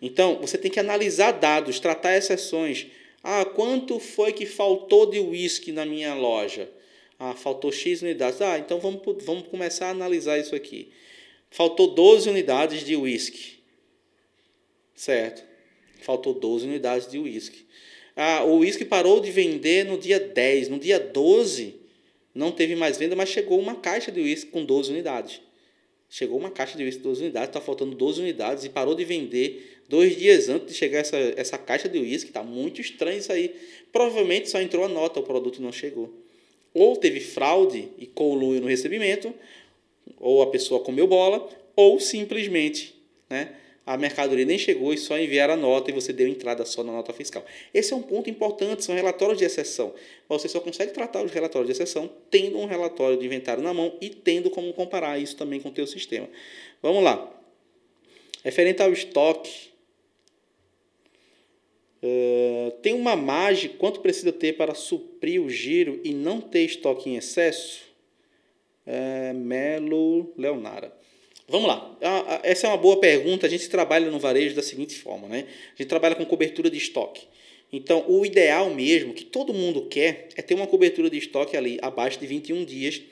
Então, 0.01 0.41
você 0.41 0.57
tem 0.57 0.71
que 0.71 0.81
analisar 0.81 1.33
dados, 1.33 1.79
tratar 1.79 2.17
exceções. 2.17 2.87
Ah, 3.23 3.45
quanto 3.45 3.99
foi 3.99 4.33
que 4.33 4.47
faltou 4.47 5.05
de 5.05 5.19
uísque 5.19 5.73
na 5.73 5.85
minha 5.85 6.15
loja? 6.15 6.71
Ah, 7.19 7.35
faltou 7.35 7.71
X 7.71 8.01
unidades. 8.01 8.41
Ah, 8.41 8.59
então 8.59 8.81
vamos, 8.81 9.03
vamos 9.25 9.49
começar 9.49 9.89
a 9.89 9.91
analisar 9.91 10.39
isso 10.39 10.55
aqui. 10.55 10.91
Faltou 11.51 11.89
12 11.89 12.29
unidades 12.29 12.85
de 12.85 12.97
uísque. 12.97 13.59
Certo? 14.95 15.43
Faltou 16.01 16.33
12 16.33 16.67
unidades 16.67 17.11
de 17.11 17.19
uísque. 17.19 17.67
Ah, 18.15 18.45
o 18.45 18.59
uísque 18.59 18.85
parou 18.85 19.21
de 19.21 19.31
vender 19.31 19.85
no 19.85 19.99
dia 19.99 20.21
10. 20.21 20.69
No 20.69 20.79
dia 20.79 21.01
12, 21.01 21.75
não 22.35 22.53
teve 22.53 22.77
mais 22.77 22.97
venda, 22.97 23.17
mas 23.17 23.29
chegou 23.29 23.59
uma 23.59 23.75
caixa 23.75 24.13
de 24.13 24.21
uísque 24.21 24.51
com 24.51 24.65
12 24.65 24.91
unidades. 24.91 25.41
Chegou 26.09 26.39
uma 26.39 26.51
caixa 26.51 26.77
de 26.77 26.85
uísque 26.85 26.99
de 26.99 27.09
12 27.09 27.23
unidades, 27.23 27.49
está 27.51 27.61
faltando 27.61 27.95
12 27.95 28.21
unidades 28.21 28.65
e 28.65 28.69
parou 28.69 28.95
de 28.95 29.05
vender 29.05 29.83
dois 29.89 30.17
dias 30.17 30.49
antes 30.49 30.69
de 30.69 30.75
chegar 30.75 30.99
essa, 31.01 31.17
essa 31.17 31.59
caixa 31.59 31.89
de 31.89 31.99
uísque. 31.99 32.31
Está 32.31 32.43
muito 32.43 32.81
estranho 32.81 33.19
isso 33.19 33.33
aí. 33.33 33.55
Provavelmente 33.93 34.51
só 34.51 34.61
entrou 34.61 34.85
a 34.85 34.89
nota, 34.89 35.21
o 35.21 35.23
produto 35.23 35.63
não 35.63 35.73
chegou. 35.73 36.13
Ou 36.73 36.97
teve 36.97 37.21
fraude 37.21 37.89
e 37.99 38.07
conluio 38.07 38.61
no 38.61 38.69
recebimento, 38.69 39.35
ou 40.19 40.43
a 40.43 40.51
pessoa 40.51 40.81
comeu 40.81 41.07
bola, 41.07 41.49
ou 41.77 41.99
simplesmente 41.99 42.95
né, 43.29 43.55
a 43.87 43.97
mercadoria 43.97 44.45
nem 44.45 44.59
chegou 44.59 44.93
e 44.93 44.99
só 44.99 45.19
enviaram 45.19 45.55
a 45.55 45.57
nota 45.57 45.91
e 45.91 45.95
você 45.95 46.13
deu 46.13 46.29
entrada 46.29 46.65
só 46.65 46.85
na 46.85 46.93
nota 46.93 47.13
fiscal. 47.13 47.45
Esse 47.73 47.93
é 47.93 47.97
um 47.97 48.03
ponto 48.03 48.31
importante, 48.31 48.85
são 48.85 48.95
relatórios 48.95 49.39
de 49.39 49.45
exceção. 49.45 49.93
Você 50.29 50.49
só 50.49 50.61
consegue 50.61 50.93
tratar 50.93 51.25
os 51.25 51.33
relatórios 51.33 51.67
de 51.67 51.73
exceção 51.73 52.09
tendo 52.31 52.59
um 52.59 52.67
relatório 52.67 53.19
de 53.19 53.27
inventário 53.27 53.63
na 53.63 53.75
mão 53.75 53.97
e 54.01 54.11
tendo 54.11 54.51
como 54.51 54.73
comparar 54.73 55.19
isso 55.19 55.37
também 55.37 55.59
com 55.59 55.71
o 55.71 55.73
teu 55.73 55.87
sistema. 55.87 56.29
Vamos 56.81 57.03
lá. 57.03 57.35
Referente 58.45 58.81
ao 58.81 58.93
estoque, 58.93 59.71
uh, 62.03 62.71
tem 62.83 62.95
uma 62.95 63.17
margem, 63.17 63.71
quanto 63.71 64.01
precisa 64.01 64.33
ter 64.33 64.57
para 64.57 64.73
suprir 64.73 65.43
o 65.43 65.51
giro 65.51 66.01
e 66.05 66.15
não 66.15 66.41
ter 66.41 66.63
estoque 66.63 67.11
em 67.11 67.17
excesso? 67.17 67.90
Uh, 68.91 69.35
Melo 69.35 70.33
Leonara. 70.37 70.93
Vamos 71.49 71.69
lá. 71.69 71.97
Essa 72.43 72.67
é 72.67 72.71
uma 72.71 72.77
boa 72.77 72.99
pergunta. 72.99 73.47
A 73.47 73.51
gente 73.51 73.69
trabalha 73.69 74.11
no 74.11 74.19
varejo 74.19 74.55
da 74.55 74.63
seguinte 74.63 74.97
forma, 74.97 75.29
né? 75.29 75.47
A 75.75 75.83
gente 75.83 75.89
trabalha 75.89 76.15
com 76.15 76.25
cobertura 76.25 76.69
de 76.71 76.79
estoque. 76.79 77.23
Então, 77.73 78.05
o 78.09 78.27
ideal 78.27 78.71
mesmo, 78.71 79.15
que 79.15 79.25
todo 79.25 79.53
mundo 79.53 79.87
quer, 79.87 80.29
é 80.37 80.43
ter 80.43 80.55
uma 80.55 80.67
cobertura 80.67 81.09
de 81.09 81.19
estoque 81.19 81.57
ali 81.57 81.79
abaixo 81.83 82.19
de 82.19 82.27
21 82.27 82.65
dias, 82.65 83.03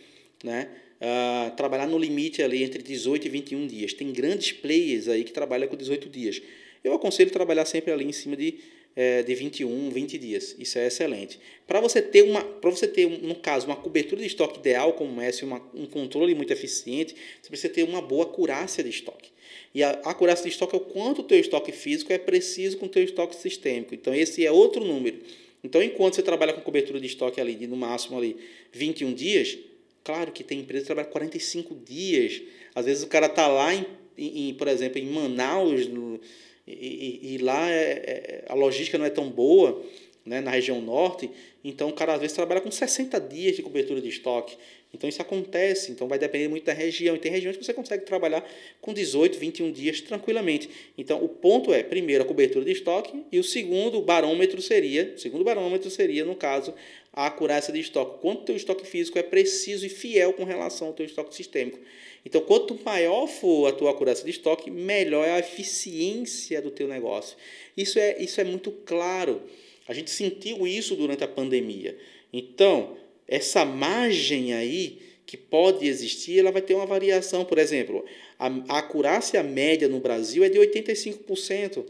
né? 0.42 0.68
Uh, 1.00 1.54
trabalhar 1.56 1.86
no 1.86 1.96
limite 1.96 2.42
ali 2.42 2.64
entre 2.64 2.82
18 2.82 3.26
e 3.26 3.30
21 3.30 3.66
dias. 3.68 3.92
Tem 3.92 4.12
grandes 4.12 4.50
players 4.50 5.08
aí 5.08 5.22
que 5.22 5.32
trabalham 5.32 5.68
com 5.68 5.76
18 5.76 6.08
dias. 6.08 6.42
Eu 6.82 6.92
aconselho 6.94 7.30
trabalhar 7.30 7.64
sempre 7.64 7.92
ali 7.92 8.04
em 8.04 8.12
cima 8.12 8.36
de 8.36 8.58
é, 9.00 9.22
de 9.22 9.32
21, 9.32 9.90
20 9.90 10.18
dias. 10.18 10.56
Isso 10.58 10.76
é 10.76 10.88
excelente. 10.88 11.38
Para 11.68 11.80
você 11.80 12.02
ter 12.02 12.22
uma, 12.22 12.42
para 12.42 12.68
você 12.68 12.88
ter 12.88 13.08
no 13.08 13.36
caso 13.36 13.64
uma 13.64 13.76
cobertura 13.76 14.20
de 14.20 14.26
estoque 14.26 14.58
ideal 14.58 14.92
como 14.94 15.20
essa, 15.20 15.46
uma, 15.46 15.62
um 15.72 15.86
controle 15.86 16.34
muito 16.34 16.52
eficiente, 16.52 17.14
você 17.40 17.48
precisa 17.48 17.72
ter 17.72 17.84
uma 17.84 18.02
boa 18.02 18.24
acurácia 18.24 18.82
de 18.82 18.90
estoque. 18.90 19.30
E 19.72 19.84
a 19.84 19.90
acurácia 19.90 20.42
de 20.42 20.50
estoque 20.50 20.74
é 20.74 20.78
o 20.78 20.80
quanto 20.80 21.20
o 21.20 21.22
teu 21.22 21.38
estoque 21.38 21.70
físico 21.70 22.12
é 22.12 22.18
preciso 22.18 22.76
com 22.76 22.86
o 22.86 22.88
teu 22.88 23.04
estoque 23.04 23.36
sistêmico. 23.36 23.94
Então 23.94 24.12
esse 24.12 24.44
é 24.44 24.50
outro 24.50 24.84
número. 24.84 25.20
Então 25.62 25.80
enquanto 25.80 26.16
você 26.16 26.22
trabalha 26.22 26.52
com 26.52 26.60
cobertura 26.60 26.98
de 26.98 27.06
estoque 27.06 27.40
ali 27.40 27.54
de 27.54 27.68
no 27.68 27.76
máximo 27.76 28.18
ali 28.18 28.36
21 28.72 29.14
dias, 29.14 29.56
claro 30.02 30.32
que 30.32 30.42
tem 30.42 30.58
empresa 30.58 30.82
que 30.82 30.86
trabalha 30.86 31.06
45 31.06 31.72
dias. 31.84 32.42
Às 32.74 32.86
vezes 32.86 33.04
o 33.04 33.06
cara 33.06 33.26
está 33.26 33.46
lá 33.46 33.72
em, 33.72 33.86
em, 34.16 34.54
por 34.54 34.66
exemplo, 34.66 34.98
em 34.98 35.06
Manaus, 35.06 35.86
no, 35.86 36.20
e, 36.68 37.34
e, 37.34 37.38
lá 37.38 37.70
é, 37.70 37.82
é, 37.82 38.44
a 38.48 38.54
logística 38.54 38.98
não 38.98 39.04
é 39.04 39.10
tão 39.10 39.30
boa, 39.30 39.82
né, 40.24 40.40
na 40.40 40.50
região 40.50 40.80
norte, 40.80 41.30
então 41.64 41.88
o 41.88 41.92
cara 41.92 42.14
às 42.14 42.20
vezes 42.20 42.36
trabalha 42.36 42.60
com 42.60 42.70
60 42.70 43.18
dias 43.20 43.56
de 43.56 43.62
cobertura 43.62 44.00
de 44.00 44.08
estoque. 44.08 44.56
Então 44.92 45.08
isso 45.08 45.20
acontece, 45.20 45.92
então 45.92 46.08
vai 46.08 46.18
depender 46.18 46.48
muito 46.48 46.64
da 46.64 46.72
região. 46.72 47.14
E 47.14 47.18
tem 47.18 47.30
regiões 47.30 47.56
que 47.56 47.64
você 47.64 47.74
consegue 47.74 48.04
trabalhar 48.04 48.48
com 48.80 48.94
18, 48.94 49.38
21 49.38 49.70
dias 49.70 50.00
tranquilamente. 50.00 50.70
Então 50.96 51.22
o 51.22 51.28
ponto 51.28 51.72
é, 51.72 51.82
primeiro, 51.82 52.24
a 52.24 52.26
cobertura 52.26 52.64
de 52.64 52.72
estoque, 52.72 53.22
e 53.30 53.38
o 53.38 53.44
segundo 53.44 54.00
barômetro 54.00 54.62
seria, 54.62 55.12
o 55.14 55.18
segundo 55.18 55.44
barômetro 55.44 55.90
seria, 55.90 56.24
no 56.24 56.34
caso, 56.34 56.74
a 57.12 57.26
acurácia 57.26 57.72
de 57.72 57.80
estoque. 57.80 58.20
Quanto 58.20 58.40
o 58.40 58.44
teu 58.44 58.56
estoque 58.56 58.86
físico 58.86 59.18
é 59.18 59.22
preciso 59.22 59.84
e 59.84 59.88
fiel 59.88 60.32
com 60.32 60.44
relação 60.44 60.88
ao 60.88 60.94
teu 60.94 61.04
estoque 61.04 61.34
sistêmico. 61.34 61.78
Então, 62.24 62.40
quanto 62.40 62.78
maior 62.84 63.26
for 63.26 63.66
a 63.66 63.72
tua 63.72 63.90
acurácia 63.90 64.24
de 64.24 64.30
estoque, 64.30 64.70
melhor 64.70 65.26
é 65.26 65.32
a 65.32 65.38
eficiência 65.38 66.60
do 66.60 66.70
teu 66.70 66.86
negócio. 66.88 67.36
Isso 67.76 67.98
é, 67.98 68.22
isso 68.22 68.40
é 68.40 68.44
muito 68.44 68.70
claro. 68.70 69.42
A 69.86 69.94
gente 69.94 70.10
sentiu 70.10 70.66
isso 70.66 70.94
durante 70.94 71.24
a 71.24 71.28
pandemia. 71.28 71.96
Então, 72.32 72.96
essa 73.28 73.64
margem 73.64 74.54
aí 74.54 74.98
que 75.26 75.36
pode 75.36 75.86
existir, 75.86 76.38
ela 76.38 76.50
vai 76.50 76.62
ter 76.62 76.72
uma 76.72 76.86
variação. 76.86 77.44
Por 77.44 77.58
exemplo, 77.58 78.04
a, 78.38 78.46
a 78.68 78.78
acurácia 78.78 79.42
média 79.42 79.86
no 79.86 80.00
Brasil 80.00 80.42
é 80.42 80.48
de 80.48 80.58
85%. 80.58 81.84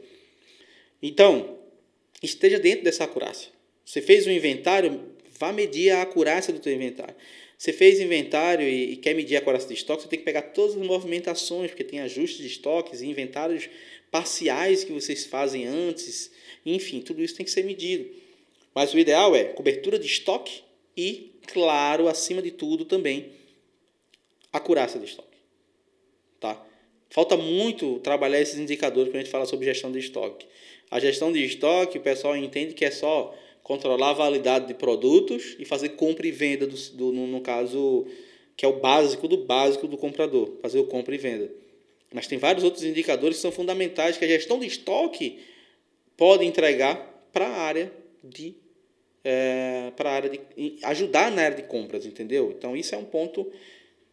Então, 1.01 1.57
esteja 2.20 2.59
dentro 2.59 2.82
dessa 2.84 3.05
acurácia. 3.05 3.53
Você 3.84 4.03
fez 4.03 4.26
um 4.26 4.30
inventário, 4.30 5.01
vá 5.39 5.53
medir 5.53 5.91
a 5.91 6.03
acurácia 6.03 6.53
do 6.53 6.61
seu 6.61 6.72
inventário. 6.72 7.14
Você 7.57 7.72
fez 7.72 8.01
inventário 8.01 8.68
e, 8.68 8.93
e 8.93 8.97
quer 8.97 9.14
medir 9.14 9.36
a 9.36 9.39
acurácia 9.39 9.68
de 9.68 9.74
estoque, 9.74 10.03
você 10.03 10.09
tem 10.09 10.18
que 10.18 10.24
pegar 10.24 10.43
todas 10.43 10.76
as 10.76 10.82
movimentações, 10.82 11.70
porque 11.70 11.84
tem 11.84 12.01
ajustes 12.01 12.39
de 12.39 12.47
estoques 12.47 13.01
e 13.01 13.07
inventários 13.07 13.68
parciais 14.11 14.84
que 14.84 14.93
vocês 14.93 15.26
fazem 15.26 15.66
antes. 15.66 16.30
Enfim, 16.66 17.01
tudo 17.01 17.22
isso 17.22 17.36
tem 17.36 17.45
que 17.45 17.53
ser 17.53 17.64
medido. 17.64 18.09
Mas 18.74 18.93
o 18.95 18.99
ideal 18.99 19.34
é 19.34 19.45
cobertura 19.45 19.99
de 19.99 20.07
estoque 20.07 20.62
e, 20.97 21.27
claro, 21.53 22.09
acima 22.09 22.42
de 22.42 22.51
tudo 22.51 22.84
também, 22.84 23.32
acurácia 24.53 25.01
de 25.01 25.07
estoque. 25.07 25.38
Tá? 26.38 26.62
Falta 27.11 27.36
muito 27.36 27.99
trabalhar 28.01 28.40
esses 28.40 28.59
indicadores 28.59 29.11
quando 29.11 29.16
a 29.16 29.24
gente 29.24 29.30
fala 29.30 29.46
sobre 29.46 29.64
gestão 29.64 29.90
de 29.90 29.99
estoque. 29.99 30.46
A 30.90 31.01
gestão 31.01 31.32
de 31.32 31.42
estoque, 31.44 31.99
o 31.99 32.01
pessoal 32.01 32.36
entende 32.36 32.74
que 32.74 32.84
é 32.84 32.90
só 32.90 33.34
controlar 33.62 34.11
a 34.11 34.14
validade 34.14 34.66
de 34.66 34.74
produtos 34.74 35.57
e 35.59 35.64
fazer 35.64 35.90
compra 35.90 36.26
e 36.26 36.30
venda, 36.30 36.66
do, 36.66 36.76
do, 36.76 37.12
no, 37.12 37.26
no 37.26 37.40
caso, 37.40 38.07
que 38.57 38.64
é 38.64 38.68
o 38.68 38.80
básico 38.80 39.26
do 39.26 39.38
básico 39.38 39.86
do 39.86 39.96
comprador, 39.96 40.53
fazer 40.62 40.78
o 40.78 40.84
compra 40.84 41.14
e 41.14 41.18
venda. 41.18 41.51
Mas 42.12 42.26
tem 42.26 42.38
vários 42.38 42.64
outros 42.64 42.84
indicadores 42.84 43.36
que 43.36 43.42
são 43.42 43.53
fundamentais 43.53 44.16
que 44.16 44.24
a 44.24 44.28
gestão 44.28 44.59
de 44.59 44.66
estoque 44.66 45.40
pode 46.16 46.44
entregar 46.44 46.96
para 47.32 47.46
a 47.46 47.61
área 47.61 47.92
de 48.24 48.55
é, 49.24 49.92
para 49.96 50.10
área 50.10 50.30
de 50.30 50.40
ajudar 50.84 51.30
na 51.30 51.42
área 51.42 51.56
de 51.56 51.64
compras, 51.64 52.06
entendeu? 52.06 52.54
Então 52.56 52.76
isso 52.76 52.94
é 52.94 52.98
um 52.98 53.04
ponto 53.04 53.50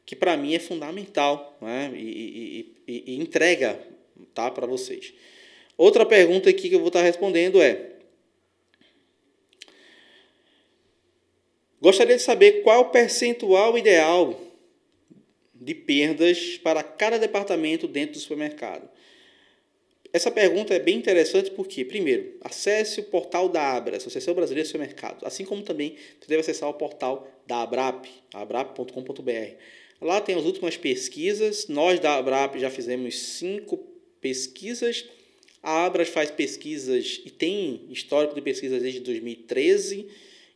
que 0.06 0.16
para 0.16 0.38
mim 0.38 0.54
é 0.54 0.60
fundamental 0.60 1.58
né? 1.62 1.92
e, 1.96 2.00
e, 2.00 2.76
e, 2.88 3.14
e 3.14 3.16
entrega 3.20 3.80
tá, 4.34 4.52
para 4.52 4.68
vocês. 4.68 5.14
Outra 5.78 6.06
pergunta 6.06 6.50
aqui 6.50 6.70
que 6.70 6.76
eu 6.76 6.80
vou 6.80 6.88
estar 6.88 7.02
respondendo 7.02 7.62
é: 7.62 7.92
Gostaria 11.82 12.16
de 12.16 12.22
saber 12.22 12.64
qual 12.64 12.82
o 12.82 12.90
percentual 12.90 13.78
ideal 13.78 14.40
de 15.54 15.76
perdas 15.76 16.58
para 16.58 16.84
cada 16.84 17.18
departamento 17.18 17.88
dentro 17.88 18.14
do 18.14 18.20
supermercado. 18.20 18.90
Essa 20.16 20.32
pergunta 20.32 20.74
é 20.74 20.80
bem 20.80 20.96
interessante 20.96 21.52
porque, 21.52 21.84
primeiro, 21.84 22.38
acesse 22.40 23.02
o 23.02 23.04
portal 23.04 23.50
da 23.50 23.76
Abra, 23.76 23.98
Associação 23.98 24.34
Brasileira 24.34 24.64
de 24.64 24.72
Supermercados, 24.72 25.22
assim 25.26 25.44
como 25.44 25.62
também 25.62 25.98
você 26.22 26.28
deve 26.30 26.40
acessar 26.40 26.70
o 26.70 26.74
portal 26.74 27.28
da 27.46 27.62
Abrap, 27.62 28.06
abrap.com.br. 28.34 29.56
Lá 30.00 30.22
tem 30.22 30.34
as 30.36 30.46
últimas 30.46 30.78
pesquisas, 30.78 31.68
nós 31.68 32.00
da 32.00 32.16
Abrap 32.16 32.58
já 32.58 32.70
fizemos 32.70 33.20
cinco 33.20 33.76
pesquisas 34.22 35.06
a 35.62 35.86
Abras 35.86 36.08
faz 36.08 36.32
pesquisas 36.32 37.22
e 37.26 37.30
tem 37.30 37.82
histórico 37.90 38.36
de 38.36 38.42
pesquisas 38.42 38.82
desde 38.82 39.02
2013 39.02 40.08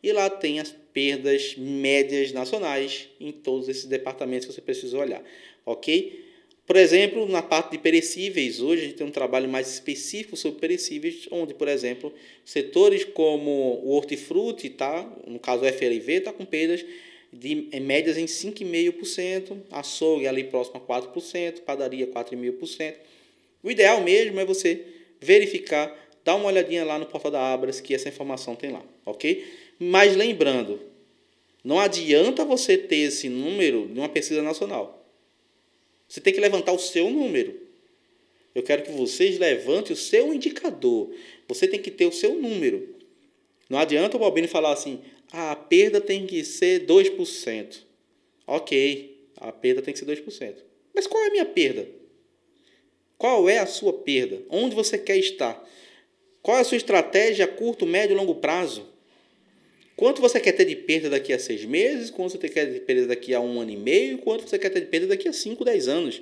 e 0.01 0.11
lá 0.13 0.29
tem 0.29 0.61
as 0.61 0.73
perdas 0.93 1.55
médias 1.57 2.31
nacionais 2.31 3.09
em 3.19 3.33
todos 3.33 3.67
esses 3.67 3.85
departamentos 3.85 4.47
que 4.47 4.53
você 4.53 4.61
precisa 4.61 4.97
olhar, 4.97 5.21
ok? 5.65 6.28
Por 6.69 6.75
exemplo, 6.75 7.27
na 7.27 7.41
parte 7.41 7.71
de 7.71 7.79
perecíveis, 7.79 8.61
hoje 8.61 8.83
a 8.83 8.85
gente 8.85 8.97
tem 8.97 9.07
um 9.07 9.09
trabalho 9.09 9.49
mais 9.49 9.73
específico 9.73 10.37
sobre 10.37 10.59
perecíveis, 10.59 11.27
onde, 11.31 11.51
por 11.51 11.67
exemplo, 11.67 12.13
setores 12.45 13.03
como 13.03 13.81
o 13.83 13.89
hortifruti, 13.95 14.69
tá? 14.69 15.11
no 15.25 15.39
caso 15.39 15.63
o 15.63 15.67
FLV, 15.67 16.13
está 16.13 16.31
com 16.31 16.45
perdas 16.45 16.85
de 17.33 17.69
em 17.71 17.79
médias 17.79 18.19
em 18.19 18.25
5,5%, 18.25 19.57
açougue 19.71 20.27
ali 20.27 20.43
próximo 20.43 20.77
a 20.77 21.01
4%, 21.01 21.61
padaria 21.61 22.05
4,5%. 22.05 22.93
O 23.63 23.71
ideal 23.71 24.03
mesmo 24.03 24.39
é 24.39 24.45
você 24.45 24.85
verificar, 25.19 25.91
dá 26.23 26.35
uma 26.35 26.49
olhadinha 26.49 26.85
lá 26.85 26.99
no 26.99 27.07
portal 27.07 27.31
da 27.31 27.51
Abras 27.51 27.81
que 27.81 27.95
essa 27.95 28.09
informação 28.09 28.55
tem 28.55 28.69
lá, 28.69 28.83
ok? 29.07 29.43
Mas 29.79 30.15
lembrando, 30.15 30.79
não 31.63 31.79
adianta 31.79 32.45
você 32.45 32.77
ter 32.77 33.07
esse 33.07 33.27
número 33.27 33.87
de 33.87 33.99
uma 33.99 34.07
pesquisa 34.07 34.43
nacional. 34.43 34.98
Você 36.09 36.19
tem 36.19 36.33
que 36.33 36.41
levantar 36.41 36.73
o 36.73 36.79
seu 36.79 37.09
número. 37.11 37.55
Eu 38.55 38.63
quero 38.63 38.81
que 38.81 38.91
vocês 38.91 39.37
levantem 39.37 39.93
o 39.93 39.95
seu 39.95 40.33
indicador. 40.33 41.13
Você 41.47 41.67
tem 41.67 41.79
que 41.79 41.91
ter 41.91 42.07
o 42.07 42.11
seu 42.11 42.33
número. 42.33 42.95
Não 43.69 43.77
adianta 43.77 44.17
o 44.17 44.19
Balbino 44.19 44.47
falar 44.47 44.73
assim, 44.73 44.99
ah, 45.31 45.51
a 45.51 45.55
perda 45.55 46.01
tem 46.01 46.25
que 46.25 46.43
ser 46.43 46.87
2%. 46.87 47.83
Ok, 48.47 49.27
a 49.37 49.51
perda 49.51 49.83
tem 49.83 49.93
que 49.93 49.99
ser 49.99 50.05
2%. 50.05 50.55
Mas 50.93 51.05
qual 51.05 51.23
é 51.23 51.27
a 51.27 51.31
minha 51.31 51.45
perda? 51.45 51.87
Qual 53.15 53.47
é 53.47 53.59
a 53.59 53.67
sua 53.67 53.93
perda? 53.93 54.41
Onde 54.49 54.75
você 54.75 54.97
quer 54.97 55.17
estar? 55.17 55.63
Qual 56.41 56.57
é 56.57 56.61
a 56.61 56.63
sua 56.63 56.77
estratégia 56.77 57.45
a 57.45 57.47
curto, 57.47 57.85
médio 57.85 58.15
e 58.15 58.17
longo 58.17 58.35
prazo? 58.35 58.87
Quanto 59.99 60.21
você 60.21 60.39
quer 60.39 60.53
ter 60.53 60.63
de 60.63 60.77
perda 60.77 61.09
daqui 61.09 61.33
a 61.33 61.37
seis 61.37 61.65
meses? 61.65 62.09
Quanto 62.09 62.31
você 62.31 62.47
quer 62.47 62.67
ter 62.67 62.71
de 62.71 62.79
perda 62.79 63.07
daqui 63.07 63.33
a 63.33 63.41
um 63.41 63.59
ano 63.59 63.69
e 63.69 63.75
meio? 63.75 64.17
Quanto 64.19 64.47
você 64.47 64.57
quer 64.57 64.69
ter 64.69 64.79
de 64.79 64.85
perda 64.85 65.07
daqui 65.07 65.27
a 65.27 65.33
cinco, 65.33 65.65
dez 65.65 65.89
anos? 65.89 66.21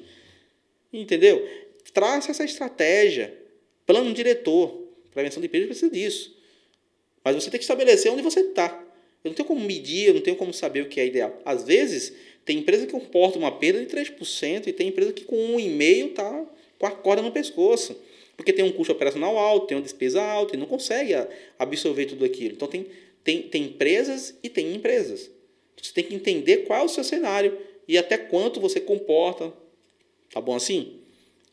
Entendeu? 0.92 1.48
Traça 1.94 2.32
essa 2.32 2.44
estratégia. 2.44 3.38
Plano 3.86 4.12
diretor. 4.16 4.84
Prevenção 5.12 5.40
de 5.40 5.48
perda 5.48 5.68
precisa 5.68 5.92
disso. 5.92 6.36
Mas 7.24 7.36
você 7.36 7.52
tem 7.52 7.60
que 7.60 7.66
estabelecer 7.66 8.12
onde 8.12 8.24
você 8.24 8.40
está. 8.40 8.84
Eu 9.24 9.30
não 9.30 9.36
tenho 9.36 9.48
como 9.48 9.62
medir, 9.62 10.08
eu 10.08 10.16
não 10.16 10.22
tenho 10.22 10.38
como 10.38 10.52
saber 10.52 10.82
o 10.82 10.90
que 10.90 11.00
é 11.00 11.06
ideal. 11.06 11.40
Às 11.46 11.64
vezes, 11.64 12.14
tem 12.46 12.58
empresa 12.58 12.88
que 12.88 12.92
comporta 12.92 13.38
uma 13.38 13.52
perda 13.52 13.80
de 13.80 13.96
3% 13.96 14.66
e 14.66 14.74
tem 14.74 14.88
empresa 14.88 15.14
que 15.14 15.24
com 15.24 15.56
1,5% 15.56 16.10
está 16.10 16.46
com 16.80 16.88
a 16.88 16.90
corda 16.90 17.22
no 17.22 17.32
pescoço. 17.32 17.96
Porque 18.36 18.52
tem 18.52 18.66
um 18.66 18.72
custo 18.72 18.94
operacional 18.94 19.38
alto, 19.38 19.68
tem 19.68 19.78
uma 19.78 19.84
despesa 19.84 20.20
alta 20.20 20.56
e 20.56 20.60
não 20.60 20.66
consegue 20.66 21.14
absorver 21.60 22.06
tudo 22.06 22.26
aquilo. 22.26 22.54
Então 22.54 22.68
tem, 22.68 22.88
tem, 23.28 23.42
tem 23.42 23.64
empresas 23.66 24.40
e 24.42 24.48
tem 24.48 24.74
empresas. 24.74 25.30
Você 25.76 25.92
tem 25.92 26.06
que 26.06 26.16
entender 26.16 26.60
qual 26.60 26.80
é 26.80 26.86
o 26.86 26.88
seu 26.88 27.04
cenário 27.04 27.60
e 27.86 27.98
até 27.98 28.18
quanto 28.18 28.62
você 28.62 28.80
comporta. 28.80 29.52
Tá 30.32 30.40
bom 30.40 30.56
assim? 30.56 31.02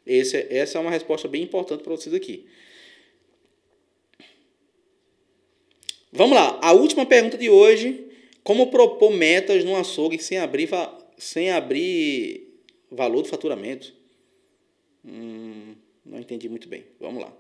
Esse, 0.07 0.47
essa 0.51 0.79
é 0.79 0.81
uma 0.81 0.93
resposta 0.93 1.27
bem 1.27 1.43
importante 1.43 1.83
para 1.83 1.91
vocês 1.91 2.15
aqui. 2.15 2.47
Vamos 6.13 6.37
lá. 6.37 6.61
A 6.63 6.73
última 6.73 7.05
pergunta 7.05 7.37
de 7.37 7.51
hoje. 7.51 8.03
Como 8.45 8.71
propor 8.71 9.11
metas 9.11 9.65
no 9.65 9.75
açougue 9.75 10.23
sem 10.23 10.39
abrir, 10.39 10.69
sem 11.19 11.51
abrir 11.51 12.55
valor 12.89 13.23
do 13.23 13.29
faturamento? 13.29 13.93
Hum, 15.05 15.75
não 16.07 16.21
entendi 16.21 16.49
muito 16.49 16.69
bem. 16.69 16.85
Vamos 17.01 17.21
lá. 17.21 17.37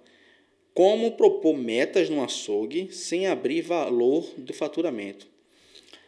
Como 0.74 1.12
propor 1.12 1.56
metas 1.56 2.10
no 2.10 2.22
açougue 2.22 2.88
sem 2.92 3.28
abrir 3.28 3.62
valor 3.62 4.28
do 4.36 4.52
faturamento? 4.52 5.26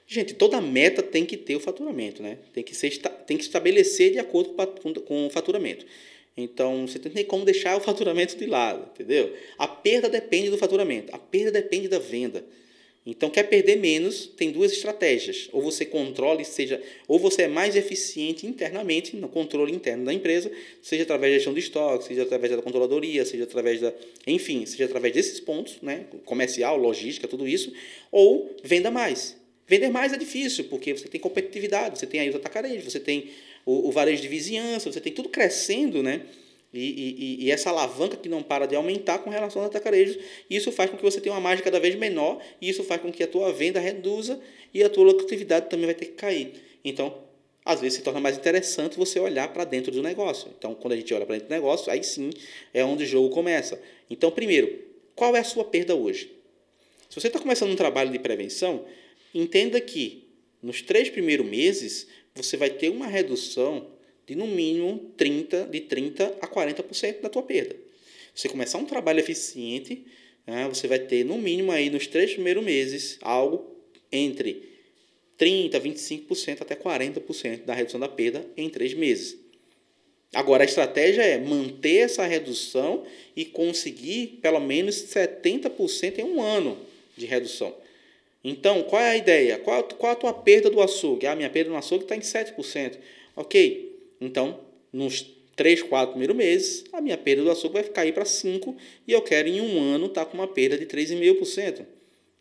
Gente, 0.08 0.34
toda 0.34 0.60
meta 0.60 1.02
tem 1.02 1.24
que 1.24 1.36
ter 1.36 1.54
o 1.54 1.60
faturamento, 1.60 2.22
né? 2.22 2.38
Tem 2.52 2.64
que, 2.64 2.74
ser, 2.74 2.98
tem 3.26 3.36
que 3.36 3.44
estabelecer 3.44 4.12
de 4.12 4.18
acordo 4.18 4.54
com 5.02 5.26
o 5.26 5.30
faturamento. 5.30 5.86
Então, 6.36 6.86
você 6.86 6.98
não 6.98 7.10
tem 7.10 7.24
como 7.24 7.44
deixar 7.44 7.76
o 7.76 7.80
faturamento 7.80 8.36
de 8.36 8.46
lado, 8.46 8.90
entendeu? 8.92 9.34
A 9.56 9.68
perda 9.68 10.08
depende 10.08 10.50
do 10.50 10.58
faturamento, 10.58 11.14
a 11.14 11.18
perda 11.18 11.52
depende 11.52 11.88
da 11.88 11.98
venda. 11.98 12.44
Então, 13.06 13.30
quer 13.30 13.44
perder 13.44 13.76
menos, 13.76 14.26
tem 14.26 14.50
duas 14.50 14.72
estratégias. 14.72 15.48
Ou 15.52 15.62
você 15.62 15.84
controla, 15.84 16.42
seja, 16.42 16.82
ou 17.06 17.20
você 17.20 17.42
é 17.42 17.48
mais 17.48 17.76
eficiente 17.76 18.48
internamente 18.48 19.14
no 19.14 19.28
controle 19.28 19.72
interno 19.72 20.04
da 20.04 20.12
empresa, 20.12 20.50
seja 20.82 21.04
através 21.04 21.32
da 21.32 21.38
gestão 21.38 21.54
de 21.54 21.60
estoque, 21.60 22.04
seja 22.04 22.24
através 22.24 22.50
da 22.50 22.60
controladoria, 22.60 23.24
seja 23.24 23.44
através 23.44 23.80
da, 23.80 23.94
enfim, 24.26 24.66
seja 24.66 24.86
através 24.86 25.14
desses 25.14 25.38
pontos, 25.38 25.76
né, 25.80 26.06
comercial, 26.24 26.76
logística, 26.76 27.28
tudo 27.28 27.46
isso, 27.46 27.72
ou 28.10 28.50
venda 28.64 28.90
mais. 28.90 29.36
Vender 29.68 29.88
mais 29.88 30.12
é 30.12 30.16
difícil, 30.16 30.64
porque 30.64 30.92
você 30.92 31.06
tem 31.06 31.20
competitividade, 31.20 31.98
você 31.98 32.06
tem 32.06 32.18
aí 32.18 32.28
os 32.28 32.34
atacarejos, 32.34 32.92
você 32.92 32.98
tem 32.98 33.30
o, 33.64 33.88
o 33.88 33.92
varejo 33.92 34.20
de 34.20 34.28
vizinhança, 34.28 34.90
você 34.90 35.00
tem 35.00 35.12
tudo 35.12 35.28
crescendo, 35.28 36.02
né? 36.02 36.22
E, 36.78 37.36
e, 37.40 37.44
e, 37.46 37.50
essa 37.50 37.70
alavanca 37.70 38.16
que 38.16 38.28
não 38.28 38.42
para 38.42 38.66
de 38.66 38.76
aumentar 38.76 39.18
com 39.18 39.30
relação 39.30 39.62
aos 39.62 39.70
atacarejos, 39.70 40.18
isso 40.50 40.70
faz 40.70 40.90
com 40.90 40.96
que 40.96 41.02
você 41.02 41.20
tenha 41.20 41.34
uma 41.34 41.40
margem 41.40 41.64
cada 41.64 41.80
vez 41.80 41.94
menor, 41.94 42.38
e 42.60 42.68
isso 42.68 42.84
faz 42.84 43.00
com 43.00 43.10
que 43.10 43.22
a 43.22 43.26
tua 43.26 43.52
venda 43.52 43.80
reduza 43.80 44.40
e 44.74 44.82
a 44.84 44.88
tua 44.88 45.04
lucratividade 45.04 45.70
também 45.70 45.86
vai 45.86 45.94
ter 45.94 46.06
que 46.06 46.12
cair. 46.12 46.52
Então, 46.84 47.16
às 47.64 47.80
vezes 47.80 47.98
se 47.98 48.04
torna 48.04 48.20
mais 48.20 48.36
interessante 48.36 48.96
você 48.96 49.18
olhar 49.18 49.52
para 49.52 49.64
dentro 49.64 49.90
do 49.90 50.02
negócio. 50.02 50.48
Então, 50.56 50.74
quando 50.74 50.92
a 50.92 50.96
gente 50.96 51.12
olha 51.12 51.26
para 51.26 51.34
dentro 51.34 51.48
do 51.48 51.54
negócio, 51.54 51.90
aí 51.90 52.04
sim 52.04 52.30
é 52.72 52.84
onde 52.84 53.04
o 53.04 53.06
jogo 53.06 53.30
começa. 53.30 53.80
Então, 54.08 54.30
primeiro, 54.30 54.84
qual 55.16 55.34
é 55.34 55.40
a 55.40 55.44
sua 55.44 55.64
perda 55.64 55.94
hoje? 55.96 56.30
Se 57.08 57.20
você 57.20 57.26
está 57.26 57.40
começando 57.40 57.70
um 57.70 57.76
trabalho 57.76 58.12
de 58.12 58.18
prevenção, 58.18 58.84
entenda 59.34 59.80
que 59.80 60.28
nos 60.62 60.82
três 60.82 61.08
primeiros 61.08 61.46
meses 61.46 62.06
você 62.34 62.56
vai 62.56 62.70
ter 62.70 62.90
uma 62.90 63.06
redução 63.06 63.95
de 64.26 64.34
no 64.34 64.46
mínimo 64.46 65.12
30, 65.16 65.66
de 65.66 65.80
30 65.80 66.38
a 66.40 66.48
40% 66.48 67.20
da 67.20 67.28
tua 67.28 67.42
perda. 67.42 67.76
Você 68.34 68.48
começar 68.48 68.78
um 68.78 68.84
trabalho 68.84 69.20
eficiente, 69.20 70.04
né, 70.46 70.68
você 70.68 70.86
vai 70.86 70.98
ter 70.98 71.24
no 71.24 71.38
mínimo 71.38 71.72
aí 71.72 71.88
nos 71.88 72.06
três 72.06 72.32
primeiros 72.34 72.64
meses 72.64 73.18
algo 73.22 73.76
entre 74.10 74.62
30, 75.38 75.80
25% 75.80 76.62
até 76.62 76.74
40% 76.74 77.64
da 77.64 77.74
redução 77.74 78.00
da 78.00 78.08
perda 78.08 78.44
em 78.56 78.68
três 78.68 78.94
meses. 78.94 79.38
Agora, 80.34 80.64
a 80.64 80.66
estratégia 80.66 81.22
é 81.22 81.38
manter 81.38 81.98
essa 81.98 82.26
redução 82.26 83.04
e 83.34 83.44
conseguir 83.44 84.38
pelo 84.42 84.60
menos 84.60 84.96
70% 84.96 86.18
em 86.18 86.24
um 86.24 86.42
ano 86.42 86.76
de 87.16 87.26
redução. 87.26 87.74
Então, 88.44 88.82
qual 88.82 89.00
é 89.00 89.10
a 89.10 89.16
ideia? 89.16 89.58
Qual, 89.58 89.82
qual 89.82 90.12
a 90.12 90.16
tua 90.16 90.32
perda 90.32 90.68
do 90.68 90.80
açougue? 90.80 91.26
Ah, 91.26 91.34
minha 91.34 91.48
perda 91.48 91.70
no 91.70 91.76
açougue 91.76 92.04
está 92.04 92.16
em 92.16 92.20
7%. 92.20 92.98
Ok, 93.34 93.95
então, 94.20 94.60
nos 94.92 95.22
3, 95.56 95.82
4 95.82 96.10
primeiros 96.10 96.36
meses, 96.36 96.84
a 96.92 97.00
minha 97.00 97.16
perda 97.16 97.42
do 97.42 97.50
açougue 97.50 97.74
vai 97.74 97.84
cair 97.84 98.12
para 98.12 98.24
5% 98.24 98.76
e 99.06 99.12
eu 99.12 99.22
quero 99.22 99.48
em 99.48 99.60
um 99.60 99.80
ano 99.80 100.06
estar 100.06 100.24
tá 100.24 100.30
com 100.30 100.36
uma 100.36 100.46
perda 100.46 100.76
de 100.76 100.86
3,5%. 100.86 101.86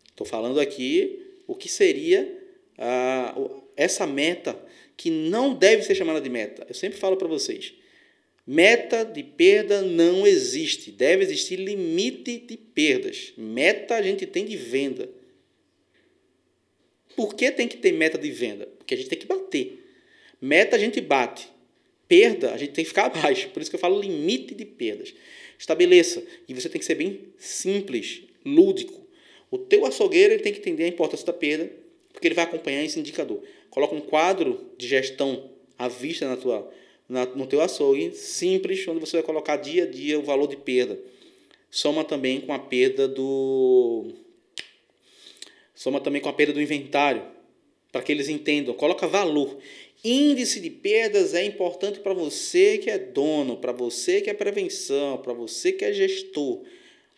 Estou 0.09 0.27
falando 0.27 0.59
aqui 0.59 1.21
o 1.47 1.55
que 1.55 1.69
seria 1.69 2.41
ah, 2.77 3.35
essa 3.75 4.05
meta 4.05 4.57
que 4.97 5.09
não 5.09 5.53
deve 5.53 5.83
ser 5.83 5.95
chamada 5.95 6.21
de 6.21 6.29
meta. 6.29 6.65
Eu 6.67 6.75
sempre 6.75 6.97
falo 6.97 7.17
para 7.17 7.27
vocês: 7.27 7.73
meta 8.45 9.03
de 9.03 9.23
perda 9.23 9.81
não 9.81 10.25
existe. 10.25 10.91
Deve 10.91 11.23
existir 11.23 11.57
limite 11.57 12.37
de 12.37 12.57
perdas. 12.57 13.33
Meta 13.37 13.95
a 13.95 14.01
gente 14.01 14.25
tem 14.25 14.45
de 14.45 14.57
venda. 14.57 15.09
Por 17.15 17.33
que 17.33 17.49
tem 17.51 17.67
que 17.67 17.77
ter 17.77 17.93
meta 17.93 18.17
de 18.17 18.29
venda? 18.29 18.67
Porque 18.77 18.93
a 18.93 18.97
gente 18.97 19.09
tem 19.09 19.19
que 19.19 19.25
bater. 19.25 19.83
Meta 20.41 20.75
a 20.75 20.79
gente 20.79 20.99
bate. 20.99 21.47
Perda, 22.07 22.53
a 22.53 22.57
gente 22.57 22.73
tem 22.73 22.83
que 22.83 22.89
ficar 22.89 23.05
abaixo. 23.05 23.49
Por 23.49 23.61
isso 23.61 23.69
que 23.69 23.75
eu 23.75 23.79
falo 23.79 23.99
limite 23.99 24.53
de 24.53 24.65
perdas. 24.65 25.13
Estabeleça. 25.57 26.23
E 26.47 26.53
você 26.53 26.69
tem 26.69 26.79
que 26.79 26.85
ser 26.85 26.95
bem 26.95 27.21
simples, 27.37 28.21
lúdico. 28.45 29.05
O 29.49 29.57
teu 29.57 29.85
açougueiro 29.85 30.33
ele 30.33 30.43
tem 30.43 30.53
que 30.53 30.59
entender 30.59 30.83
a 30.83 30.87
importância 30.87 31.25
da 31.25 31.33
perda 31.33 31.71
porque 32.15 32.29
ele 32.29 32.35
vai 32.35 32.45
acompanhar 32.45 32.81
esse 32.83 32.97
indicador. 32.97 33.43
Coloca 33.69 33.93
um 33.93 33.99
quadro 33.99 34.71
de 34.77 34.87
gestão 34.87 35.49
à 35.77 35.89
vista 35.89 36.25
na 36.27 36.37
tua, 36.37 36.71
na, 37.09 37.25
no 37.25 37.45
teu 37.45 37.59
açougue, 37.59 38.11
simples, 38.15 38.87
onde 38.87 39.01
você 39.01 39.17
vai 39.17 39.23
colocar 39.23 39.57
dia 39.57 39.83
a 39.83 39.85
dia 39.85 40.17
o 40.17 40.23
valor 40.23 40.47
de 40.47 40.55
perda. 40.55 40.97
Soma 41.69 42.05
também 42.05 42.39
com 42.39 42.53
a 42.53 42.59
perda 42.59 43.05
do 43.05 44.13
soma 45.75 45.99
também 45.99 46.21
com 46.21 46.29
a 46.29 46.33
perda 46.33 46.53
do 46.53 46.61
inventário, 46.61 47.21
para 47.91 48.01
que 48.01 48.13
eles 48.13 48.29
entendam. 48.29 48.73
Coloca 48.73 49.07
valor. 49.07 49.57
Índice 50.03 50.59
de 50.59 50.69
perdas 50.69 51.33
é 51.33 51.43
importante 51.43 51.99
para 51.99 52.13
você 52.13 52.77
que 52.77 52.89
é 52.89 52.97
dono, 52.97 53.57
para 53.57 53.71
você 53.71 54.21
que 54.21 54.29
é 54.29 54.33
prevenção, 54.33 55.17
para 55.17 55.33
você 55.33 55.71
que 55.71 55.83
é 55.83 55.91
gestor. 55.91 56.61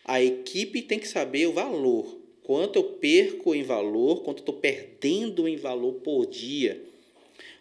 A 0.04 0.22
equipe 0.22 0.80
tem 0.80 0.98
que 0.98 1.06
saber 1.06 1.46
o 1.46 1.52
valor 1.52 2.18
quanto 2.48 2.78
eu 2.78 2.84
perco 2.84 3.54
em 3.54 3.62
valor, 3.62 4.22
quanto 4.22 4.38
estou 4.38 4.54
perdendo 4.54 5.46
em 5.46 5.56
valor 5.56 5.96
por 5.96 6.24
dia. 6.24 6.80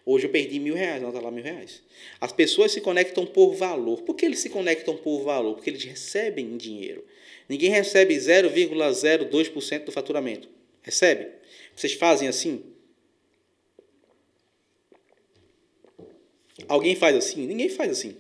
Hoje 0.06 0.28
eu 0.28 0.30
perdi 0.30 0.62
mil 0.62 0.76
reais, 0.76 1.02
não 1.02 1.10
está 1.10 1.20
lá 1.20 1.30
mil 1.30 1.44
reais. 1.44 1.84
As 2.22 2.32
pessoas 2.32 2.72
se 2.72 2.80
conectam 2.80 3.26
por 3.26 3.54
valor. 3.54 4.04
Por 4.04 4.16
que 4.16 4.26
eles 4.26 4.40
se 4.40 4.48
conectam 4.50 4.96
por 4.96 5.24
valor? 5.24 5.56
Porque 5.56 5.70
eles 5.70 5.84
recebem 5.84 6.56
dinheiro. 6.56 7.04
Ninguém 7.50 7.70
recebe 7.70 8.16
0,02% 8.16 9.84
do 9.84 9.92
faturamento. 9.92 10.48
Recebe? 10.82 11.32
Vocês 11.76 11.92
fazem 11.92 12.30
assim? 12.30 12.64
Alguém 16.68 16.96
faz 16.96 17.16
assim? 17.16 17.46
Ninguém 17.46 17.70
faz 17.70 17.92
assim. 17.92 18.16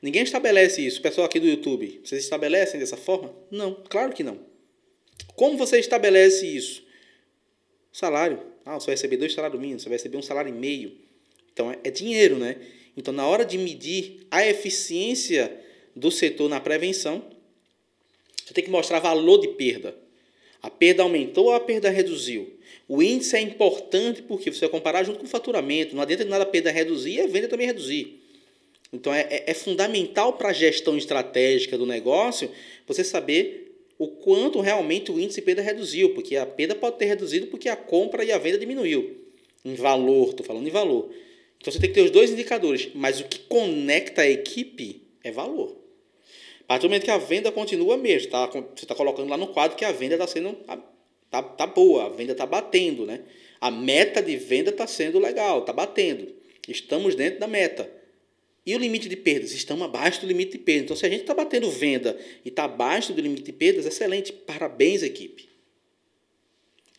Ninguém 0.00 0.22
estabelece 0.22 0.84
isso. 0.84 1.02
Pessoal 1.02 1.26
aqui 1.26 1.40
do 1.40 1.46
YouTube, 1.46 2.00
vocês 2.04 2.22
estabelecem 2.22 2.78
dessa 2.78 2.96
forma? 2.96 3.34
Não, 3.50 3.74
claro 3.88 4.12
que 4.12 4.22
não. 4.22 4.38
Como 5.34 5.56
você 5.56 5.78
estabelece 5.78 6.46
isso? 6.46 6.84
Salário. 7.92 8.40
Ah, 8.64 8.78
você 8.78 8.86
vai 8.86 8.94
receber 8.94 9.16
dois 9.16 9.32
salários 9.32 9.60
mínimos, 9.60 9.82
você 9.82 9.88
vai 9.88 9.96
receber 9.96 10.16
um 10.16 10.22
salário 10.22 10.50
e 10.50 10.52
meio. 10.52 10.96
Então 11.52 11.70
é, 11.70 11.78
é 11.84 11.90
dinheiro, 11.90 12.38
né? 12.38 12.56
Então, 12.96 13.14
na 13.14 13.26
hora 13.26 13.44
de 13.44 13.56
medir 13.56 14.26
a 14.28 14.44
eficiência 14.44 15.56
do 15.94 16.10
setor 16.10 16.48
na 16.48 16.60
prevenção, 16.60 17.24
você 18.44 18.52
tem 18.52 18.64
que 18.64 18.70
mostrar 18.70 18.98
valor 18.98 19.38
de 19.38 19.48
perda. 19.48 19.96
A 20.62 20.70
perda 20.70 21.02
aumentou 21.02 21.46
ou 21.46 21.54
a 21.54 21.60
perda 21.60 21.90
reduziu? 21.90 22.52
O 22.88 23.02
índice 23.02 23.36
é 23.36 23.40
importante 23.40 24.22
porque 24.22 24.52
você 24.52 24.60
vai 24.60 24.68
comparar 24.70 25.04
junto 25.04 25.18
com 25.18 25.26
o 25.26 25.28
faturamento. 25.28 25.94
Não 25.94 26.02
adianta 26.02 26.24
nada 26.24 26.44
a 26.44 26.46
perda 26.46 26.70
reduzir 26.70 27.14
e 27.14 27.20
a 27.20 27.26
venda 27.26 27.48
também 27.48 27.66
reduzir. 27.66 28.20
Então 28.92 29.14
é, 29.14 29.26
é, 29.30 29.44
é 29.48 29.54
fundamental 29.54 30.32
para 30.32 30.48
a 30.48 30.52
gestão 30.52 30.96
estratégica 30.96 31.76
do 31.76 31.84
negócio 31.84 32.50
você 32.86 33.04
saber 33.04 33.68
o 33.98 34.08
quanto 34.08 34.60
realmente 34.60 35.10
o 35.10 35.18
índice 35.18 35.40
de 35.40 35.44
perda 35.44 35.60
reduziu, 35.60 36.14
porque 36.14 36.36
a 36.36 36.46
perda 36.46 36.74
pode 36.74 36.96
ter 36.96 37.06
reduzido 37.06 37.48
porque 37.48 37.68
a 37.68 37.76
compra 37.76 38.24
e 38.24 38.32
a 38.32 38.38
venda 38.38 38.56
diminuiu. 38.56 39.16
Em 39.64 39.74
valor, 39.74 40.30
estou 40.30 40.46
falando 40.46 40.66
em 40.66 40.70
valor. 40.70 41.10
Então 41.60 41.72
você 41.72 41.80
tem 41.80 41.90
que 41.90 41.94
ter 41.94 42.02
os 42.02 42.10
dois 42.10 42.30
indicadores, 42.30 42.88
mas 42.94 43.20
o 43.20 43.24
que 43.24 43.40
conecta 43.40 44.22
a 44.22 44.30
equipe 44.30 45.02
é 45.22 45.32
valor. 45.32 45.76
A 46.68 46.74
partir 46.74 46.82
do 46.82 46.90
momento 46.90 47.04
que 47.04 47.10
a 47.10 47.16
venda 47.16 47.50
continua 47.50 47.96
mesmo, 47.96 48.30
tá? 48.30 48.46
você 48.46 48.60
está 48.76 48.94
colocando 48.94 49.30
lá 49.30 49.38
no 49.38 49.46
quadro 49.48 49.74
que 49.74 49.86
a 49.86 49.90
venda 49.90 50.16
está 50.16 50.26
sendo 50.26 50.52
tá, 51.30 51.42
tá 51.42 51.66
boa, 51.66 52.04
a 52.04 52.08
venda 52.10 52.32
está 52.32 52.44
batendo, 52.44 53.06
né? 53.06 53.22
A 53.58 53.70
meta 53.70 54.22
de 54.22 54.36
venda 54.36 54.68
está 54.68 54.86
sendo 54.86 55.18
legal, 55.18 55.60
está 55.60 55.72
batendo. 55.72 56.30
Estamos 56.68 57.14
dentro 57.14 57.40
da 57.40 57.46
meta. 57.46 57.90
E 58.66 58.74
o 58.74 58.78
limite 58.78 59.08
de 59.08 59.16
perdas? 59.16 59.52
Estamos 59.52 59.82
abaixo 59.82 60.20
do 60.20 60.26
limite 60.26 60.52
de 60.52 60.58
perdas. 60.58 60.84
Então, 60.84 60.96
se 60.96 61.06
a 61.06 61.08
gente 61.08 61.22
está 61.22 61.32
batendo 61.32 61.70
venda 61.70 62.18
e 62.44 62.50
está 62.50 62.64
abaixo 62.64 63.14
do 63.14 63.20
limite 63.22 63.44
de 63.44 63.52
perdas, 63.52 63.86
excelente. 63.86 64.30
Parabéns, 64.30 65.02
equipe. 65.02 65.48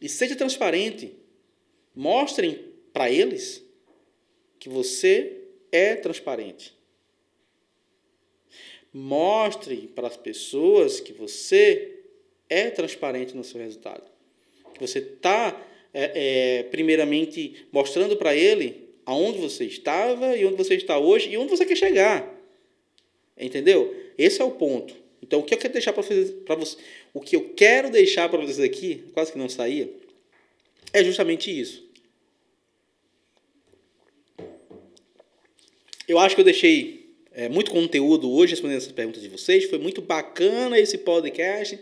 E 0.02 0.10
seja 0.10 0.36
transparente. 0.36 1.14
Mostrem 1.96 2.60
para 2.92 3.12
eles 3.12 3.64
que 4.58 4.68
você 4.68 5.44
é 5.72 5.96
transparente. 5.96 6.79
Mostre 8.94 9.90
para 9.94 10.08
as 10.08 10.18
pessoas 10.18 11.00
que 11.00 11.14
você 11.14 12.00
é 12.50 12.70
transparente 12.70 13.36
no 13.36 13.44
seu 13.44 13.62
resultado. 13.62 14.04
Que 14.74 14.80
você 14.80 15.00
está, 15.00 15.56
é, 15.94 16.60
é, 16.60 16.64
primeiramente, 16.64 17.68
mostrando 17.72 18.18
para 18.18 18.36
ele 18.36 18.90
aonde 19.06 19.40
você 19.40 19.66
estava 19.66 20.36
e 20.36 20.46
onde 20.46 20.56
você 20.56 20.76
está 20.76 20.98
hoje 20.98 21.30
e 21.30 21.38
onde 21.38 21.50
você 21.50 21.66
quer 21.66 21.76
chegar. 21.76 22.36
Entendeu? 23.38 23.96
Esse 24.18 24.42
é 24.42 24.44
o 24.44 24.52
ponto. 24.52 24.94
Então, 25.22 25.40
o 25.40 25.44
que 25.44 25.54
eu 25.54 25.58
quero 25.58 25.74
deixar 25.74 25.94
para 25.94 26.56
você, 26.56 26.78
o 27.14 27.20
que 27.20 27.36
eu 27.36 27.50
quero 27.56 27.90
deixar 27.90 28.30
para 28.30 28.40
vocês 28.40 28.60
aqui, 28.60 29.04
quase 29.14 29.32
que 29.32 29.38
não 29.38 29.50
saía, 29.50 29.90
é 30.92 31.04
justamente 31.04 31.52
isso. 31.52 31.88
Eu 36.08 36.18
acho 36.18 36.34
que 36.34 36.42
eu 36.42 36.46
deixei 36.46 36.99
é, 37.40 37.48
muito 37.48 37.72
conteúdo 37.72 38.30
hoje 38.30 38.52
respondendo 38.52 38.80
essas 38.80 38.92
perguntas 38.92 39.22
de 39.22 39.30
vocês. 39.30 39.64
Foi 39.64 39.80
muito 39.80 40.02
bacana 40.02 40.78
esse 40.78 40.98
podcast. 40.98 41.80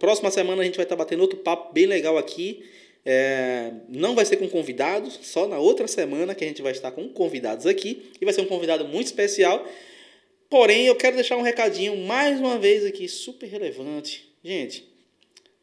Próxima 0.00 0.32
semana 0.32 0.62
a 0.62 0.64
gente 0.64 0.74
vai 0.74 0.84
estar 0.84 0.96
batendo 0.96 1.20
outro 1.20 1.38
papo 1.38 1.72
bem 1.72 1.86
legal 1.86 2.18
aqui. 2.18 2.64
É, 3.06 3.70
não 3.88 4.16
vai 4.16 4.24
ser 4.24 4.36
com 4.38 4.48
convidados, 4.48 5.16
só 5.22 5.46
na 5.46 5.60
outra 5.60 5.86
semana 5.86 6.34
que 6.34 6.44
a 6.44 6.48
gente 6.48 6.60
vai 6.60 6.72
estar 6.72 6.90
com 6.90 7.08
convidados 7.08 7.66
aqui. 7.66 8.10
E 8.20 8.24
vai 8.24 8.34
ser 8.34 8.40
um 8.40 8.46
convidado 8.46 8.84
muito 8.84 9.06
especial. 9.06 9.64
Porém, 10.48 10.86
eu 10.86 10.96
quero 10.96 11.14
deixar 11.14 11.36
um 11.36 11.42
recadinho 11.42 11.96
mais 11.98 12.40
uma 12.40 12.58
vez 12.58 12.84
aqui, 12.84 13.06
super 13.06 13.46
relevante. 13.46 14.28
Gente, 14.42 14.89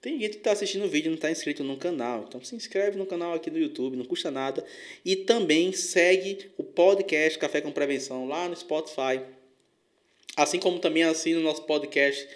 tem 0.02 0.20
gente 0.20 0.32
que 0.32 0.38
está 0.38 0.52
assistindo 0.52 0.86
o 0.86 0.90
vídeo 0.90 1.08
e 1.08 1.10
não 1.10 1.16
está 1.16 1.32
inscrito 1.32 1.64
no 1.64 1.78
canal. 1.78 2.26
Então 2.28 2.44
se 2.44 2.56
inscreve 2.56 2.98
no 2.98 3.06
canal 3.06 3.34
aqui 3.34 3.50
do 3.50 3.58
YouTube, 3.58 3.98
não 3.98 4.06
custa 4.06 4.30
nada. 4.30 4.64
E 5.04 5.16
também 5.16 5.72
segue 5.72 6.52
o 6.58 6.64
podcast 6.64 7.38
Café 7.40 7.62
com 7.62 7.72
Prevenção 7.72 8.28
lá 8.28 8.48
no 8.48 8.56
Spotify. 8.56 9.22
Assim 10.36 10.60
como 10.60 10.80
também 10.80 11.04
assina 11.04 11.40
o 11.40 11.44
nosso 11.44 11.64
podcast 11.64 12.28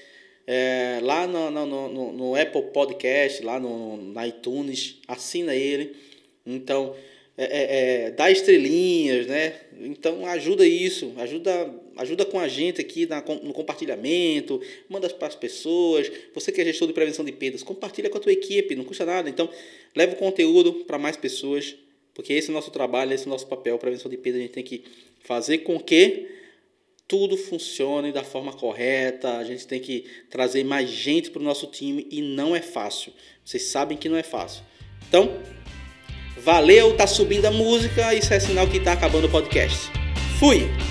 é, 0.47 0.99
lá 1.03 1.27
no, 1.27 1.51
no, 1.51 1.65
no, 1.65 2.11
no, 2.11 2.35
Apple 2.35 2.63
Podcast, 2.73 3.43
lá 3.43 3.59
no, 3.59 3.97
no 3.97 4.25
iTunes, 4.25 4.99
assina 5.07 5.53
ele. 5.55 5.95
Então, 6.45 6.95
é, 7.37 7.43
é, 7.45 8.05
é, 8.05 8.11
dá 8.11 8.29
estrelinhas, 8.29 9.27
né? 9.27 9.53
Então 9.79 10.25
ajuda 10.25 10.65
isso, 10.65 11.13
ajuda, 11.17 11.73
ajuda 12.01 12.25
com 12.25 12.39
a 12.39 12.47
gente 12.47 12.81
aqui 12.81 13.05
na, 13.05 13.21
no 13.21 13.53
compartilhamento, 13.53 14.61
manda 14.89 15.09
para 15.09 15.27
as 15.27 15.35
pessoas. 15.35 16.11
Você 16.33 16.51
que 16.51 16.61
é 16.61 16.65
gestor 16.65 16.87
de 16.87 16.93
prevenção 16.93 17.23
de 17.23 17.31
perdas, 17.31 17.63
compartilha 17.63 18.09
com 18.09 18.17
a 18.17 18.21
tua 18.21 18.31
equipe, 18.31 18.75
não 18.75 18.83
custa 18.83 19.05
nada. 19.05 19.29
Então, 19.29 19.49
leva 19.95 20.13
o 20.13 20.15
conteúdo 20.15 20.73
para 20.85 20.97
mais 20.97 21.15
pessoas, 21.17 21.75
porque 22.13 22.33
esse 22.33 22.49
é 22.49 22.51
o 22.51 22.53
nosso 22.53 22.71
trabalho, 22.71 23.13
esse 23.13 23.25
é 23.25 23.27
o 23.27 23.29
nosso 23.29 23.47
papel, 23.47 23.77
prevenção 23.77 24.09
de 24.09 24.17
perdas, 24.17 24.39
a 24.39 24.43
gente 24.43 24.53
tem 24.53 24.63
que 24.63 24.83
fazer 25.23 25.59
com 25.59 25.79
que 25.79 26.27
tudo 27.07 27.35
funcione 27.35 28.11
da 28.13 28.23
forma 28.23 28.53
correta, 28.53 29.37
a 29.37 29.43
gente 29.43 29.67
tem 29.67 29.81
que 29.81 30.05
trazer 30.29 30.63
mais 30.63 30.89
gente 30.89 31.29
para 31.29 31.41
o 31.41 31.43
nosso 31.43 31.67
time 31.67 32.07
e 32.09 32.21
não 32.21 32.55
é 32.55 32.61
fácil. 32.61 33.11
Vocês 33.43 33.63
sabem 33.63 33.97
que 33.97 34.07
não 34.07 34.15
é 34.15 34.23
fácil. 34.23 34.63
Então, 35.09 35.37
valeu, 36.37 36.95
tá 36.95 37.05
subindo 37.05 37.45
a 37.45 37.51
música, 37.51 38.13
isso 38.13 38.33
é 38.33 38.39
sinal 38.39 38.65
que 38.65 38.79
tá 38.79 38.93
acabando 38.93 39.27
o 39.27 39.29
podcast. 39.29 39.91
Fui! 40.39 40.90